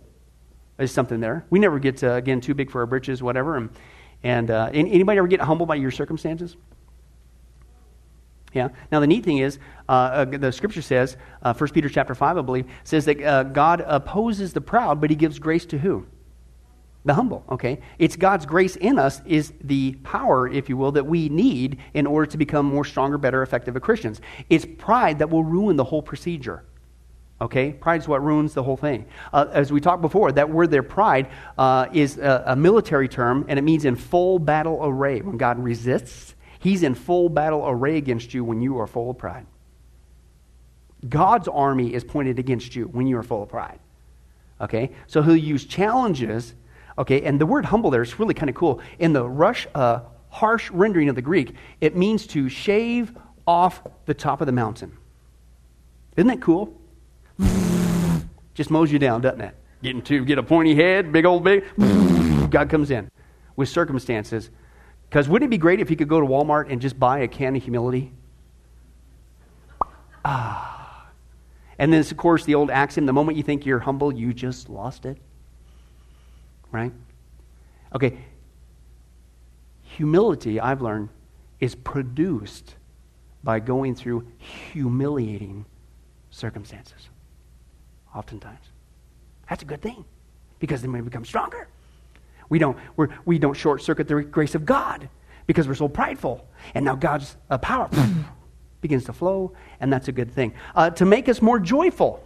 is 0.79 0.93
something 0.93 1.21
there. 1.21 1.47
We 1.51 1.59
never 1.59 1.79
get, 1.79 2.03
uh, 2.03 2.13
again, 2.13 2.41
too 2.41 2.55
big 2.55 2.71
for 2.71 2.81
our 2.81 2.87
britches, 2.87 3.23
whatever. 3.23 3.57
And, 3.57 3.71
and 4.23 4.51
uh, 4.51 4.71
anybody 4.73 5.19
ever 5.19 5.29
get 5.29 5.41
humbled 5.41 5.69
by 5.69 5.77
your 5.77 5.91
circumstances? 5.91 6.57
Yeah. 8.53 8.69
Now 8.91 9.01
the 9.01 9.07
neat 9.07 9.25
thing 9.25 9.39
is, 9.39 9.59
uh, 9.89 9.93
uh 9.93 10.25
the 10.25 10.51
scripture 10.51 10.83
says, 10.83 11.17
uh, 11.43 11.53
1 11.53 11.71
Peter 11.71 11.89
chapter 11.89 12.15
five, 12.15 12.39
I 12.39 12.43
believe, 12.43 12.67
says 12.85 13.05
that 13.05 13.23
uh, 13.23 13.43
God 13.43 13.85
opposes 13.87 14.55
the 14.55 14.63
proud, 14.63 15.01
but 15.01 15.11
He 15.11 15.17
gives 15.17 15.39
grace 15.39 15.67
to 15.67 15.79
who? 15.79 16.07
The 17.07 17.15
humble. 17.15 17.45
Okay. 17.49 17.79
It's 18.01 18.17
God's 18.17 18.45
grace 18.45 18.75
in 18.75 18.99
us 18.99 19.23
is 19.25 19.53
the 19.63 19.93
power, 20.03 20.49
if 20.49 20.69
you 20.69 20.77
will, 20.77 20.91
that 20.93 21.07
we 21.07 21.29
need 21.29 21.79
in 21.95 22.05
order 22.05 22.29
to 22.33 22.37
become 22.37 22.67
more 22.67 22.85
stronger, 22.85 23.17
better, 23.17 23.43
effective 23.43 23.81
Christians. 23.81 24.21
It's 24.51 24.67
pride 24.77 25.21
that 25.21 25.31
will 25.31 25.45
ruin 25.45 25.77
the 25.77 25.85
whole 25.85 26.03
procedure. 26.03 26.65
Okay? 27.41 27.73
Pride 27.73 28.01
is 28.01 28.09
what 28.09 28.25
ruins 28.25 28.55
the 28.55 28.63
whole 28.65 28.77
thing. 28.77 29.07
Uh, 29.33 29.47
as 29.53 29.71
we 29.71 29.81
talked 29.81 30.03
before, 30.03 30.33
that 30.33 30.51
word 30.51 30.73
there, 30.73 30.83
pride, 30.83 31.29
uh, 31.57 31.87
is 31.93 32.19
a, 32.19 32.43
a, 32.49 32.57
military 32.57 33.09
term, 33.09 33.45
and 33.47 33.57
it 33.57 33.63
means 33.63 33.85
in 33.85 33.95
full 33.95 34.41
battle 34.41 34.81
array. 34.83 35.21
When 35.21 35.37
God 35.37 35.63
resists, 35.63 36.35
He's 36.59 36.83
in 36.83 36.97
full 36.97 37.29
battle 37.29 37.63
array 37.69 37.99
against 37.99 38.35
you 38.35 38.43
when 38.43 38.61
you 38.61 38.81
are 38.81 38.89
full 38.89 39.11
of 39.11 39.19
pride. 39.19 39.47
God's 41.09 41.47
army 41.47 41.95
is 41.95 42.03
pointed 42.03 42.41
against 42.41 42.75
you 42.75 42.87
when 42.87 43.07
you 43.07 43.17
are 43.17 43.23
full 43.23 43.45
of 43.45 43.49
pride. 43.49 43.79
Okay? 44.61 44.91
So 45.07 45.23
He'll 45.23 45.37
use 45.37 45.67
challenges. 45.67 46.55
Okay? 46.99 47.23
And 47.23 47.41
the 47.41 47.47
word 47.47 47.65
humble 47.67 47.91
there 47.91 48.03
is 48.03 48.19
really 48.19 48.35
kind 48.35 48.49
of 48.49 48.57
cool. 48.57 48.81
In 48.99 49.13
the 49.13 49.29
rush, 49.29 49.67
uh, 49.75 50.01
harsh 50.31 50.71
rendering 50.71 51.09
of 51.09 51.15
the 51.15 51.23
Greek, 51.23 51.55
it 51.81 51.97
means 51.97 52.27
to 52.29 52.49
shave 52.49 53.17
off 53.47 53.83
the 54.07 54.15
top 54.15 54.41
of 54.41 54.47
the 54.47 54.53
mountain. 54.53 54.97
Isn't 56.17 56.29
that 56.29 56.41
cool? 56.41 56.79
just 58.55 58.71
mows 58.71 58.91
you 58.91 58.99
down, 58.99 59.21
doesn't 59.21 59.41
it? 59.41 59.55
Getting 59.83 60.03
to 60.03 60.25
get 60.25 60.39
a 60.39 60.43
pointy 60.43 60.75
head, 60.75 61.13
big 61.13 61.25
old 61.25 61.45
big. 61.45 61.65
God 62.51 62.71
comes 62.71 62.91
in 62.91 63.11
with 63.57 63.69
circumstances. 63.69 64.51
Because 65.09 65.29
wouldn't 65.29 65.49
it 65.49 65.51
be 65.51 65.59
great 65.59 65.81
if 65.81 65.89
he 65.89 65.97
could 65.97 66.09
go 66.09 66.21
to 66.21 66.27
Walmart 66.27 66.71
and 66.71 66.81
just 66.81 66.99
buy 66.99 67.21
a 67.21 67.29
can 67.29 67.55
of 67.55 67.63
humility? 67.63 68.13
Ah. 70.25 71.09
And 71.79 71.93
then, 71.93 72.01
of 72.01 72.17
course, 72.17 72.45
the 72.45 72.55
old 72.55 72.71
axiom 72.71 73.07
the 73.07 73.13
moment 73.13 73.37
you 73.37 73.43
think 73.43 73.67
you're 73.67 73.79
humble, 73.79 74.13
you 74.13 74.33
just 74.33 74.69
lost 74.69 75.07
it. 75.07 75.19
Right? 76.73 76.93
Okay. 77.95 78.19
Humility, 79.83 80.61
I've 80.61 80.83
learned, 80.83 81.09
is 81.61 81.75
produced 81.75 82.75
by 83.43 83.61
going 83.61 83.95
through 83.95 84.27
humiliating 84.39 85.65
circumstances 86.31 87.09
oftentimes. 88.15 88.65
That's 89.49 89.63
a 89.63 89.67
good 89.67 89.81
thing 89.81 90.05
because 90.59 90.83
then 90.83 90.93
we 90.93 91.01
become 91.01 91.25
stronger. 91.25 91.69
We 92.49 92.59
don't, 92.59 92.77
we're, 92.97 93.09
we 93.25 93.39
don't 93.39 93.55
short 93.55 93.83
circuit 93.83 94.09
the 94.09 94.23
grace 94.23 94.55
of 94.55 94.65
God 94.65 95.09
because 95.47 95.69
we're 95.69 95.75
so 95.75 95.89
prideful. 95.89 96.47
And 96.75 96.85
now 96.85 96.95
God's 96.95 97.37
uh, 97.51 97.59
power 97.59 97.89
begins 98.81 99.05
to 99.05 99.13
flow, 99.13 99.53
and 99.81 99.93
that's 99.93 100.09
a 100.09 100.13
good 100.13 100.33
thing. 100.33 100.55
Uh, 100.75 100.91
to 100.91 101.05
make 101.05 101.29
us 101.29 101.43
more 101.43 101.59
joyful. 101.59 102.23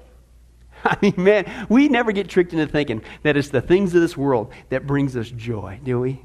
I 0.85 0.97
mean, 1.03 1.15
man, 1.17 1.67
we 1.69 1.89
never 1.89 2.13
get 2.13 2.29
tricked 2.29 2.53
into 2.53 2.67
thinking 2.67 3.03
that 3.23 3.37
it's 3.37 3.49
the 3.49 3.61
things 3.61 3.95
of 3.95 4.01
this 4.01 4.17
world 4.17 4.53
that 4.71 4.87
brings 4.87 5.17
us 5.17 5.31
joy, 5.31 5.81
do 5.83 6.01
we? 6.01 6.23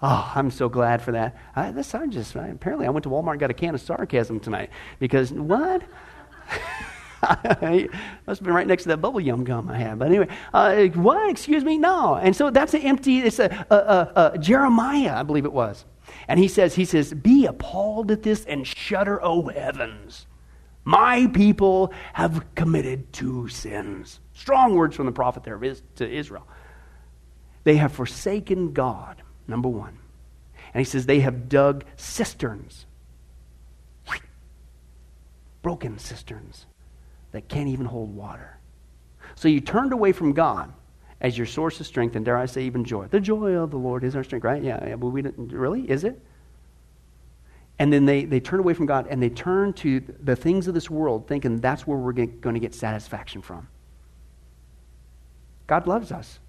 Oh, 0.00 0.32
I'm 0.34 0.50
so 0.50 0.68
glad 0.68 1.02
for 1.02 1.12
that. 1.12 1.36
I, 1.56 1.72
this, 1.72 1.94
I 1.94 2.06
just, 2.06 2.36
I, 2.36 2.48
apparently 2.48 2.86
I 2.86 2.90
went 2.90 3.02
to 3.02 3.08
Walmart 3.08 3.32
and 3.32 3.40
got 3.40 3.50
a 3.50 3.54
can 3.54 3.74
of 3.74 3.80
sarcasm 3.80 4.38
tonight 4.38 4.70
because 5.00 5.32
what? 5.32 5.82
must 7.20 8.38
have 8.38 8.42
been 8.42 8.54
right 8.54 8.66
next 8.66 8.84
to 8.84 8.90
that 8.90 8.98
bubble 8.98 9.20
yum 9.20 9.42
gum 9.42 9.68
I 9.68 9.78
had. 9.78 9.98
But 9.98 10.08
anyway, 10.08 10.28
uh, 10.54 10.84
what? 10.86 11.28
Excuse 11.28 11.64
me? 11.64 11.76
No. 11.78 12.14
And 12.14 12.34
so 12.34 12.50
that's 12.50 12.74
an 12.74 12.82
empty, 12.82 13.18
it's 13.18 13.40
a, 13.40 13.66
a, 13.70 13.74
a, 13.74 14.32
a, 14.34 14.38
Jeremiah, 14.38 15.16
I 15.16 15.24
believe 15.24 15.44
it 15.44 15.52
was. 15.52 15.84
And 16.28 16.38
he 16.38 16.46
says, 16.46 16.76
he 16.76 16.84
says, 16.84 17.12
be 17.12 17.46
appalled 17.46 18.12
at 18.12 18.22
this 18.22 18.44
and 18.44 18.64
shudder, 18.64 19.22
O 19.22 19.48
heavens. 19.48 20.27
My 20.88 21.26
people 21.26 21.92
have 22.14 22.54
committed 22.54 23.12
two 23.12 23.46
sins. 23.48 24.20
Strong 24.32 24.74
words 24.74 24.96
from 24.96 25.04
the 25.04 25.12
prophet 25.12 25.44
there 25.44 25.58
to 25.58 26.10
Israel. 26.10 26.48
They 27.64 27.76
have 27.76 27.92
forsaken 27.92 28.72
God, 28.72 29.20
number 29.46 29.68
one. 29.68 29.98
And 30.72 30.80
he 30.80 30.84
says, 30.84 31.04
they 31.04 31.20
have 31.20 31.50
dug 31.50 31.84
cisterns, 31.96 32.86
broken 35.60 35.98
cisterns 35.98 36.64
that 37.32 37.48
can't 37.48 37.68
even 37.68 37.84
hold 37.84 38.16
water. 38.16 38.56
So 39.34 39.46
you 39.48 39.60
turned 39.60 39.92
away 39.92 40.12
from 40.12 40.32
God 40.32 40.72
as 41.20 41.36
your 41.36 41.46
source 41.46 41.78
of 41.80 41.86
strength, 41.86 42.16
and 42.16 42.24
dare 42.24 42.38
I 42.38 42.46
say, 42.46 42.62
even 42.62 42.82
joy. 42.82 43.08
The 43.08 43.20
joy 43.20 43.52
of 43.56 43.70
the 43.70 43.76
Lord 43.76 44.04
is 44.04 44.16
our 44.16 44.24
strength, 44.24 44.44
right? 44.44 44.62
Yeah, 44.62 44.82
yeah 44.88 44.96
but 44.96 45.08
we 45.08 45.20
didn't, 45.20 45.52
really? 45.52 45.82
Is 45.90 46.04
it? 46.04 46.18
And 47.78 47.92
then 47.92 48.06
they, 48.06 48.24
they 48.24 48.40
turn 48.40 48.58
away 48.58 48.74
from 48.74 48.86
God 48.86 49.06
and 49.08 49.22
they 49.22 49.28
turn 49.28 49.72
to 49.74 50.00
the 50.00 50.34
things 50.34 50.66
of 50.66 50.74
this 50.74 50.90
world, 50.90 51.28
thinking 51.28 51.58
that's 51.58 51.86
where 51.86 51.96
we're 51.96 52.12
going 52.12 52.54
to 52.54 52.60
get 52.60 52.74
satisfaction 52.74 53.40
from. 53.40 53.68
God 55.66 55.86
loves 55.86 56.10
us. 56.10 56.40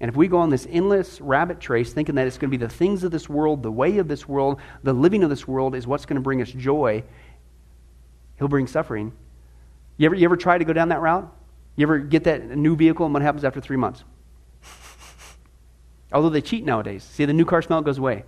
And 0.00 0.08
if 0.08 0.16
we 0.16 0.26
go 0.26 0.38
on 0.38 0.50
this 0.50 0.66
endless 0.68 1.20
rabbit 1.20 1.60
trace 1.60 1.92
thinking 1.92 2.16
that 2.16 2.26
it's 2.26 2.36
going 2.36 2.50
to 2.50 2.58
be 2.58 2.62
the 2.62 2.72
things 2.72 3.04
of 3.04 3.12
this 3.12 3.28
world, 3.28 3.62
the 3.62 3.70
way 3.70 3.98
of 3.98 4.08
this 4.08 4.28
world, 4.28 4.60
the 4.82 4.92
living 4.92 5.22
of 5.22 5.30
this 5.30 5.46
world 5.46 5.76
is 5.76 5.86
what's 5.86 6.06
going 6.06 6.16
to 6.16 6.22
bring 6.22 6.42
us 6.42 6.50
joy, 6.50 7.04
He'll 8.36 8.48
bring 8.48 8.66
suffering. 8.66 9.12
You 9.96 10.06
ever, 10.06 10.14
you 10.16 10.24
ever 10.24 10.36
try 10.36 10.58
to 10.58 10.64
go 10.64 10.72
down 10.72 10.88
that 10.88 11.00
route? 11.00 11.32
You 11.76 11.86
ever 11.86 11.98
get 11.98 12.24
that 12.24 12.44
new 12.44 12.74
vehicle 12.74 13.06
and 13.06 13.14
what 13.14 13.22
happens 13.22 13.44
after 13.44 13.60
three 13.60 13.76
months? 13.76 14.02
Although 16.12 16.30
they 16.30 16.40
cheat 16.40 16.64
nowadays. 16.64 17.04
See, 17.04 17.24
the 17.24 17.32
new 17.32 17.44
car 17.44 17.62
smell 17.62 17.80
goes 17.80 17.98
away. 17.98 18.24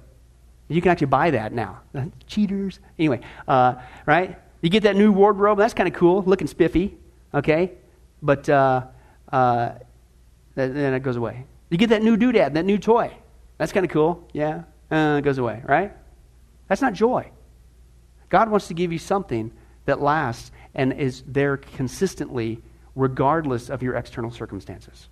You 0.69 0.83
can 0.83 0.91
actually 0.91 1.09
buy 1.09 1.31
that 1.31 1.53
now. 1.53 1.81
Cheaters. 2.27 2.81
Anyway, 2.99 3.21
uh, 3.47 3.77
right? 4.05 4.39
You 4.63 4.71
get 4.71 4.83
that 4.83 4.97
new 4.97 5.13
wardrobe. 5.13 5.59
That's 5.59 5.75
kind 5.75 5.89
of 5.89 5.95
cool, 5.95 6.23
looking 6.23 6.47
spiffy, 6.47 6.97
okay? 7.33 7.73
But 8.23 8.49
uh, 8.49 8.87
uh, 9.31 9.73
then 10.55 10.95
it 10.95 11.01
goes 11.01 11.17
away. 11.17 11.47
You 11.71 11.79
get 11.79 11.91
that 11.91 12.03
new 12.03 12.17
doodad, 12.17 12.55
that 12.55 12.65
new 12.65 12.79
toy. 12.79 13.13
That's 13.59 13.73
kind 13.73 13.85
of 13.85 13.93
cool. 13.93 14.29
Yeah, 14.33 14.63
uh, 14.91 15.17
it 15.19 15.23
goes 15.23 15.39
away, 15.39 15.63
right? 15.65 15.93
That's 16.69 16.83
not 16.83 16.95
joy. 16.95 17.31
God 18.29 18.51
wants 18.51 18.69
to 18.69 18.75
give 18.75 18.93
you 18.93 18.99
something 18.99 19.53
that 19.85 20.01
lasts 20.01 20.51
and 20.75 20.93
is 20.93 21.23
there 21.27 21.57
consistently 21.57 22.61
regardless 22.95 23.71
of 23.71 23.83
your 23.83 23.95
external 23.95 24.31
circumstances. 24.31 25.09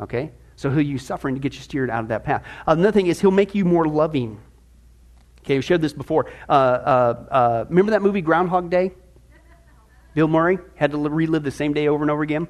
Okay? 0.00 0.32
So 0.56 0.70
he'll 0.70 0.80
use 0.80 1.04
suffering 1.04 1.34
to 1.34 1.40
get 1.40 1.54
you 1.54 1.60
steered 1.60 1.88
out 1.88 2.02
of 2.02 2.08
that 2.08 2.24
path. 2.24 2.44
Uh, 2.66 2.72
another 2.72 2.92
thing 2.92 3.06
is 3.06 3.20
he'll 3.20 3.30
make 3.30 3.54
you 3.54 3.64
more 3.64 3.86
loving. 3.86 4.40
Okay, 5.38 5.56
we 5.56 5.62
shared 5.62 5.80
this 5.80 5.92
before. 5.92 6.30
Uh, 6.48 6.52
uh, 6.52 7.26
uh 7.30 7.64
remember 7.68 7.92
that 7.92 8.02
movie 8.02 8.20
Groundhog 8.20 8.70
Day? 8.70 8.92
Bill 10.14 10.28
Murray 10.28 10.58
had 10.74 10.90
to 10.90 10.98
relive 10.98 11.44
the 11.44 11.50
same 11.50 11.72
day 11.72 11.88
over 11.88 12.02
and 12.02 12.10
over 12.10 12.22
again. 12.22 12.48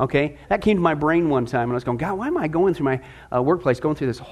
Okay, 0.00 0.38
that 0.48 0.62
came 0.62 0.78
to 0.78 0.82
my 0.82 0.94
brain 0.94 1.28
one 1.28 1.44
time, 1.44 1.64
and 1.64 1.72
I 1.72 1.74
was 1.74 1.84
going, 1.84 1.98
God, 1.98 2.16
why 2.16 2.26
am 2.26 2.38
I 2.38 2.48
going 2.48 2.72
through 2.72 2.86
my 2.86 3.02
uh, 3.30 3.42
workplace, 3.42 3.80
going 3.80 3.96
through 3.96 4.06
this 4.06 4.22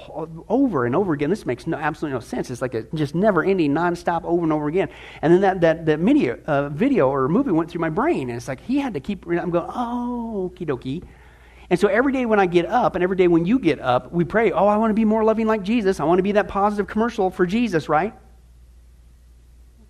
over 0.49 0.87
and 0.87 0.95
over 0.95 1.13
again? 1.13 1.29
This 1.29 1.45
makes 1.45 1.67
no, 1.67 1.77
absolutely 1.77 2.15
no 2.15 2.21
sense. 2.21 2.49
It's 2.49 2.63
like 2.63 2.73
a 2.73 2.83
just 2.95 3.13
never 3.13 3.43
ending, 3.43 3.71
nonstop, 3.71 4.23
over 4.23 4.41
and 4.41 4.51
over 4.51 4.67
again. 4.67 4.89
And 5.21 5.31
then 5.31 5.41
that 5.41 5.61
that, 5.61 5.85
that 5.85 5.99
video, 5.99 6.39
uh, 6.47 6.69
video 6.69 7.09
or 7.09 7.29
movie 7.29 7.51
went 7.51 7.69
through 7.69 7.81
my 7.81 7.89
brain, 7.91 8.29
and 8.29 8.37
it's 8.37 8.47
like 8.47 8.61
he 8.61 8.79
had 8.79 8.95
to 8.95 8.99
keep. 8.99 9.27
I'm 9.27 9.51
going, 9.51 9.69
oh, 9.69 10.51
okie 10.51 10.67
dokie. 10.67 11.03
And 11.69 11.79
so 11.79 11.87
every 11.87 12.11
day 12.11 12.25
when 12.25 12.39
I 12.39 12.47
get 12.47 12.65
up, 12.65 12.95
and 12.95 13.03
every 13.03 13.15
day 13.15 13.27
when 13.27 13.45
you 13.45 13.59
get 13.59 13.79
up, 13.79 14.11
we 14.11 14.23
pray, 14.25 14.51
oh, 14.51 14.67
I 14.67 14.77
want 14.77 14.89
to 14.89 14.95
be 14.95 15.05
more 15.05 15.23
loving 15.23 15.45
like 15.45 15.61
Jesus. 15.61 15.99
I 15.99 16.03
want 16.03 16.19
to 16.19 16.23
be 16.23 16.31
that 16.33 16.47
positive 16.47 16.87
commercial 16.87 17.29
for 17.29 17.45
Jesus, 17.45 17.87
right? 17.87 18.13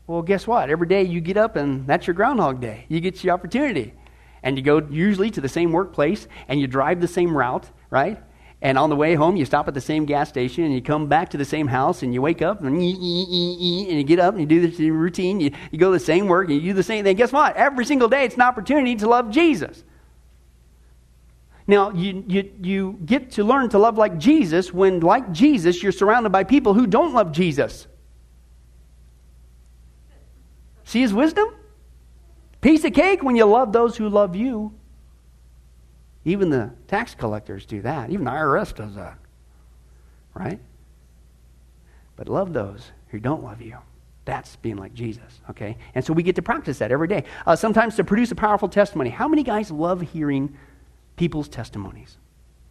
Well, 0.05 0.21
guess 0.21 0.45
what? 0.45 0.69
Every 0.69 0.87
day 0.87 1.03
you 1.03 1.21
get 1.21 1.37
up, 1.37 1.55
and 1.55 1.87
that's 1.87 2.07
your 2.07 2.15
Groundhog 2.15 2.59
Day. 2.59 2.85
You 2.89 2.99
get 2.99 3.23
your 3.23 3.33
opportunity 3.33 3.93
and 4.43 4.57
you 4.57 4.63
go 4.63 4.81
usually 4.89 5.29
to 5.31 5.41
the 5.41 5.49
same 5.49 5.71
workplace 5.71 6.27
and 6.47 6.59
you 6.59 6.67
drive 6.67 7.01
the 7.01 7.07
same 7.07 7.35
route, 7.35 7.69
right? 7.89 8.21
And 8.61 8.77
on 8.77 8.89
the 8.89 8.95
way 8.95 9.15
home, 9.15 9.37
you 9.37 9.45
stop 9.45 9.67
at 9.69 9.73
the 9.73 9.81
same 9.81 10.05
gas 10.05 10.27
station 10.27 10.65
and 10.65 10.73
you 10.73 10.81
come 10.81 11.07
back 11.07 11.29
to 11.29 11.37
the 11.37 11.45
same 11.45 11.67
house 11.67 12.03
and 12.03 12.13
you 12.13 12.21
wake 12.21 12.41
up 12.41 12.61
and, 12.61 12.75
and 12.75 12.81
you 12.81 14.03
get 14.03 14.19
up 14.19 14.33
and 14.35 14.41
you 14.41 14.47
do 14.47 14.67
the 14.67 14.91
routine. 14.91 15.39
You, 15.39 15.51
you 15.71 15.79
go 15.79 15.91
to 15.91 15.97
the 15.97 16.03
same 16.03 16.27
work 16.27 16.49
and 16.49 16.55
you 16.55 16.61
do 16.61 16.73
the 16.73 16.83
same 16.83 17.05
thing. 17.05 17.15
Guess 17.15 17.31
what? 17.31 17.55
Every 17.55 17.85
single 17.85 18.09
day, 18.09 18.25
it's 18.25 18.35
an 18.35 18.41
opportunity 18.41 18.97
to 18.97 19.07
love 19.07 19.29
Jesus. 19.29 19.83
Now, 21.69 21.91
you, 21.91 22.23
you, 22.27 22.51
you 22.63 22.99
get 23.05 23.29
to 23.33 23.43
learn 23.43 23.69
to 23.69 23.77
love 23.77 23.95
like 23.95 24.17
Jesus 24.17 24.73
when, 24.73 25.01
like 25.01 25.31
Jesus, 25.31 25.83
you're 25.83 25.91
surrounded 25.91 26.31
by 26.31 26.43
people 26.43 26.73
who 26.73 26.87
don't 26.87 27.13
love 27.13 27.31
Jesus. 27.31 27.85
See 30.83 31.01
his 31.01 31.13
wisdom? 31.13 31.47
Piece 32.61 32.83
of 32.85 32.93
cake 32.93 33.21
when 33.21 33.35
you 33.35 33.45
love 33.45 33.71
those 33.71 33.95
who 33.95 34.09
love 34.09 34.35
you. 34.35 34.73
Even 36.25 36.49
the 36.49 36.71
tax 36.87 37.13
collectors 37.13 37.67
do 37.67 37.83
that. 37.83 38.09
Even 38.09 38.25
the 38.25 38.31
IRS 38.31 38.73
does 38.73 38.95
that. 38.95 39.19
Right? 40.33 40.59
But 42.15 42.27
love 42.27 42.51
those 42.51 42.91
who 43.09 43.19
don't 43.19 43.43
love 43.43 43.61
you. 43.61 43.77
That's 44.25 44.55
being 44.55 44.77
like 44.77 44.95
Jesus, 44.95 45.39
okay? 45.51 45.77
And 45.93 46.03
so 46.03 46.13
we 46.13 46.23
get 46.23 46.35
to 46.37 46.41
practice 46.41 46.79
that 46.79 46.91
every 46.91 47.07
day. 47.07 47.25
Uh, 47.45 47.55
sometimes 47.55 47.95
to 47.97 48.03
produce 48.03 48.31
a 48.31 48.35
powerful 48.35 48.69
testimony. 48.69 49.11
How 49.11 49.27
many 49.27 49.43
guys 49.43 49.69
love 49.69 50.01
hearing 50.01 50.57
people's 51.19 51.49
testimonies? 51.49 52.17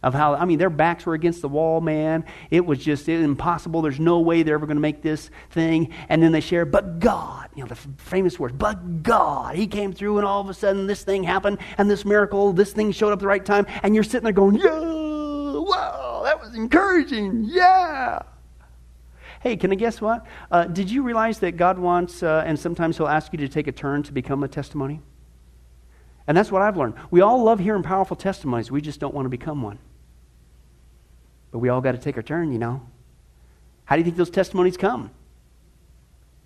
of 0.01 0.13
how 0.13 0.33
i 0.35 0.45
mean 0.45 0.57
their 0.57 0.69
backs 0.69 1.05
were 1.05 1.13
against 1.13 1.41
the 1.41 1.49
wall 1.49 1.81
man. 1.81 2.23
It 2.49 2.65
was 2.65 2.79
just 2.79 3.09
impossible. 3.09 3.81
There's 3.81 3.99
no 3.99 4.19
way 4.19 4.43
they're 4.43 4.55
ever 4.55 4.65
going 4.65 4.77
to 4.77 4.81
make 4.81 5.01
this 5.01 5.29
thing. 5.49 5.93
And 6.07 6.23
then 6.23 6.31
they 6.31 6.39
share 6.39 6.65
but 6.65 6.99
god 6.99 7.49
you 7.55 7.63
know 7.63 7.67
the 7.67 7.75
famous 7.97 8.39
words 8.39 8.55
but 8.57 9.03
god 9.03 9.55
he 9.55 9.67
came 9.67 9.91
through 9.91 10.17
and 10.17 10.25
all 10.25 10.41
of 10.41 10.49
a 10.49 10.53
sudden 10.53 10.87
this 10.87 11.03
thing 11.03 11.23
happened 11.23 11.59
and 11.77 11.89
this 11.89 12.05
miracle 12.05 12.53
this 12.53 12.71
thing 12.71 12.91
showed 12.91 13.11
up 13.11 13.19
the 13.19 13.27
right 13.27 13.45
time. 13.45 13.65
And 13.83 13.93
you're 13.93 14.03
sitting 14.03 14.23
there 14.23 14.33
going 14.33 14.55
yeah 14.55 14.69
wow 14.69 16.21
that 16.23 16.39
was 16.39 16.55
encouraging. 16.55 17.45
Yeah. 17.45 18.21
Hey 19.41 19.57
can 19.57 19.71
i 19.71 19.75
guess 19.75 19.99
what? 19.99 20.25
Uh, 20.49 20.65
did 20.65 20.89
you 20.89 21.03
realize 21.03 21.39
that 21.39 21.57
god 21.57 21.77
wants 21.77 22.23
uh, 22.23 22.43
and 22.45 22.57
sometimes 22.57 22.97
he'll 22.97 23.07
ask 23.07 23.33
you 23.33 23.39
to 23.39 23.49
take 23.49 23.67
a 23.67 23.73
turn 23.73 24.03
to 24.03 24.13
become 24.13 24.43
a 24.43 24.47
testimony 24.47 25.01
and 26.29 26.37
that's 26.37 26.51
what 26.51 26.61
I've 26.61 26.77
learned. 26.77 26.93
We 27.09 27.21
all 27.21 27.43
love 27.43 27.59
hearing 27.59 27.81
powerful 27.81 28.15
testimonies. 28.15 28.69
We 28.69 28.81
just 28.81 28.99
don't 28.99 29.15
want 29.15 29.25
to 29.25 29.29
become 29.29 29.63
one. 29.63 29.79
But 31.49 31.57
we 31.57 31.69
all 31.69 31.81
got 31.81 31.93
to 31.93 31.97
take 31.97 32.17
our 32.17 32.23
turn, 32.23 32.51
you 32.51 32.59
know. 32.59 32.83
How 33.85 33.95
do 33.95 34.01
you 34.01 34.03
think 34.03 34.15
those 34.15 34.29
testimonies 34.29 34.77
come? 34.77 35.09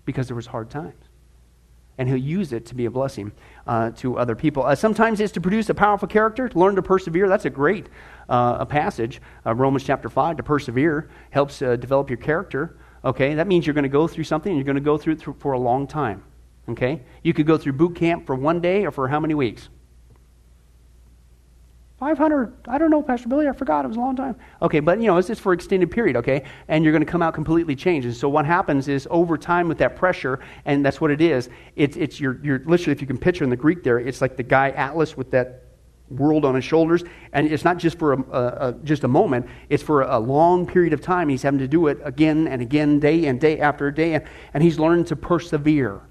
Because 0.06 0.26
there 0.26 0.36
was 0.36 0.46
hard 0.46 0.70
times. 0.70 1.04
And 1.98 2.08
he'll 2.08 2.16
use 2.16 2.54
it 2.54 2.64
to 2.66 2.74
be 2.74 2.86
a 2.86 2.90
blessing 2.90 3.30
uh, 3.66 3.90
to 3.96 4.16
other 4.18 4.34
people. 4.34 4.62
Uh, 4.62 4.74
sometimes 4.74 5.20
it's 5.20 5.34
to 5.34 5.40
produce 5.42 5.68
a 5.68 5.74
powerful 5.74 6.08
character, 6.08 6.50
learn 6.54 6.76
to 6.76 6.82
persevere. 6.82 7.28
That's 7.28 7.44
a 7.44 7.50
great 7.50 7.88
uh, 8.30 8.56
a 8.60 8.66
passage. 8.66 9.20
Uh, 9.44 9.54
Romans 9.54 9.84
chapter 9.84 10.08
5, 10.08 10.38
to 10.38 10.42
persevere 10.42 11.10
helps 11.28 11.60
uh, 11.60 11.76
develop 11.76 12.08
your 12.08 12.16
character. 12.16 12.78
Okay, 13.04 13.34
that 13.34 13.46
means 13.46 13.66
you're 13.66 13.74
going 13.74 13.82
to 13.82 13.90
go 13.90 14.08
through 14.08 14.24
something 14.24 14.50
and 14.50 14.58
you're 14.58 14.64
going 14.64 14.76
to 14.76 14.80
go 14.80 14.96
through 14.96 15.12
it 15.12 15.40
for 15.40 15.52
a 15.52 15.58
long 15.58 15.86
time. 15.86 16.22
Okay? 16.68 17.02
You 17.22 17.34
could 17.34 17.46
go 17.46 17.58
through 17.58 17.74
boot 17.74 17.96
camp 17.96 18.26
for 18.26 18.34
one 18.34 18.60
day 18.60 18.86
or 18.86 18.90
for 18.90 19.08
how 19.08 19.20
many 19.20 19.34
weeks? 19.34 19.68
500, 22.04 22.52
I 22.68 22.76
don't 22.76 22.90
know, 22.90 23.00
Pastor 23.00 23.30
Billy, 23.30 23.48
I 23.48 23.52
forgot. 23.52 23.86
It 23.86 23.88
was 23.88 23.96
a 23.96 24.00
long 24.00 24.14
time. 24.14 24.36
Okay, 24.60 24.80
but 24.80 25.00
you 25.00 25.06
know, 25.06 25.16
it's 25.16 25.28
just 25.28 25.40
for 25.40 25.54
extended 25.54 25.90
period, 25.90 26.16
okay? 26.16 26.44
And 26.68 26.84
you're 26.84 26.92
going 26.92 27.04
to 27.04 27.10
come 27.10 27.22
out 27.22 27.32
completely 27.32 27.74
changed. 27.74 28.06
And 28.06 28.14
so 28.14 28.28
what 28.28 28.44
happens 28.44 28.88
is 28.88 29.08
over 29.10 29.38
time 29.38 29.68
with 29.68 29.78
that 29.78 29.96
pressure, 29.96 30.40
and 30.66 30.84
that's 30.84 31.00
what 31.00 31.10
it 31.10 31.22
is, 31.22 31.48
it's, 31.76 31.96
it's 31.96 32.20
your, 32.20 32.38
your, 32.44 32.58
literally, 32.66 32.92
if 32.92 33.00
you 33.00 33.06
can 33.06 33.16
picture 33.16 33.42
in 33.42 33.48
the 33.48 33.56
Greek 33.56 33.82
there, 33.82 33.98
it's 33.98 34.20
like 34.20 34.36
the 34.36 34.42
guy 34.42 34.68
Atlas 34.72 35.16
with 35.16 35.30
that 35.30 35.62
world 36.10 36.44
on 36.44 36.54
his 36.54 36.64
shoulders. 36.64 37.04
And 37.32 37.50
it's 37.50 37.64
not 37.64 37.78
just 37.78 37.98
for 37.98 38.12
a, 38.12 38.20
a, 38.20 38.68
a, 38.68 38.72
just 38.84 39.04
a 39.04 39.08
moment, 39.08 39.46
it's 39.70 39.82
for 39.82 40.02
a 40.02 40.18
long 40.18 40.66
period 40.66 40.92
of 40.92 41.00
time. 41.00 41.30
He's 41.30 41.42
having 41.42 41.60
to 41.60 41.68
do 41.68 41.86
it 41.86 41.98
again 42.04 42.48
and 42.48 42.60
again, 42.60 43.00
day 43.00 43.24
and 43.24 43.40
day 43.40 43.60
after 43.60 43.90
day. 43.90 44.12
And, 44.12 44.24
and 44.52 44.62
he's 44.62 44.78
learned 44.78 45.06
to 45.06 45.16
persevere. 45.16 46.02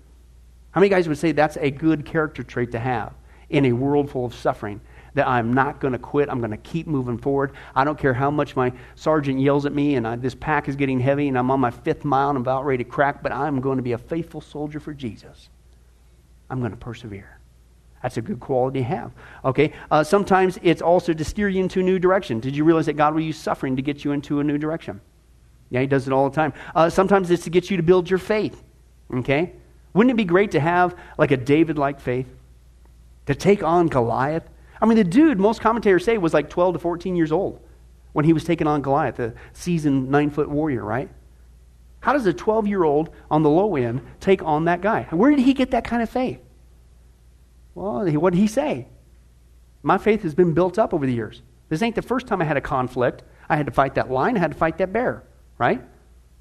How 0.72 0.82
many 0.82 0.90
guys 0.90 1.08
would 1.08 1.20
say 1.20 1.34
that's 1.34 1.58
a 1.58 1.70
good 1.70 2.04
character 2.04 2.42
trait 2.42 2.72
to 2.72 2.80
have 2.80 3.14
in 3.52 3.66
a 3.66 3.74
world 3.74 4.10
full 4.10 4.26
of 4.26 4.34
suffering? 4.34 4.82
That 5.14 5.28
I'm 5.28 5.54
not 5.54 5.80
going 5.80 5.94
to 5.94 6.00
quit. 6.00 6.30
I'm 6.30 6.40
going 6.40 6.52
to 6.52 6.58
keep 6.58 6.88
moving 6.88 7.18
forward. 7.18 7.52
I 7.76 7.84
don't 7.84 7.98
care 7.98 8.14
how 8.14 8.32
much 8.32 8.56
my 8.56 8.72
sergeant 8.96 9.40
yells 9.40 9.66
at 9.66 9.74
me 9.74 9.96
and 9.96 10.08
I, 10.08 10.16
this 10.16 10.36
pack 10.36 10.68
is 10.68 10.76
getting 10.76 11.00
heavy 11.00 11.28
and 11.28 11.38
I'm 11.38 11.52
on 11.52 11.60
my 11.60 11.72
fifth 11.72 12.04
mile 12.04 12.30
and 12.30 12.38
I'm 12.38 12.42
about 12.42 12.66
ready 12.66 12.84
to 12.84 12.90
crack, 12.90 13.22
but 13.22 13.32
I'm 13.32 13.62
going 13.62 13.78
to 13.78 13.84
be 13.84 13.92
a 13.92 13.98
faithful 13.98 14.42
soldier 14.42 14.80
for 14.80 14.94
Jesus. 14.94 15.50
I'm 16.50 16.60
going 16.60 16.72
to 16.72 16.78
persevere. 16.78 17.40
That's 18.02 18.18
a 18.18 18.22
good 18.22 18.40
quality 18.40 18.80
to 18.80 18.86
have. 18.86 19.12
Okay? 19.46 19.72
Uh, 19.90 20.04
sometimes 20.04 20.60
it's 20.62 20.82
also 20.82 21.14
to 21.14 21.24
steer 21.24 21.48
you 21.48 21.64
into 21.64 21.80
a 21.80 21.84
new 21.84 22.00
direction. 22.00 22.42
Did 22.42 22.56
you 22.56 22.66
realize 22.66 22.88
that 22.88 22.94
God 22.94 23.14
will 23.14 23.22
use 23.22 23.38
suffering 23.38 23.78
to 23.78 23.82
get 23.82 24.04
you 24.04 24.12
into 24.12 24.42
a 24.42 24.44
new 24.44 24.58
direction? 24.58 25.00
Yeah, 25.70 25.82
He 25.82 25.88
does 25.88 26.06
it 26.06 26.14
all 26.14 26.30
the 26.30 26.36
time. 26.36 26.54
Uh, 26.76 26.90
sometimes 26.90 27.32
it's 27.32 27.46
to 27.46 27.50
get 27.50 27.72
you 27.72 27.78
to 27.78 27.84
build 27.84 28.10
your 28.10 28.20
faith. 28.20 28.62
Okay? 29.14 29.54
Wouldn't 29.94 30.12
it 30.12 30.18
be 30.18 30.26
great 30.26 30.52
to 30.52 30.60
have 30.60 30.98
like 31.18 31.32
a 31.32 31.38
David 31.38 31.78
like 31.78 32.02
faith? 32.02 32.28
To 33.28 33.36
take 33.36 33.64
on 33.64 33.88
Goliath? 33.88 34.50
I 34.84 34.86
mean, 34.86 34.98
the 34.98 35.06
dude, 35.06 35.40
most 35.40 35.62
commentators 35.62 36.04
say, 36.04 36.18
was 36.18 36.34
like 36.34 36.50
12 36.50 36.74
to 36.74 36.80
14 36.80 37.16
years 37.16 37.32
old 37.32 37.62
when 38.12 38.26
he 38.26 38.34
was 38.34 38.44
taking 38.44 38.68
on 38.68 38.82
Goliath, 38.82 39.16
the 39.16 39.34
seasoned 39.54 40.10
nine 40.10 40.30
foot 40.30 40.50
warrior, 40.50 40.84
right? 40.84 41.10
How 42.02 42.12
does 42.12 42.26
a 42.26 42.34
12 42.34 42.68
year 42.68 42.84
old 42.84 43.10
on 43.32 43.44
the 43.44 43.50
low 43.50 43.78
end 43.78 44.02
take 44.20 44.44
on 44.44 44.66
that 44.66 44.82
guy? 44.82 45.04
Where 45.10 45.32
did 45.32 45.40
he 45.40 45.54
get 45.54 45.72
that 45.72 45.86
kind 45.86 46.04
of 46.04 46.10
faith? 46.10 46.42
Well, 47.74 48.06
what 48.20 48.34
did 48.34 48.40
he 48.40 48.48
say? 48.48 48.90
My 49.84 49.98
faith 49.98 50.22
has 50.24 50.36
been 50.36 50.54
built 50.54 50.78
up 50.78 50.94
over 50.94 51.06
the 51.06 51.14
years. 51.14 51.44
This 51.70 51.82
ain't 51.82 51.96
the 51.96 52.02
first 52.02 52.28
time 52.28 52.42
I 52.42 52.46
had 52.46 52.58
a 52.58 52.62
conflict. 52.62 53.24
I 53.48 53.56
had 53.56 53.68
to 53.68 53.72
fight 53.72 53.96
that 53.96 54.12
lion, 54.12 54.36
I 54.36 54.42
had 54.42 54.52
to 54.52 54.58
fight 54.58 54.78
that 54.80 54.92
bear, 54.92 55.24
right? 55.58 55.82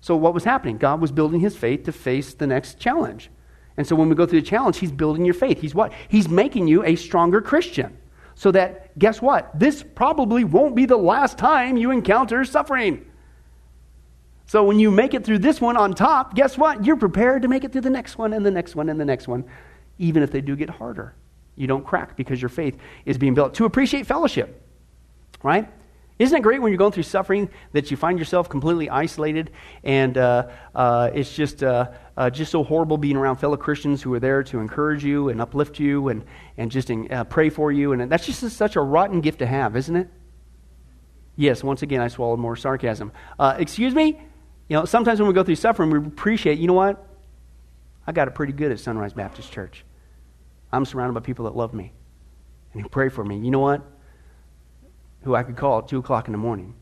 So, 0.01 0.16
what 0.16 0.34
was 0.34 0.43
happening? 0.43 0.78
God 0.78 1.01
was 1.01 1.12
building 1.12 1.38
his 1.38 1.57
faith 1.57 1.84
to 1.84 1.93
face 1.93 2.34
the 2.34 2.49
next 2.49 2.80
challenge. 2.80 3.30
And 3.76 3.86
so, 3.86 3.95
when 3.95 4.09
we 4.09 4.16
go 4.16 4.26
through 4.26 4.40
the 4.40 4.47
challenge, 4.47 4.78
he's 4.78 4.90
building 4.90 5.24
your 5.24 5.34
faith. 5.34 5.61
He's 5.61 5.76
what? 5.76 5.93
He's 6.09 6.28
making 6.28 6.66
you 6.66 6.84
a 6.84 6.97
stronger 6.97 7.40
Christian 7.40 7.99
so 8.35 8.51
that, 8.53 8.99
guess 8.99 9.20
what? 9.20 9.59
This 9.59 9.83
probably 9.83 10.45
won't 10.45 10.74
be 10.74 10.87
the 10.87 10.97
last 10.97 11.39
time 11.39 11.76
you 11.76 11.91
encounter 11.91 12.45
suffering. 12.45 13.07
So 14.47 14.64
when 14.64 14.78
you 14.78 14.91
make 14.91 15.14
it 15.14 15.24
through 15.24 15.39
this 15.39 15.61
one 15.61 15.76
on 15.76 15.95
top, 15.95 16.35
guess 16.35 16.59
what? 16.59 16.85
You're 16.85 16.97
prepared 16.97 17.43
to 17.43 17.49
make 17.49 17.64
it 17.64 17.72
through 17.72 17.83
the 17.83 17.91
next 17.91 18.18
one 18.18 18.33
and 18.33 18.45
the 18.45 18.51
next 18.51 18.76
one 18.76 18.89
and 18.89 19.01
the 19.01 19.05
next 19.05 19.28
one, 19.28 19.45
even 19.99 20.22
if 20.22 20.30
they 20.30 20.41
do 20.41 20.57
get 20.57 20.68
harder. 20.68 21.14
You 21.57 21.66
don't 21.66 21.87
crack 21.87 22.16
because 22.16 22.41
your 22.41 22.49
faith 22.49 22.76
is 23.05 23.18
being 23.18 23.35
built. 23.35 23.55
To 23.55 23.64
appreciate 23.64 24.07
fellowship, 24.07 24.62
right? 25.43 25.68
Isn't 26.18 26.37
it 26.37 26.43
great 26.43 26.61
when 26.61 26.70
you're 26.70 26.78
going 26.78 26.93
through 26.93 27.03
suffering 27.05 27.49
that 27.72 27.91
you 27.91 27.97
find 27.97 28.18
yourself 28.18 28.49
completely 28.49 28.89
isolated 28.89 29.51
and 29.83 30.16
uh, 30.16 30.49
uh, 30.74 31.11
it's 31.14 31.35
just, 31.35 31.62
uh, 31.62 31.91
uh 32.16 32.30
just 32.30 32.53
so 32.53 32.62
horrible 32.62 32.97
being 32.97 33.16
around 33.16 33.37
fellow 33.37 33.57
Christians 33.57 34.03
who 34.03 34.12
are 34.14 34.20
there 34.20 34.43
to 34.45 34.61
encourage 34.61 35.03
you 35.03 35.30
and 35.30 35.41
uplift 35.41 35.80
you 35.80 36.09
and, 36.09 36.24
and 36.57 36.70
just 36.70 36.90
uh, 36.90 37.24
pray 37.24 37.50
for 37.50 37.72
you? 37.72 37.92
And 37.92 38.11
that's 38.11 38.26
just 38.26 38.40
such 38.50 38.76
a 38.76 38.80
rotten 38.80 39.20
gift 39.20 39.40
to 39.40 39.46
have, 39.46 39.76
isn't 39.76 39.96
it? 39.96 40.09
Yes, 41.36 41.64
once 41.64 41.82
again, 41.82 42.00
I 42.00 42.09
swallowed 42.09 42.38
more 42.38 42.57
sarcasm. 42.57 43.12
Uh, 43.38 43.57
excuse 43.59 43.94
me? 43.94 44.20
You 44.68 44.76
know, 44.76 44.84
sometimes 44.84 45.18
when 45.18 45.28
we 45.28 45.34
go 45.34 45.42
through 45.42 45.57
suffering, 45.57 45.90
we 45.90 45.98
appreciate, 45.98 46.59
you 46.59 46.66
know 46.66 46.74
what? 46.74 47.07
I 48.07 48.12
got 48.12 48.28
it 48.28 48.34
pretty 48.34 48.53
good 48.53 48.70
at 48.70 48.80
Sunrise 48.80 49.12
Baptist 49.12 49.50
Church. 49.50 49.84
I'm 50.72 50.84
surrounded 50.84 51.14
by 51.14 51.20
people 51.20 51.44
that 51.46 51.57
love 51.57 51.72
me 51.74 51.92
and 52.72 52.82
who 52.82 52.88
pray 52.88 53.09
for 53.09 53.24
me. 53.24 53.38
You 53.38 53.50
know 53.50 53.61
what? 53.61 53.82
who 55.22 55.34
I 55.34 55.42
could 55.42 55.57
call 55.57 55.78
at 55.78 55.88
2 55.88 55.98
o'clock 55.98 56.28
in 56.28 56.32
the 56.32 56.38
morning, 56.38 56.74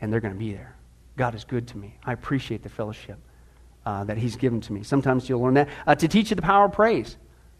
and 0.00 0.12
they're 0.12 0.20
going 0.20 0.34
to 0.34 0.38
be 0.38 0.52
there. 0.52 0.76
God 1.16 1.34
is 1.34 1.44
good 1.44 1.66
to 1.68 1.78
me. 1.78 1.98
I 2.04 2.12
appreciate 2.12 2.62
the 2.62 2.68
fellowship 2.68 3.18
uh, 3.84 4.04
that 4.04 4.18
He's 4.18 4.36
given 4.36 4.60
to 4.62 4.72
me. 4.72 4.82
Sometimes 4.82 5.28
you'll 5.28 5.40
learn 5.40 5.54
that. 5.54 5.68
Uh, 5.86 5.94
to 5.94 6.08
teach 6.08 6.30
you 6.30 6.36
the 6.36 6.42
power 6.42 6.66
of 6.66 6.72
praise. 6.72 7.16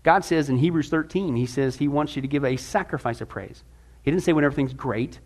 God 0.07 0.25
says 0.25 0.49
in 0.49 0.59
Hebrews 0.59 0.89
13, 0.89 1.35
He 1.35 1.47
says 1.47 1.75
He 1.75 1.89
wants 1.89 2.15
you 2.15 2.23
to 2.23 2.29
give 2.29 2.45
a 2.45 2.57
sacrifice 2.57 3.21
of 3.21 3.29
praise. 3.29 3.65
He 4.05 4.11
didn't 4.13 4.23
say 4.23 4.33
when 4.33 4.45
everything's 4.45 4.73
great 4.73 5.19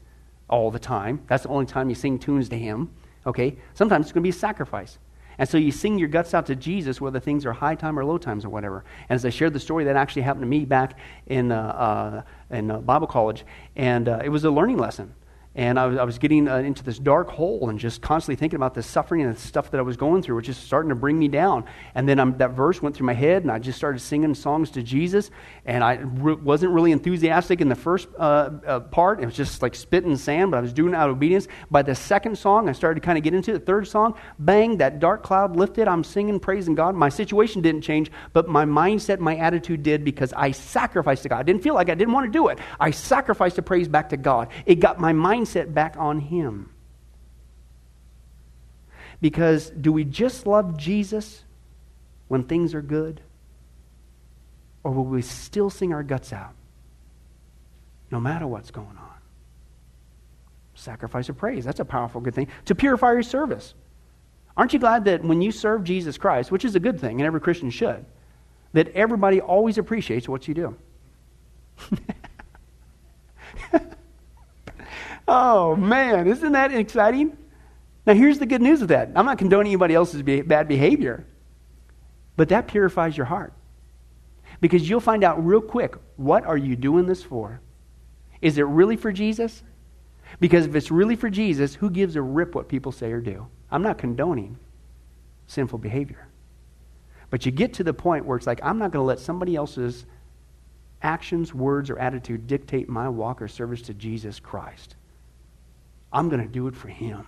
all 0.49 0.71
the 0.71 0.79
time. 0.79 1.21
That's 1.27 1.43
the 1.43 1.51
only 1.51 1.67
time 1.67 1.91
you 1.91 1.95
sing 1.95 2.19
tunes 2.19 2.49
to 2.49 2.59
Him. 2.59 2.91
Okay? 3.27 3.59
Sometimes 3.75 4.07
it's 4.07 4.13
going 4.13 4.23
to 4.23 4.27
be 4.27 4.31
a 4.31 4.33
sacrifice. 4.33 4.99
And 5.37 5.47
so 5.47 5.59
you 5.59 5.71
sing 5.71 5.99
your 5.99 6.09
guts 6.09 6.33
out 6.33 6.47
to 6.47 6.57
Jesus, 6.57 6.99
whether 6.99 7.21
things 7.21 7.45
are 7.45 7.53
high 7.53 7.75
time 7.75 7.99
or 7.99 8.07
low 8.07 8.17
times 8.17 8.43
or 8.43 8.49
whatever. 8.49 8.83
And 9.11 9.17
as 9.17 9.25
I 9.27 9.29
shared 9.29 9.53
the 9.53 9.61
story, 9.61 9.85
that 9.85 9.97
actually 9.97 10.23
happened 10.23 10.45
to 10.45 10.49
me 10.49 10.65
back 10.65 10.99
in, 11.27 11.53
uh, 11.53 12.25
uh, 12.51 12.57
in 12.57 12.71
uh, 12.71 12.79
Bible 12.79 13.07
college. 13.07 13.45
And 13.77 14.09
uh, 14.09 14.21
it 14.25 14.31
was 14.31 14.45
a 14.45 14.51
learning 14.51 14.79
lesson. 14.79 15.15
And 15.57 15.81
I 15.81 15.87
was, 15.87 15.99
I 15.99 16.05
was 16.05 16.19
getting 16.19 16.47
uh, 16.47 16.59
into 16.59 16.85
this 16.85 16.97
dark 16.97 17.29
hole 17.29 17.71
and 17.71 17.79
just 17.79 18.01
constantly 18.01 18.37
thinking 18.37 18.57
about 18.57 18.75
the 18.75 18.85
suffering 18.85 19.23
and 19.23 19.35
the 19.35 19.41
stuff 19.41 19.73
that 19.73 19.79
I 19.79 19.83
was 19.83 19.97
going 19.97 20.23
through, 20.23 20.37
which 20.37 20.49
is 20.49 20.57
starting 20.57 20.91
to 20.91 20.95
bring 20.95 21.19
me 21.19 21.27
down. 21.27 21.65
And 21.97 22.09
then 22.09 22.37
that 22.39 22.53
verse 22.53 22.81
went 22.81 22.95
through 22.95 23.07
my 23.07 23.15
head, 23.15 23.43
and 23.43 23.51
I 23.51 23.59
just 23.59 23.77
started 23.77 23.99
singing 23.99 24.33
songs 24.35 24.71
to 24.73 24.83
Jesus. 24.83 25.33
And 25.67 25.83
I 25.83 25.95
re- 25.95 26.35
wasn't 26.35 26.73
really 26.73 26.93
enthusiastic 26.93 27.61
in 27.61 27.69
the 27.69 27.75
first 27.75 28.07
uh, 28.17 28.51
uh, 28.65 28.81
part. 28.81 29.21
It 29.21 29.27
was 29.27 29.35
just 29.35 29.61
like 29.61 29.75
spitting 29.75 30.17
sand, 30.17 30.53
but 30.53 30.59
I 30.59 30.61
was 30.61 30.73
doing 30.73 30.95
it 30.95 30.97
out 30.97 31.11
of 31.11 31.17
obedience. 31.17 31.49
By 31.69 31.83
the 31.83 31.97
second 31.97 32.39
song, 32.39 32.69
I 32.69 32.73
started 32.73 33.01
to 33.01 33.05
kind 33.05 33.19
of 33.19 33.25
get 33.25 33.35
into 33.35 33.51
it. 33.51 33.55
The 33.55 33.67
third 33.67 33.89
song, 33.89 34.15
bang, 34.39 34.77
that 34.77 35.01
dark 35.01 35.25
cloud 35.25 35.57
lifted. 35.57 35.89
I'm 35.89 36.05
singing, 36.05 36.39
praising 36.39 36.77
God. 36.77 36.95
My 36.95 37.09
situation 37.09 37.61
didn't 37.61 37.83
change, 37.83 38.13
but 38.33 38.49
my 38.49 38.65
mindset, 38.65 39.19
my 39.19 39.37
attitude 39.37 39.83
did 39.83 40.05
because 40.05 40.33
I 40.33 40.53
sacrificed 40.53 41.25
to 41.25 41.29
God. 41.29 41.39
I 41.39 41.43
didn't 41.43 41.65
feel 41.65 41.75
like 41.75 41.91
I 41.91 41.97
didn't 41.97 42.15
want 42.15 42.27
to 42.27 42.33
do 42.33 42.49
it. 42.49 42.61
I 42.79 42.93
sacrificed 42.93 43.57
to 43.57 43.63
praise 43.63 43.89
back 43.89 44.11
to 44.11 44.17
God. 44.17 44.49
It 44.65 44.77
got 44.77 45.01
my 45.01 45.13
mind 45.13 45.41
mindset 45.51 45.73
back 45.73 45.97
on 45.99 46.21
Him. 46.21 46.71
Because 49.21 49.71
do 49.71 49.93
we 49.93 50.05
just 50.05 50.47
love 50.47 50.79
Jesus 50.79 51.45
when 52.29 52.45
things 52.45 52.75
are 52.75 52.83
good? 52.83 53.21
Or 54.83 54.93
will 54.93 55.05
we 55.05 55.21
still 55.23 55.69
sing 55.69 55.93
our 55.93 56.03
guts 56.03 56.33
out 56.33 56.55
no 58.11 58.19
matter 58.19 58.47
what's 58.47 58.71
going 58.71 58.87
on? 58.87 58.97
Sacrifice 60.75 61.29
of 61.29 61.37
praise. 61.37 61.67
That's 61.67 61.81
a 61.81 61.85
powerful, 61.85 62.23
good 62.23 62.35
thing. 62.35 62.49
To 62.67 62.75
purify 62.75 63.13
your 63.13 63.23
service. 63.23 63.75
Aren't 64.57 64.73
you 64.73 64.79
glad 64.79 65.05
that 65.05 65.23
when 65.23 65.43
you 65.43 65.53
serve 65.53 65.85
Jesus 65.85 66.17
Christ, 66.17 66.51
which 66.51 66.65
is 66.65 66.75
a 66.75 66.81
good 66.81 66.99
thing, 66.99 67.21
and 67.21 67.27
every 67.27 67.41
Christian 67.41 67.69
should, 67.71 68.07
that 68.73 68.89
everybody 68.89 69.41
always 69.41 69.77
appreciates 69.77 70.29
what 70.29 70.49
you 70.49 70.55
do? 70.55 70.77
Oh, 75.33 75.77
man, 75.77 76.27
isn't 76.27 76.53
that 76.53 76.75
exciting? 76.75 77.39
Now, 78.05 78.15
here's 78.15 78.41
the 78.41 78.47
good 78.47 78.61
news 78.61 78.83
of 78.83 78.89
that. 78.89 79.11
I'm 79.15 79.25
not 79.25 79.39
condoning 79.39 79.71
anybody 79.71 79.95
else's 79.95 80.23
be- 80.23 80.43
bad 80.43 80.67
behavior, 80.67 81.25
but 82.37 82.49
that 82.49 82.67
purifies 82.67 83.17
your 83.17 83.27
heart. 83.27 83.53
Because 84.61 84.91
you'll 84.91 84.99
find 84.99 85.23
out 85.23 85.47
real 85.47 85.61
quick 85.61 85.95
what 86.17 86.45
are 86.45 86.57
you 86.57 86.75
doing 86.75 87.07
this 87.07 87.23
for? 87.23 87.61
Is 88.43 88.59
it 88.59 88.67
really 88.67 88.97
for 88.97 89.13
Jesus? 89.13 89.63
Because 90.41 90.67
if 90.67 90.75
it's 90.75 90.91
really 90.91 91.15
for 91.15 91.31
Jesus, 91.31 91.77
who 91.77 91.91
gives 91.91 92.17
a 92.17 92.23
rip 92.23 92.57
what 92.57 92.69
people 92.69 92.91
say 92.91 93.13
or 93.13 93.21
do? 93.21 93.47
I'm 93.71 93.85
not 93.85 93.99
condoning 93.99 94.59
sinful 95.47 95.79
behavior. 95.79 96.27
But 97.31 97.47
you 97.47 97.53
get 97.53 97.75
to 97.75 97.85
the 97.85 97.95
point 97.95 98.25
where 98.27 98.37
it's 98.37 98.49
like, 98.49 98.59
I'm 98.65 98.79
not 98.79 98.91
going 98.91 99.05
to 99.05 99.07
let 99.07 99.21
somebody 99.21 99.55
else's 99.55 100.07
actions, 101.03 101.55
words, 101.55 101.89
or 101.89 102.01
attitude 102.01 102.49
dictate 102.49 102.89
my 102.89 103.09
walk 103.09 103.41
or 103.41 103.47
service 103.47 103.83
to 103.83 103.95
Jesus 103.95 104.41
Christ. 104.41 104.97
I'm 106.13 106.29
going 106.29 106.43
to 106.43 106.49
do 106.49 106.67
it 106.67 106.75
for 106.75 106.89
him. 106.89 107.27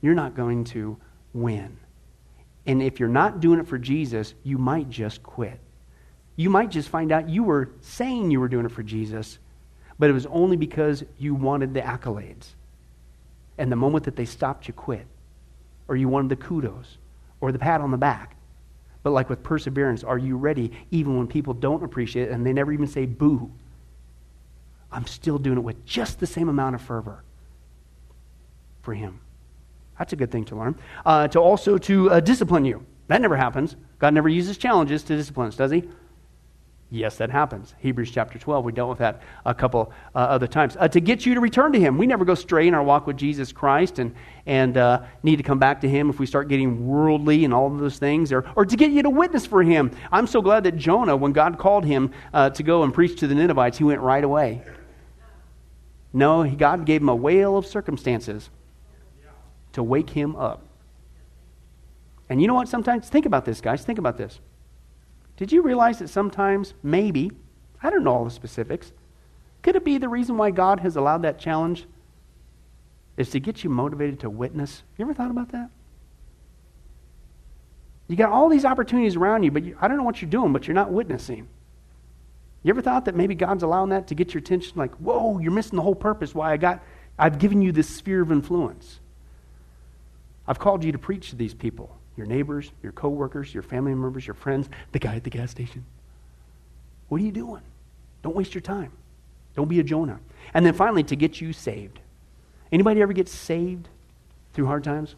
You're 0.00 0.14
not 0.14 0.34
going 0.34 0.64
to 0.64 0.96
win. 1.32 1.76
And 2.66 2.82
if 2.82 2.98
you're 2.98 3.08
not 3.08 3.40
doing 3.40 3.60
it 3.60 3.68
for 3.68 3.78
Jesus, 3.78 4.34
you 4.42 4.58
might 4.58 4.90
just 4.90 5.22
quit. 5.22 5.58
You 6.36 6.50
might 6.50 6.70
just 6.70 6.88
find 6.88 7.12
out 7.12 7.28
you 7.28 7.42
were 7.42 7.70
saying 7.80 8.30
you 8.30 8.40
were 8.40 8.48
doing 8.48 8.66
it 8.66 8.72
for 8.72 8.82
Jesus, 8.82 9.38
but 9.98 10.10
it 10.10 10.12
was 10.12 10.26
only 10.26 10.56
because 10.56 11.04
you 11.18 11.34
wanted 11.34 11.72
the 11.72 11.80
accolades. 11.80 12.48
And 13.58 13.72
the 13.72 13.76
moment 13.76 14.04
that 14.04 14.16
they 14.16 14.26
stopped, 14.26 14.68
you 14.68 14.74
quit. 14.74 15.06
Or 15.88 15.96
you 15.96 16.08
wanted 16.08 16.28
the 16.28 16.36
kudos 16.36 16.98
or 17.40 17.52
the 17.52 17.58
pat 17.58 17.80
on 17.80 17.90
the 17.90 17.96
back. 17.96 18.36
But 19.02 19.10
like 19.10 19.30
with 19.30 19.42
perseverance, 19.42 20.02
are 20.02 20.18
you 20.18 20.36
ready 20.36 20.72
even 20.90 21.16
when 21.16 21.28
people 21.28 21.54
don't 21.54 21.84
appreciate 21.84 22.28
it 22.28 22.32
and 22.32 22.44
they 22.44 22.52
never 22.52 22.72
even 22.72 22.88
say 22.88 23.06
boo? 23.06 23.50
I'm 24.90 25.06
still 25.06 25.38
doing 25.38 25.58
it 25.58 25.64
with 25.64 25.86
just 25.86 26.18
the 26.18 26.26
same 26.26 26.48
amount 26.48 26.74
of 26.74 26.82
fervor 26.82 27.22
for 28.86 28.94
him. 28.94 29.20
That's 29.98 30.12
a 30.12 30.16
good 30.16 30.30
thing 30.30 30.44
to 30.46 30.56
learn. 30.56 30.78
Uh, 31.04 31.26
to 31.28 31.40
also 31.40 31.76
to 31.76 32.10
uh, 32.10 32.20
discipline 32.20 32.64
you. 32.64 32.86
That 33.08 33.20
never 33.20 33.36
happens. 33.36 33.74
God 33.98 34.14
never 34.14 34.28
uses 34.28 34.56
challenges 34.56 35.02
to 35.04 35.16
discipline 35.16 35.48
us, 35.48 35.56
does 35.56 35.72
he? 35.72 35.88
Yes, 36.88 37.16
that 37.16 37.30
happens. 37.30 37.74
Hebrews 37.80 38.12
chapter 38.12 38.38
12, 38.38 38.64
we 38.64 38.70
dealt 38.70 38.90
with 38.90 38.98
that 38.98 39.22
a 39.44 39.52
couple 39.52 39.92
uh, 40.14 40.18
other 40.18 40.46
times. 40.46 40.76
Uh, 40.78 40.86
to 40.86 41.00
get 41.00 41.26
you 41.26 41.34
to 41.34 41.40
return 41.40 41.72
to 41.72 41.80
Him. 41.80 41.98
We 41.98 42.06
never 42.06 42.24
go 42.24 42.36
stray 42.36 42.68
in 42.68 42.74
our 42.74 42.82
walk 42.82 43.08
with 43.08 43.16
Jesus 43.16 43.50
Christ 43.50 43.98
and, 43.98 44.14
and 44.46 44.76
uh, 44.76 45.02
need 45.24 45.36
to 45.36 45.42
come 45.42 45.58
back 45.58 45.80
to 45.80 45.88
Him 45.88 46.10
if 46.10 46.20
we 46.20 46.26
start 46.26 46.46
getting 46.46 46.86
worldly 46.86 47.44
and 47.44 47.52
all 47.52 47.66
of 47.66 47.80
those 47.80 47.98
things, 47.98 48.30
or, 48.30 48.48
or 48.54 48.64
to 48.64 48.76
get 48.76 48.92
you 48.92 49.02
to 49.02 49.10
witness 49.10 49.44
for 49.44 49.64
Him. 49.64 49.90
I'm 50.12 50.28
so 50.28 50.40
glad 50.40 50.62
that 50.62 50.76
Jonah, 50.76 51.16
when 51.16 51.32
God 51.32 51.58
called 51.58 51.84
him 51.84 52.12
uh, 52.32 52.50
to 52.50 52.62
go 52.62 52.84
and 52.84 52.94
preach 52.94 53.18
to 53.18 53.26
the 53.26 53.34
Ninevites, 53.34 53.78
he 53.78 53.84
went 53.84 54.00
right 54.00 54.22
away. 54.22 54.62
No, 56.12 56.48
God 56.48 56.86
gave 56.86 57.00
him 57.00 57.08
a 57.08 57.16
whale 57.16 57.56
of 57.56 57.66
circumstances 57.66 58.48
to 59.76 59.82
wake 59.82 60.10
him 60.10 60.34
up. 60.36 60.62
And 62.28 62.40
you 62.40 62.48
know 62.48 62.54
what? 62.54 62.68
Sometimes, 62.68 63.08
think 63.08 63.26
about 63.26 63.44
this, 63.44 63.60
guys. 63.60 63.84
Think 63.84 63.98
about 63.98 64.16
this. 64.16 64.40
Did 65.36 65.52
you 65.52 65.60
realize 65.60 65.98
that 65.98 66.08
sometimes, 66.08 66.72
maybe, 66.82 67.30
I 67.82 67.90
don't 67.90 68.02
know 68.02 68.14
all 68.14 68.24
the 68.24 68.30
specifics, 68.30 68.92
could 69.62 69.76
it 69.76 69.84
be 69.84 69.98
the 69.98 70.08
reason 70.08 70.38
why 70.38 70.50
God 70.50 70.80
has 70.80 70.96
allowed 70.96 71.22
that 71.22 71.38
challenge 71.38 71.84
is 73.18 73.28
to 73.30 73.38
get 73.38 73.62
you 73.62 73.68
motivated 73.68 74.20
to 74.20 74.30
witness? 74.30 74.82
You 74.96 75.04
ever 75.04 75.12
thought 75.12 75.30
about 75.30 75.52
that? 75.52 75.68
You 78.08 78.16
got 78.16 78.32
all 78.32 78.48
these 78.48 78.64
opportunities 78.64 79.14
around 79.16 79.42
you, 79.42 79.50
but 79.50 79.62
you, 79.62 79.76
I 79.78 79.88
don't 79.88 79.98
know 79.98 80.04
what 80.04 80.22
you're 80.22 80.30
doing, 80.30 80.54
but 80.54 80.66
you're 80.66 80.74
not 80.74 80.90
witnessing. 80.90 81.48
You 82.62 82.70
ever 82.70 82.80
thought 82.80 83.04
that 83.04 83.14
maybe 83.14 83.34
God's 83.34 83.62
allowing 83.62 83.90
that 83.90 84.06
to 84.08 84.14
get 84.14 84.32
your 84.32 84.38
attention? 84.38 84.72
Like, 84.76 84.94
whoa, 84.94 85.38
you're 85.38 85.52
missing 85.52 85.76
the 85.76 85.82
whole 85.82 85.94
purpose 85.94 86.34
why 86.34 86.52
I 86.52 86.56
got, 86.56 86.82
I've 87.18 87.38
given 87.38 87.60
you 87.60 87.72
this 87.72 87.88
sphere 87.88 88.22
of 88.22 88.32
influence. 88.32 89.00
I've 90.48 90.58
called 90.58 90.84
you 90.84 90.92
to 90.92 90.98
preach 90.98 91.30
to 91.30 91.36
these 91.36 91.54
people 91.54 91.96
your 92.16 92.26
neighbors, 92.26 92.72
your 92.82 92.92
coworkers, 92.92 93.52
your 93.52 93.62
family 93.62 93.94
members, 93.94 94.26
your 94.26 94.34
friends, 94.34 94.70
the 94.92 94.98
guy 94.98 95.16
at 95.16 95.24
the 95.24 95.30
gas 95.30 95.50
station. 95.50 95.84
What 97.08 97.20
are 97.20 97.24
you 97.24 97.32
doing? 97.32 97.62
Don't 98.22 98.34
waste 98.34 98.54
your 98.54 98.62
time. 98.62 98.90
Don't 99.54 99.68
be 99.68 99.80
a 99.80 99.82
Jonah. 99.82 100.18
And 100.54 100.64
then 100.64 100.72
finally, 100.72 101.02
to 101.04 101.16
get 101.16 101.40
you 101.40 101.52
saved. 101.52 102.00
Anybody 102.72 103.02
ever 103.02 103.12
get 103.12 103.28
saved 103.28 103.88
through 104.54 104.66
hard 104.66 104.82
times? 104.82 105.14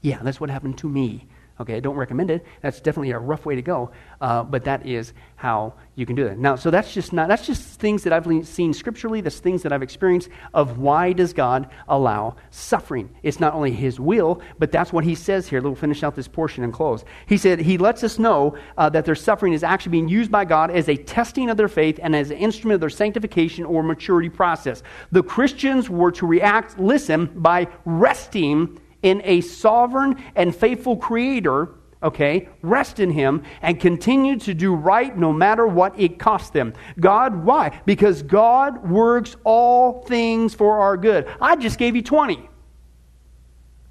Yeah, 0.00 0.20
that's 0.22 0.40
what 0.40 0.50
happened 0.50 0.78
to 0.78 0.88
me. 0.88 1.26
Okay, 1.60 1.76
I 1.76 1.80
don't 1.80 1.96
recommend 1.96 2.30
it. 2.30 2.44
That's 2.62 2.80
definitely 2.80 3.10
a 3.10 3.18
rough 3.18 3.44
way 3.44 3.54
to 3.54 3.62
go, 3.62 3.90
uh, 4.20 4.42
but 4.42 4.64
that 4.64 4.86
is 4.86 5.12
how 5.36 5.74
you 5.94 6.06
can 6.06 6.16
do 6.16 6.26
it. 6.26 6.38
Now, 6.38 6.56
so 6.56 6.70
that's 6.70 6.94
just 6.94 7.12
not 7.12 7.28
that's 7.28 7.46
just 7.46 7.78
things 7.78 8.04
that 8.04 8.12
I've 8.12 8.46
seen 8.46 8.72
scripturally. 8.72 9.20
That's 9.20 9.38
things 9.38 9.62
that 9.62 9.72
I've 9.72 9.82
experienced 9.82 10.30
of 10.54 10.78
why 10.78 11.12
does 11.12 11.34
God 11.34 11.68
allow 11.88 12.36
suffering? 12.50 13.14
It's 13.22 13.38
not 13.38 13.52
only 13.52 13.72
His 13.72 14.00
will, 14.00 14.40
but 14.58 14.72
that's 14.72 14.92
what 14.92 15.04
He 15.04 15.14
says 15.14 15.48
here. 15.48 15.60
We'll 15.60 15.74
finish 15.74 16.02
out 16.02 16.16
this 16.16 16.28
portion 16.28 16.64
and 16.64 16.72
close. 16.72 17.04
He 17.26 17.36
said 17.36 17.60
He 17.60 17.76
lets 17.76 18.02
us 18.02 18.18
know 18.18 18.56
uh, 18.78 18.88
that 18.90 19.04
their 19.04 19.14
suffering 19.14 19.52
is 19.52 19.62
actually 19.62 19.92
being 19.92 20.08
used 20.08 20.30
by 20.30 20.46
God 20.46 20.70
as 20.70 20.88
a 20.88 20.96
testing 20.96 21.50
of 21.50 21.58
their 21.58 21.68
faith 21.68 22.00
and 22.02 22.16
as 22.16 22.30
an 22.30 22.38
instrument 22.38 22.76
of 22.76 22.80
their 22.80 22.90
sanctification 22.90 23.66
or 23.66 23.82
maturity 23.82 24.30
process. 24.30 24.82
The 25.10 25.22
Christians 25.22 25.90
were 25.90 26.12
to 26.12 26.26
react, 26.26 26.78
listen, 26.78 27.26
by 27.34 27.68
resting 27.84 28.80
in 29.02 29.20
a 29.24 29.40
sovereign 29.40 30.22
and 30.34 30.54
faithful 30.54 30.96
creator, 30.96 31.74
okay, 32.02 32.48
rest 32.62 33.00
in 33.00 33.10
him 33.10 33.42
and 33.60 33.78
continue 33.78 34.38
to 34.38 34.54
do 34.54 34.74
right 34.74 35.16
no 35.16 35.32
matter 35.32 35.66
what 35.66 35.98
it 35.98 36.18
costs 36.18 36.50
them. 36.50 36.72
God, 36.98 37.44
why? 37.44 37.80
Because 37.84 38.22
God 38.22 38.88
works 38.88 39.36
all 39.44 40.02
things 40.04 40.54
for 40.54 40.80
our 40.80 40.96
good. 40.96 41.28
I 41.40 41.56
just 41.56 41.78
gave 41.78 41.96
you 41.96 42.02
20. 42.02 42.48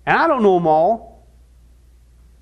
And 0.05 0.17
I 0.17 0.27
don't 0.27 0.43
know 0.43 0.55
them 0.55 0.67
all. 0.67 1.27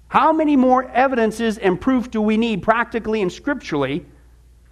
How 0.07 0.33
many 0.33 0.55
more 0.55 0.89
evidences 0.89 1.57
and 1.59 1.79
proof 1.79 2.09
do 2.09 2.21
we 2.21 2.35
need 2.35 2.63
practically 2.63 3.21
and 3.21 3.31
scripturally 3.31 4.05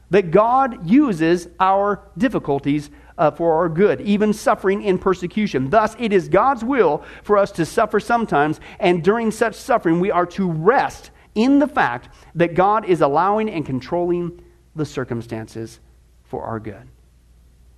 that 0.10 0.32
God 0.32 0.90
uses 0.90 1.48
our 1.60 2.10
difficulties 2.18 2.90
uh, 3.18 3.32
for 3.32 3.56
our 3.56 3.70
good, 3.70 4.02
even 4.02 4.34
suffering 4.34 4.84
in 4.84 4.98
persecution. 4.98 5.70
Thus, 5.70 5.96
it 6.00 6.14
is 6.14 6.30
God's 6.30 6.64
will 6.64 7.04
for 7.24 7.38
us 7.38 7.52
to 7.54 7.66
suffer 7.66 8.00
sometimes, 8.00 8.60
and 8.80 9.04
during 9.04 9.32
such 9.32 9.56
suffering, 9.56 10.00
we 10.00 10.12
are 10.12 10.26
to 10.28 10.52
rest 10.52 11.12
in 11.36 11.60
the 11.60 11.68
fact 11.68 12.10
that 12.36 12.54
God 12.54 12.86
is 12.86 13.02
allowing 13.02 13.50
and 13.50 13.66
controlling 13.66 14.42
the 14.76 14.86
circumstances 14.86 15.80
for 16.24 16.44
our 16.44 16.60
good. 16.60 16.88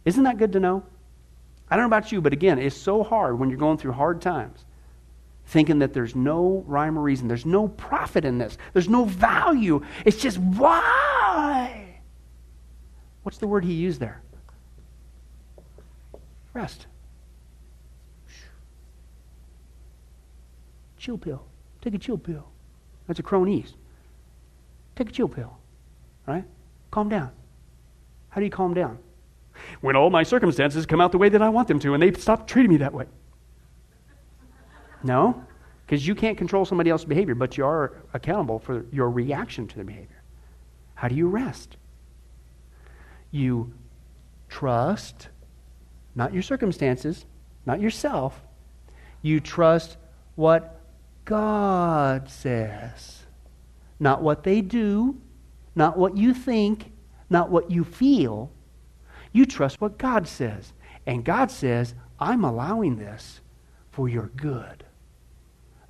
Isn't 0.06 0.24
that 0.24 0.38
good 0.38 0.54
to 0.54 0.60
know? 0.60 0.84
I 1.70 1.76
don't 1.76 1.84
know 1.84 1.98
about 1.98 2.12
you, 2.12 2.20
but 2.22 2.34
again, 2.34 2.58
it's 2.58 2.76
so 2.76 3.04
hard 3.04 3.38
when 3.38 3.50
you're 3.50 3.60
going 3.60 3.78
through 3.78 3.92
hard 3.92 4.22
times. 4.22 4.66
thinking 5.50 5.80
that 5.80 5.94
there's 5.94 6.16
no 6.16 6.64
rhyme 6.68 6.98
or 6.98 7.02
reason, 7.02 7.28
there's 7.28 7.46
no 7.46 7.68
profit 7.70 8.24
in 8.24 8.38
this, 8.38 8.58
there's 8.74 8.88
no 8.88 9.06
value. 9.06 9.84
It's 10.06 10.18
just 10.18 10.38
why? 10.38 12.02
What's 13.24 13.40
the 13.40 13.48
word 13.48 13.66
he 13.66 13.74
used 13.74 14.00
there? 14.00 14.22
Rest. 16.54 16.88
Chill 20.98 21.18
pill. 21.18 21.44
Take 21.82 21.94
a 21.94 21.98
chill 21.98 22.18
pill. 22.18 22.48
That's 23.08 23.20
a 23.20 23.24
cronies. 23.24 23.74
Take 24.96 25.10
a 25.10 25.12
chill 25.12 25.30
pill. 25.30 25.58
Right? 26.28 26.44
Calm 26.92 27.10
down. 27.10 27.32
How 28.30 28.42
do 28.42 28.46
you 28.46 28.52
calm 28.52 28.74
down? 28.74 29.00
When 29.82 29.96
all 29.96 30.10
my 30.10 30.24
circumstances 30.24 30.86
come 30.86 31.02
out 31.02 31.12
the 31.12 31.18
way 31.18 31.30
that 31.30 31.42
I 31.42 31.50
want 31.50 31.68
them 31.68 31.80
to 31.80 31.94
and 31.94 32.04
they 32.04 32.12
stop 32.14 32.48
treating 32.48 32.70
me 32.70 32.78
that 32.78 32.94
way. 32.94 33.06
No, 35.04 35.44
because 35.86 36.06
you 36.06 36.14
can't 36.14 36.38
control 36.38 36.66
somebody 36.66 36.90
else's 36.90 37.06
behavior, 37.06 37.36
but 37.36 37.58
you 37.58 37.66
are 37.66 37.94
accountable 38.14 38.60
for 38.60 38.86
your 38.92 39.10
reaction 39.10 39.68
to 39.68 39.76
their 39.76 39.86
behavior. 39.86 40.22
How 40.96 41.08
do 41.08 41.16
you 41.16 41.28
rest? 41.28 41.78
You 43.32 43.74
trust, 44.50 45.30
not 46.16 46.34
your 46.34 46.44
circumstances, 46.44 47.26
not 47.66 47.82
yourself. 47.82 48.42
You 49.22 49.40
trust 49.40 49.98
what 50.36 50.80
God 51.26 52.30
says, 52.30 53.24
not 54.00 54.22
what 54.22 54.44
they 54.44 54.62
do, 54.62 55.20
not 55.76 55.98
what 55.98 56.18
you 56.18 56.34
think, 56.34 56.92
not 57.30 57.50
what 57.50 57.70
you 57.70 57.84
feel. 57.84 58.52
You 59.32 59.46
trust 59.46 59.80
what 59.80 59.98
God 59.98 60.28
says. 60.28 60.74
And 61.06 61.24
God 61.24 61.52
says, 61.52 61.94
I'm 62.20 62.44
allowing 62.44 62.98
this 62.98 63.42
for 63.92 64.10
your 64.10 64.32
good. 64.36 64.84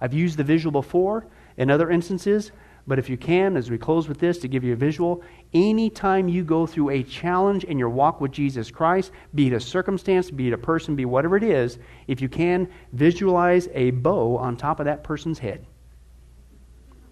I've 0.01 0.13
used 0.13 0.37
the 0.37 0.43
visual 0.43 0.71
before 0.71 1.27
in 1.57 1.69
other 1.69 1.89
instances, 1.89 2.51
but 2.87 2.99
if 2.99 3.09
you 3.09 3.17
can, 3.17 3.55
as 3.55 3.69
we 3.69 3.77
close 3.77 4.07
with 4.07 4.19
this, 4.19 4.37
to 4.39 4.47
give 4.47 4.63
you 4.63 4.73
a 4.73 4.77
visual, 4.77 5.21
anytime 5.53 6.27
you 6.27 6.43
go 6.43 6.65
through 6.65 6.89
a 6.89 7.03
challenge 7.03 7.63
in 7.63 7.79
your 7.79 7.89
walk 7.89 8.21
with 8.21 8.31
Jesus 8.31 8.71
Christ, 8.71 9.11
be 9.33 9.47
it 9.47 9.53
a 9.53 9.59
circumstance, 9.59 10.29
be 10.29 10.47
it 10.47 10.53
a 10.53 10.57
person, 10.57 10.95
be 10.95 11.05
whatever 11.05 11.37
it 11.37 11.43
is, 11.43 11.79
if 12.07 12.21
you 12.21 12.29
can, 12.29 12.69
visualize 12.93 13.67
a 13.73 13.91
bow 13.91 14.37
on 14.37 14.55
top 14.55 14.79
of 14.79 14.85
that 14.85 15.03
person's 15.03 15.39
head. 15.39 15.65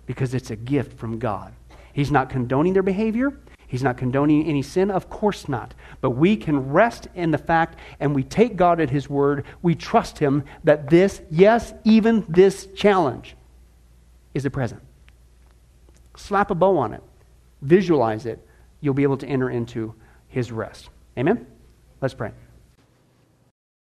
Because 0.05 0.33
it's 0.33 0.51
a 0.51 0.55
gift 0.55 0.97
from 0.97 1.19
God. 1.19 1.53
He's 1.93 2.11
not 2.11 2.29
condoning 2.29 2.73
their 2.73 2.83
behavior. 2.83 3.39
He's 3.67 3.83
not 3.83 3.97
condoning 3.97 4.47
any 4.47 4.61
sin, 4.61 4.89
of 4.89 5.09
course 5.09 5.49
not. 5.49 5.73
But 5.99 6.11
we 6.11 6.38
can 6.38 6.71
rest 6.71 7.07
in 7.15 7.31
the 7.31 7.38
fact 7.38 7.77
and 7.99 8.15
we 8.15 8.23
take 8.23 8.55
God 8.55 8.79
at 8.79 8.89
His 8.89 9.09
word. 9.09 9.45
We 9.61 9.75
trust 9.75 10.19
Him 10.19 10.45
that 10.63 10.89
this, 10.89 11.21
yes, 11.29 11.73
even 11.83 12.25
this 12.29 12.67
challenge 12.67 13.35
is 14.33 14.45
a 14.45 14.49
present. 14.49 14.81
Slap 16.15 16.49
a 16.49 16.55
bow 16.55 16.77
on 16.77 16.93
it, 16.93 17.03
visualize 17.61 18.25
it. 18.25 18.45
You'll 18.81 18.93
be 18.93 19.03
able 19.03 19.17
to 19.17 19.27
enter 19.27 19.49
into 19.49 19.95
His 20.27 20.51
rest. 20.51 20.89
Amen? 21.17 21.47
Let's 22.01 22.13
pray. 22.13 22.31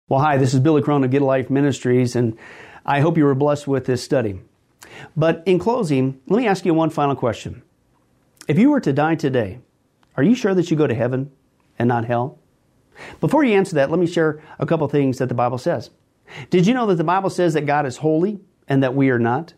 Well, 0.08 0.20
hi, 0.20 0.38
this 0.38 0.54
is 0.54 0.60
Billy 0.60 0.82
Crone 0.82 1.04
of 1.04 1.12
Get 1.12 1.22
a 1.22 1.26
Life 1.26 1.50
Ministries, 1.50 2.16
and 2.16 2.38
I 2.86 3.00
hope 3.00 3.18
you 3.18 3.26
were 3.26 3.36
blessed 3.36 3.68
with 3.68 3.86
this 3.86 4.04
study. 4.04 4.40
But 5.18 5.44
in 5.46 5.60
closing, 5.60 6.22
let 6.28 6.38
me 6.38 6.48
ask 6.48 6.66
you 6.66 6.74
one 6.74 6.92
final 6.92 7.16
question. 7.16 7.64
If 8.48 8.60
you 8.60 8.70
were 8.70 8.80
to 8.82 8.94
die 8.94 9.16
today, 9.16 9.60
are 10.16 10.24
you 10.24 10.36
sure 10.36 10.54
that 10.54 10.70
you 10.70 10.78
go 10.78 10.88
to 10.88 10.94
heaven 10.94 11.32
and 11.80 11.88
not 11.88 12.06
hell? 12.06 12.40
Before 13.20 13.44
you 13.44 13.56
answer 13.56 13.76
that, 13.76 13.90
let 13.90 14.00
me 14.00 14.08
share 14.08 14.42
a 14.60 14.66
couple 14.66 14.88
things 14.88 15.18
that 15.18 15.28
the 15.28 15.36
Bible 15.36 15.58
says. 15.58 15.90
Did 16.50 16.68
you 16.68 16.74
know 16.74 16.86
that 16.88 16.96
the 16.96 17.04
Bible 17.04 17.30
says 17.30 17.54
that 17.54 17.66
God 17.66 17.86
is 17.86 17.98
holy 17.98 18.40
and 18.68 18.84
that 18.84 18.96
we 18.96 19.10
are 19.10 19.20
not? 19.20 19.54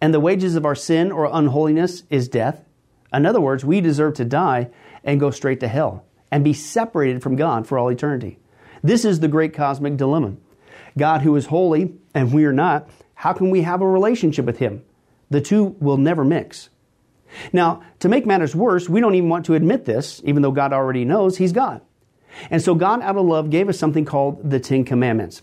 And 0.00 0.12
the 0.12 0.20
wages 0.20 0.56
of 0.56 0.66
our 0.66 0.74
sin 0.74 1.12
or 1.12 1.28
unholiness 1.30 2.02
is 2.10 2.28
death? 2.28 2.64
In 3.12 3.26
other 3.26 3.40
words, 3.40 3.64
we 3.64 3.80
deserve 3.80 4.14
to 4.14 4.24
die 4.24 4.70
and 5.04 5.20
go 5.20 5.30
straight 5.30 5.60
to 5.60 5.68
hell 5.68 6.04
and 6.30 6.42
be 6.42 6.52
separated 6.52 7.22
from 7.22 7.36
God 7.36 7.66
for 7.66 7.78
all 7.78 7.88
eternity. 7.88 8.38
This 8.82 9.04
is 9.04 9.20
the 9.20 9.28
great 9.28 9.54
cosmic 9.54 9.96
dilemma. 9.96 10.36
God, 10.96 11.22
who 11.22 11.36
is 11.36 11.46
holy 11.46 11.94
and 12.14 12.32
we 12.32 12.44
are 12.44 12.52
not, 12.52 12.88
how 13.14 13.32
can 13.32 13.50
we 13.50 13.62
have 13.62 13.80
a 13.80 13.86
relationship 13.86 14.44
with 14.44 14.58
Him? 14.58 14.82
The 15.30 15.40
two 15.40 15.76
will 15.80 15.96
never 15.96 16.24
mix. 16.24 16.68
Now, 17.52 17.82
to 18.00 18.08
make 18.08 18.26
matters 18.26 18.54
worse, 18.54 18.88
we 18.88 19.00
don't 19.00 19.14
even 19.14 19.28
want 19.28 19.46
to 19.46 19.54
admit 19.54 19.84
this, 19.84 20.20
even 20.24 20.42
though 20.42 20.50
God 20.50 20.72
already 20.72 21.04
knows 21.04 21.38
He's 21.38 21.52
God. 21.52 21.80
And 22.50 22.60
so 22.62 22.74
God, 22.74 23.02
out 23.02 23.16
of 23.16 23.26
love, 23.26 23.50
gave 23.50 23.68
us 23.68 23.78
something 23.78 24.04
called 24.04 24.50
the 24.50 24.60
Ten 24.60 24.84
Commandments. 24.84 25.42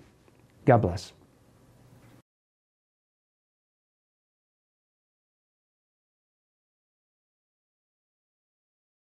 God 0.65 0.81
bless. 0.81 1.13